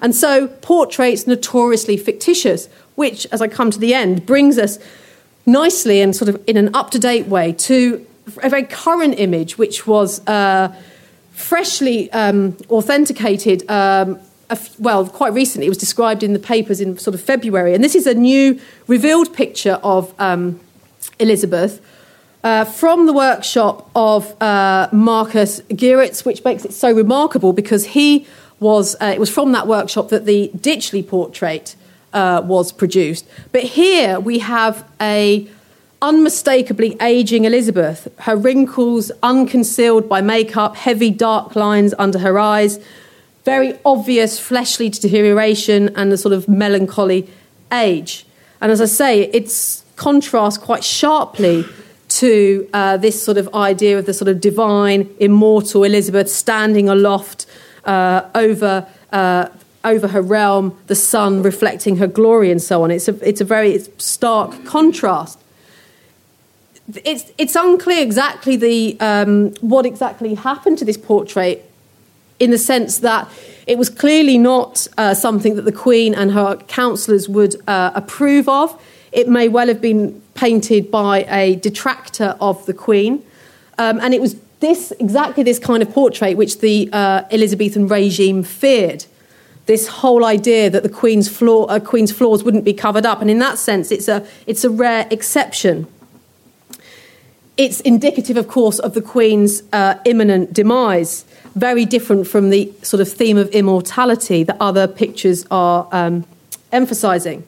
And 0.00 0.14
so 0.14 0.48
portraits 0.48 1.26
notoriously 1.26 1.96
fictitious 1.96 2.68
which, 3.00 3.26
as 3.32 3.40
I 3.40 3.48
come 3.48 3.70
to 3.70 3.78
the 3.78 3.94
end, 3.94 4.26
brings 4.26 4.58
us 4.58 4.78
nicely 5.46 6.02
and 6.02 6.14
sort 6.14 6.28
of 6.28 6.36
in 6.46 6.56
an 6.58 6.68
up 6.74 6.90
to 6.90 6.98
date 6.98 7.26
way 7.26 7.52
to 7.68 8.06
a 8.42 8.50
very 8.50 8.64
current 8.64 9.14
image, 9.18 9.56
which 9.56 9.86
was 9.86 10.20
uh, 10.26 10.68
freshly 11.32 12.12
um, 12.12 12.56
authenticated. 12.68 13.68
Um, 13.70 14.20
well, 14.78 15.06
quite 15.08 15.32
recently, 15.32 15.66
it 15.66 15.70
was 15.70 15.78
described 15.78 16.22
in 16.22 16.34
the 16.34 16.44
papers 16.54 16.78
in 16.80 16.98
sort 16.98 17.14
of 17.14 17.22
February, 17.22 17.72
and 17.74 17.82
this 17.82 17.94
is 17.94 18.06
a 18.06 18.14
new 18.14 18.60
revealed 18.86 19.32
picture 19.32 19.80
of 19.82 20.12
um, 20.20 20.60
Elizabeth. 21.18 21.80
Uh, 22.42 22.64
from 22.64 23.06
the 23.06 23.12
workshop 23.12 23.90
of 23.94 24.20
uh, 24.42 24.88
Marcus 24.92 25.60
Gheeraerts, 25.68 26.24
which 26.24 26.42
makes 26.42 26.64
it 26.64 26.72
so 26.72 26.90
remarkable 26.90 27.52
because 27.52 27.84
he 27.96 28.26
was, 28.60 28.96
uh, 29.00 29.12
it 29.14 29.20
was 29.20 29.30
from 29.30 29.52
that 29.52 29.66
workshop 29.66 30.08
that 30.08 30.24
the 30.24 30.50
Ditchley 30.56 31.02
portrait 31.06 31.76
uh, 32.12 32.42
was 32.44 32.72
produced. 32.72 33.26
But 33.52 33.62
here 33.62 34.20
we 34.20 34.38
have 34.40 34.84
a 35.00 35.48
unmistakably 36.02 36.96
aging 37.00 37.44
Elizabeth, 37.44 38.08
her 38.20 38.36
wrinkles 38.36 39.10
unconcealed 39.22 40.08
by 40.08 40.20
makeup, 40.20 40.76
heavy 40.76 41.10
dark 41.10 41.54
lines 41.54 41.92
under 41.98 42.18
her 42.20 42.38
eyes, 42.38 42.78
very 43.44 43.78
obvious 43.84 44.38
fleshly 44.38 44.88
deterioration, 44.88 45.90
and 45.96 46.12
a 46.12 46.16
sort 46.16 46.32
of 46.32 46.48
melancholy 46.48 47.28
age. 47.72 48.24
And 48.60 48.72
as 48.72 48.80
I 48.80 48.86
say, 48.86 49.24
it's 49.32 49.84
contrast 49.96 50.60
quite 50.60 50.84
sharply 50.84 51.64
to 52.08 52.68
uh, 52.72 52.96
this 52.96 53.22
sort 53.22 53.36
of 53.36 53.54
idea 53.54 53.98
of 53.98 54.06
the 54.06 54.14
sort 54.14 54.28
of 54.28 54.40
divine, 54.40 55.08
immortal 55.20 55.84
Elizabeth 55.84 56.30
standing 56.30 56.88
aloft 56.88 57.46
uh, 57.84 58.22
over 58.34 58.86
uh, 59.12 59.48
over 59.84 60.08
her 60.08 60.22
realm, 60.22 60.78
the 60.86 60.94
sun 60.94 61.42
reflecting 61.42 61.96
her 61.96 62.06
glory, 62.06 62.50
and 62.50 62.60
so 62.60 62.82
on. 62.82 62.90
It's 62.90 63.08
a, 63.08 63.28
it's 63.28 63.40
a 63.40 63.44
very 63.44 63.78
stark 63.98 64.64
contrast. 64.64 65.38
It's, 67.04 67.30
it's 67.38 67.54
unclear 67.54 68.02
exactly 68.02 68.56
the, 68.56 68.98
um, 69.00 69.54
what 69.60 69.86
exactly 69.86 70.34
happened 70.34 70.78
to 70.78 70.84
this 70.84 70.96
portrait 70.96 71.70
in 72.40 72.50
the 72.50 72.58
sense 72.58 72.98
that 72.98 73.28
it 73.66 73.78
was 73.78 73.88
clearly 73.88 74.38
not 74.38 74.88
uh, 74.98 75.14
something 75.14 75.54
that 75.54 75.62
the 75.62 75.72
Queen 75.72 76.14
and 76.14 76.32
her 76.32 76.56
councillors 76.56 77.28
would 77.28 77.56
uh, 77.68 77.92
approve 77.94 78.48
of. 78.48 78.82
It 79.12 79.28
may 79.28 79.48
well 79.48 79.68
have 79.68 79.80
been 79.80 80.20
painted 80.34 80.90
by 80.90 81.24
a 81.28 81.56
detractor 81.56 82.36
of 82.40 82.64
the 82.66 82.74
Queen. 82.74 83.22
Um, 83.78 84.00
and 84.00 84.12
it 84.12 84.20
was 84.20 84.36
this, 84.60 84.92
exactly 84.98 85.42
this 85.42 85.58
kind 85.58 85.82
of 85.82 85.90
portrait 85.92 86.36
which 86.36 86.58
the 86.58 86.88
uh, 86.92 87.22
Elizabethan 87.30 87.88
regime 87.88 88.42
feared 88.42 89.06
this 89.66 89.86
whole 89.86 90.24
idea 90.24 90.70
that 90.70 90.82
the 90.82 90.88
Queen's, 90.88 91.28
flaw, 91.28 91.66
uh, 91.66 91.78
Queen's 91.78 92.12
flaws 92.12 92.42
wouldn't 92.42 92.64
be 92.64 92.72
covered 92.72 93.06
up. 93.06 93.20
And 93.20 93.30
in 93.30 93.38
that 93.38 93.58
sense, 93.58 93.90
it's 93.90 94.08
a, 94.08 94.26
it's 94.46 94.64
a 94.64 94.70
rare 94.70 95.06
exception. 95.10 95.86
It's 97.56 97.80
indicative, 97.80 98.36
of 98.36 98.48
course, 98.48 98.78
of 98.78 98.94
the 98.94 99.02
Queen's 99.02 99.62
uh, 99.72 99.98
imminent 100.04 100.52
demise, 100.52 101.24
very 101.54 101.84
different 101.84 102.26
from 102.26 102.50
the 102.50 102.72
sort 102.82 103.00
of 103.00 103.12
theme 103.12 103.36
of 103.36 103.48
immortality 103.50 104.44
that 104.44 104.56
other 104.60 104.88
pictures 104.88 105.46
are 105.50 105.86
um, 105.92 106.24
emphasizing. 106.72 107.44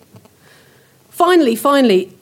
Finally, 1.08 1.56
finally, 1.56 2.16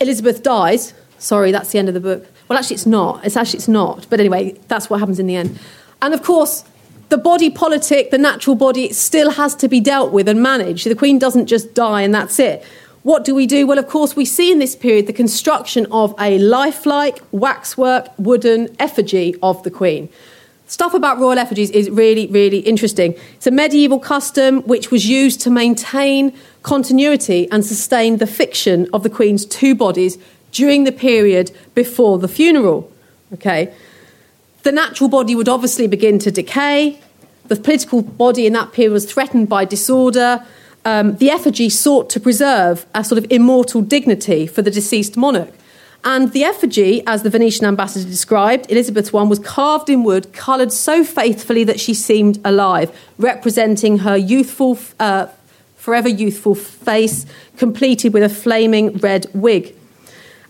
Elizabeth 0.00 0.42
dies. 0.42 0.94
Sorry, 1.18 1.52
that's 1.52 1.70
the 1.72 1.78
end 1.78 1.88
of 1.88 1.94
the 1.94 2.00
book. 2.00 2.26
Well, 2.48 2.58
actually, 2.58 2.74
it's 2.74 2.86
not. 2.86 3.24
It's 3.24 3.36
actually 3.36 3.58
it's 3.58 3.68
not. 3.68 4.06
But 4.10 4.18
anyway, 4.18 4.58
that's 4.66 4.90
what 4.90 4.98
happens 4.98 5.20
in 5.20 5.26
the 5.26 5.36
end. 5.36 5.58
And 6.02 6.14
of 6.14 6.22
course, 6.22 6.64
the 7.10 7.18
body 7.18 7.50
politic, 7.50 8.10
the 8.10 8.18
natural 8.18 8.56
body, 8.56 8.92
still 8.92 9.30
has 9.32 9.54
to 9.56 9.68
be 9.68 9.80
dealt 9.80 10.12
with 10.12 10.28
and 10.28 10.42
managed. 10.42 10.86
The 10.86 10.94
Queen 10.94 11.18
doesn't 11.18 11.46
just 11.46 11.74
die 11.74 12.02
and 12.02 12.14
that's 12.14 12.38
it. 12.38 12.64
What 13.02 13.24
do 13.24 13.34
we 13.34 13.46
do? 13.46 13.66
Well, 13.66 13.78
of 13.78 13.88
course, 13.88 14.14
we 14.14 14.24
see 14.24 14.52
in 14.52 14.58
this 14.58 14.76
period 14.76 15.06
the 15.06 15.12
construction 15.12 15.86
of 15.90 16.14
a 16.18 16.38
lifelike 16.38 17.20
waxwork 17.32 18.08
wooden 18.18 18.74
effigy 18.78 19.34
of 19.42 19.62
the 19.64 19.70
Queen. 19.70 20.08
Stuff 20.66 20.94
about 20.94 21.18
royal 21.18 21.38
effigies 21.38 21.70
is 21.70 21.90
really, 21.90 22.28
really 22.28 22.58
interesting. 22.58 23.16
It's 23.34 23.46
a 23.46 23.50
medieval 23.50 23.98
custom 23.98 24.62
which 24.62 24.92
was 24.92 25.08
used 25.08 25.40
to 25.40 25.50
maintain 25.50 26.32
continuity 26.62 27.50
and 27.50 27.66
sustain 27.66 28.18
the 28.18 28.26
fiction 28.26 28.86
of 28.92 29.02
the 29.02 29.10
Queen's 29.10 29.44
two 29.44 29.74
bodies 29.74 30.16
during 30.52 30.84
the 30.84 30.92
period 30.92 31.50
before 31.74 32.18
the 32.18 32.28
funeral. 32.28 32.92
Okay, 33.32 33.74
the 34.62 34.72
natural 34.72 35.08
body 35.08 35.34
would 35.34 35.48
obviously 35.48 35.86
begin 35.86 36.18
to 36.20 36.30
decay. 36.30 36.98
The 37.46 37.56
political 37.56 38.02
body 38.02 38.46
in 38.46 38.52
that 38.52 38.72
period 38.72 38.92
was 38.92 39.10
threatened 39.10 39.48
by 39.48 39.64
disorder. 39.64 40.44
Um, 40.84 41.16
the 41.16 41.30
effigy 41.30 41.68
sought 41.68 42.08
to 42.10 42.20
preserve 42.20 42.86
a 42.94 43.04
sort 43.04 43.18
of 43.18 43.30
immortal 43.30 43.82
dignity 43.82 44.46
for 44.46 44.62
the 44.62 44.70
deceased 44.70 45.16
monarch. 45.16 45.52
And 46.02 46.32
the 46.32 46.44
effigy, 46.44 47.02
as 47.06 47.22
the 47.22 47.30
Venetian 47.30 47.66
ambassador 47.66 48.08
described, 48.08 48.70
Elizabeth 48.70 49.14
I, 49.14 49.22
was 49.24 49.38
carved 49.38 49.90
in 49.90 50.02
wood, 50.02 50.32
coloured 50.32 50.72
so 50.72 51.04
faithfully 51.04 51.64
that 51.64 51.78
she 51.78 51.92
seemed 51.92 52.40
alive, 52.42 52.96
representing 53.18 53.98
her 53.98 54.16
youthful, 54.16 54.78
uh, 54.98 55.26
forever 55.76 56.08
youthful 56.08 56.54
face, 56.54 57.26
completed 57.58 58.14
with 58.14 58.22
a 58.22 58.30
flaming 58.30 58.96
red 58.98 59.26
wig. 59.34 59.74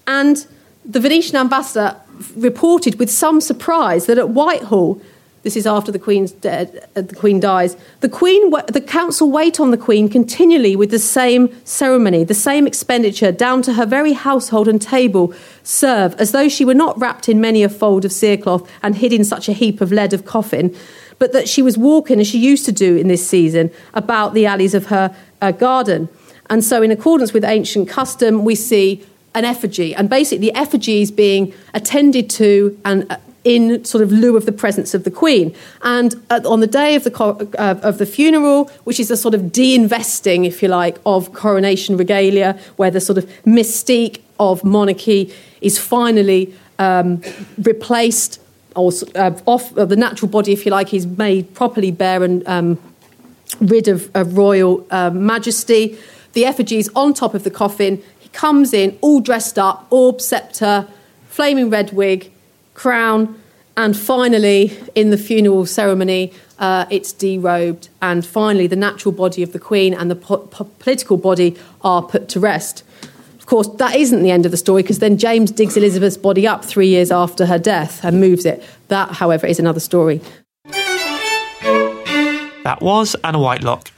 And 0.06 0.46
the 0.84 1.00
Venetian 1.00 1.36
ambassador 1.36 1.96
reported 2.36 2.98
with 2.98 3.10
some 3.10 3.40
surprise 3.40 4.06
that 4.06 4.18
at 4.18 4.30
Whitehall, 4.30 5.00
This 5.42 5.56
is 5.56 5.66
after 5.66 5.90
the 5.90 5.98
Queen's 5.98 6.32
dead, 6.32 6.86
uh, 6.94 7.00
the 7.00 7.14
Queen 7.14 7.40
dies. 7.40 7.74
The 8.00 8.10
Queen, 8.10 8.50
the 8.50 8.84
Council 8.86 9.30
wait 9.30 9.58
on 9.58 9.70
the 9.70 9.78
Queen 9.78 10.06
continually 10.08 10.76
with 10.76 10.90
the 10.90 10.98
same 10.98 11.48
ceremony, 11.64 12.24
the 12.24 12.34
same 12.34 12.66
expenditure, 12.66 13.32
down 13.32 13.62
to 13.62 13.72
her 13.72 13.86
very 13.86 14.12
household 14.12 14.68
and 14.68 14.82
table 14.82 15.32
serve, 15.62 16.14
as 16.20 16.32
though 16.32 16.48
she 16.48 16.64
were 16.64 16.74
not 16.74 16.98
wrapped 17.00 17.26
in 17.26 17.40
many 17.40 17.62
a 17.62 17.70
fold 17.70 18.04
of 18.04 18.10
cerecloth 18.10 18.68
and 18.82 18.96
hid 18.96 19.14
in 19.14 19.24
such 19.24 19.48
a 19.48 19.54
heap 19.54 19.80
of 19.80 19.90
lead 19.90 20.12
of 20.12 20.26
coffin, 20.26 20.76
but 21.18 21.32
that 21.32 21.48
she 21.48 21.62
was 21.62 21.78
walking, 21.78 22.20
as 22.20 22.26
she 22.26 22.38
used 22.38 22.66
to 22.66 22.72
do 22.72 22.96
in 22.96 23.08
this 23.08 23.26
season, 23.26 23.70
about 23.94 24.34
the 24.34 24.44
alleys 24.44 24.74
of 24.74 24.86
her 24.86 25.14
uh, 25.40 25.52
garden. 25.52 26.10
And 26.50 26.62
so, 26.62 26.82
in 26.82 26.90
accordance 26.90 27.32
with 27.32 27.44
ancient 27.44 27.88
custom, 27.88 28.44
we 28.44 28.54
see 28.54 29.06
an 29.35 29.45
effigy, 29.45 29.95
and 29.95 30.09
basically 30.09 30.51
the 30.51 30.55
effigy 30.59 31.03
is 31.03 31.11
being 31.11 31.55
attended 31.74 32.28
to 32.31 32.78
and 32.85 33.11
uh, 33.11 33.16
in 33.45 33.85
sort 33.85 34.03
of 34.03 34.12
lieu 34.12 34.37
of 34.37 34.45
the 34.45 34.53
presence 34.53 34.93
of 34.93 35.05
the 35.05 35.11
Queen. 35.11 35.55
And 35.83 36.14
uh, 36.28 36.41
on 36.45 36.61
the 36.61 36.66
day 36.66 36.95
of 36.95 37.05
the, 37.05 37.12
uh, 37.59 37.81
of 37.83 37.97
the 37.97 38.07
funeral, 38.07 38.70
which 38.85 39.01
is 39.01 39.11
a 39.11 39.16
sort 39.16 39.35
of 39.35 39.51
de-investing, 39.51 40.45
if 40.45 40.62
you 40.62 40.68
like, 40.68 40.99
of 41.07 41.33
coronation 41.33 41.97
regalia, 41.97 42.59
where 42.76 42.91
the 42.91 43.01
sort 43.01 43.18
of 43.18 43.24
mystique 43.45 44.20
of 44.39 44.62
monarchy 44.62 45.33
is 45.61 45.78
finally 45.78 46.55
um, 46.78 47.22
replaced, 47.62 48.41
or 48.76 48.93
uh, 49.14 49.33
off 49.47 49.74
the 49.74 49.97
natural 49.97 50.31
body, 50.31 50.53
if 50.53 50.66
you 50.66 50.70
like, 50.70 50.93
is 50.93 51.07
made 51.07 51.55
properly 51.55 51.91
bare 51.91 52.22
and 52.22 52.47
um, 52.47 52.78
rid 53.61 53.89
of, 53.89 54.11
of 54.14 54.37
royal 54.37 54.87
um, 54.91 55.24
majesty. 55.24 55.99
The 56.33 56.45
effigy 56.45 56.78
is 56.78 56.91
on 56.95 57.14
top 57.14 57.35
of 57.35 57.43
the 57.45 57.51
coffin. 57.51 58.03
Comes 58.33 58.72
in 58.72 58.99
all 59.01 59.20
dressed 59.20 59.59
up, 59.59 59.87
orb, 59.91 60.20
sceptre, 60.20 60.87
flaming 61.28 61.70
red 61.70 61.93
wig, 61.93 62.31
crown, 62.74 63.41
and 63.76 63.97
finally, 63.97 64.76
in 64.95 65.11
the 65.11 65.16
funeral 65.16 65.64
ceremony, 65.64 66.33
uh, 66.59 66.85
it's 66.91 67.12
derobed. 67.12 67.89
And 68.03 68.26
finally, 68.26 68.66
the 68.66 68.76
natural 68.76 69.12
body 69.12 69.43
of 69.43 69.53
the 69.53 69.59
Queen 69.59 69.95
and 69.95 70.11
the 70.11 70.16
po- 70.16 70.39
po- 70.39 70.64
political 70.78 71.16
body 71.16 71.57
are 71.83 72.03
put 72.03 72.28
to 72.31 72.41
rest. 72.41 72.83
Of 73.39 73.47
course, 73.47 73.68
that 73.78 73.97
isn't 73.97 74.22
the 74.22 74.31
end 74.31 74.45
of 74.45 74.51
the 74.51 74.59
story 74.59 74.83
because 74.83 74.99
then 74.99 75.16
James 75.16 75.51
digs 75.51 75.76
Elizabeth's 75.76 76.16
body 76.16 76.47
up 76.47 76.64
three 76.64 76.89
years 76.89 77.11
after 77.11 77.47
her 77.47 77.59
death 77.59 78.05
and 78.05 78.20
moves 78.20 78.45
it. 78.45 78.62
That, 78.89 79.12
however, 79.12 79.47
is 79.47 79.59
another 79.59 79.81
story. 79.81 80.20
That 82.64 82.78
was 82.81 83.16
Anna 83.24 83.39
Whitelock. 83.41 83.91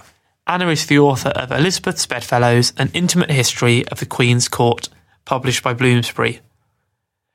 Anna 0.47 0.68
is 0.68 0.86
the 0.86 0.99
author 0.99 1.28
of 1.30 1.53
Elizabeth's 1.53 2.05
Bedfellows 2.05 2.72
An 2.76 2.90
Intimate 2.93 3.30
History 3.30 3.86
of 3.88 4.01
the 4.01 4.07
Queen's 4.07 4.49
Court, 4.49 4.88
published 5.24 5.62
by 5.62 5.72
Bloomsbury. 5.72 6.40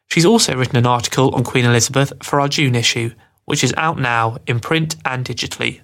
She's 0.09 0.25
also 0.25 0.55
written 0.55 0.75
an 0.75 0.85
article 0.85 1.33
on 1.33 1.45
Queen 1.45 1.63
Elizabeth 1.63 2.11
for 2.21 2.41
our 2.41 2.49
June 2.49 2.75
issue, 2.75 3.11
which 3.45 3.63
is 3.63 3.73
out 3.77 3.97
now 3.97 4.37
in 4.45 4.59
print 4.59 4.97
and 5.05 5.25
digitally. 5.25 5.79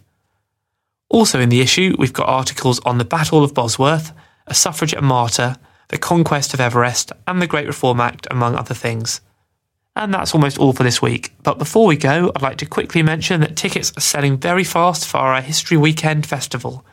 Also 1.10 1.40
in 1.40 1.48
the 1.48 1.62
issue, 1.62 1.96
we've 1.98 2.12
got 2.12 2.28
articles 2.28 2.82
on 2.82 2.98
the 2.98 3.06
Battle 3.06 3.42
of 3.42 3.54
Bosworth, 3.54 4.12
a 4.46 4.54
suffragette 4.54 5.04
martyr, 5.04 5.56
the 5.88 5.98
conquest 5.98 6.54
of 6.54 6.60
Everest, 6.60 7.14
and 7.26 7.42
the 7.42 7.48
Great 7.48 7.68
Reform 7.68 8.02
Act, 8.02 8.28
among 8.32 8.56
other 8.56 8.74
things. 8.74 9.22
And 9.96 10.14
that's 10.14 10.34
almost 10.34 10.58
all 10.58 10.74
for 10.74 10.84
this 10.84 11.02
week. 11.02 11.34
But 11.42 11.58
before 11.58 11.86
we 11.86 11.96
go, 11.96 12.34
I'd 12.36 12.42
like 12.42 12.58
to 12.58 12.66
quickly 12.66 13.02
mention 13.02 13.40
that 13.42 13.56
tickets 13.56 13.96
are 13.96 14.02
selling 14.02 14.38
very 14.38 14.66
fast 14.66 15.08
for 15.08 15.20
our 15.20 15.42
History 15.42 15.78
Weekend 15.78 16.26
Festival. 16.26 16.86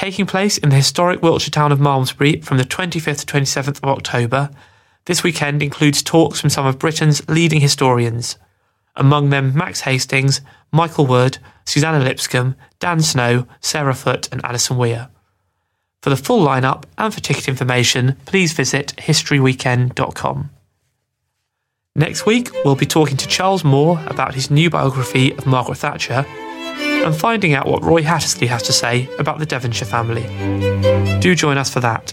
Taking 0.00 0.24
place 0.24 0.56
in 0.56 0.70
the 0.70 0.76
historic 0.76 1.20
Wiltshire 1.20 1.50
town 1.50 1.72
of 1.72 1.78
Malmesbury 1.78 2.40
from 2.40 2.56
the 2.56 2.64
25th 2.64 3.26
to 3.26 3.26
27th 3.26 3.82
of 3.82 3.84
October, 3.84 4.48
this 5.04 5.22
weekend 5.22 5.62
includes 5.62 6.02
talks 6.02 6.40
from 6.40 6.48
some 6.48 6.64
of 6.64 6.78
Britain's 6.78 7.28
leading 7.28 7.60
historians, 7.60 8.38
among 8.96 9.28
them 9.28 9.54
Max 9.54 9.82
Hastings, 9.82 10.40
Michael 10.72 11.04
Wood, 11.04 11.36
Suzannah 11.66 12.02
Lipscomb, 12.02 12.56
Dan 12.78 13.02
Snow, 13.02 13.46
Sarah 13.60 13.92
Foot, 13.92 14.26
and 14.32 14.42
Alison 14.42 14.78
Weir. 14.78 15.10
For 16.00 16.08
the 16.08 16.16
full 16.16 16.42
lineup 16.46 16.84
and 16.96 17.12
for 17.12 17.20
ticket 17.20 17.46
information, 17.46 18.16
please 18.24 18.54
visit 18.54 18.94
historyweekend.com. 18.96 20.48
Next 21.94 22.24
week, 22.24 22.48
we'll 22.64 22.74
be 22.74 22.86
talking 22.86 23.18
to 23.18 23.28
Charles 23.28 23.64
Moore 23.64 24.02
about 24.06 24.34
his 24.34 24.50
new 24.50 24.70
biography 24.70 25.32
of 25.32 25.44
Margaret 25.44 25.76
Thatcher 25.76 26.24
and 27.04 27.16
finding 27.16 27.54
out 27.54 27.66
what 27.66 27.82
Roy 27.82 28.02
Hattersley 28.02 28.46
has 28.48 28.62
to 28.64 28.72
say 28.72 29.08
about 29.18 29.38
the 29.38 29.46
Devonshire 29.46 29.86
family. 29.86 30.22
Do 31.20 31.34
join 31.34 31.58
us 31.58 31.72
for 31.72 31.80
that. 31.80 32.12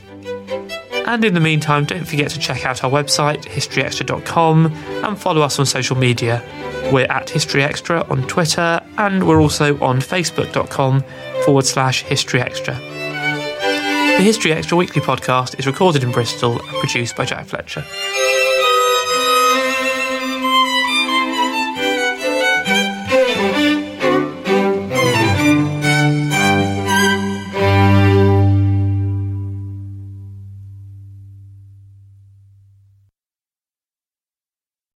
And 1.07 1.23
in 1.23 1.33
the 1.33 1.39
meantime, 1.39 1.85
don't 1.85 2.05
forget 2.05 2.29
to 2.31 2.39
check 2.39 2.65
out 2.65 2.83
our 2.83 2.91
website, 2.91 3.45
historyextra.com, 3.45 4.65
and 4.65 5.17
follow 5.17 5.41
us 5.41 5.57
on 5.57 5.65
social 5.65 5.95
media. 5.95 6.43
We're 6.91 7.07
at 7.09 7.29
History 7.29 7.63
Extra 7.63 8.05
on 8.09 8.27
Twitter, 8.27 8.81
and 8.97 9.25
we're 9.25 9.41
also 9.41 9.79
on 9.79 9.99
facebook.com 9.99 11.03
forward 11.45 11.65
slash 11.65 12.03
History 12.03 12.41
Extra. 12.41 12.75
The 12.75 14.23
History 14.23 14.51
Extra 14.51 14.75
weekly 14.75 15.01
podcast 15.01 15.59
is 15.59 15.67
recorded 15.67 16.03
in 16.03 16.11
Bristol 16.11 16.59
and 16.59 16.79
produced 16.79 17.15
by 17.15 17.23
Jack 17.23 17.45
Fletcher. 17.45 17.85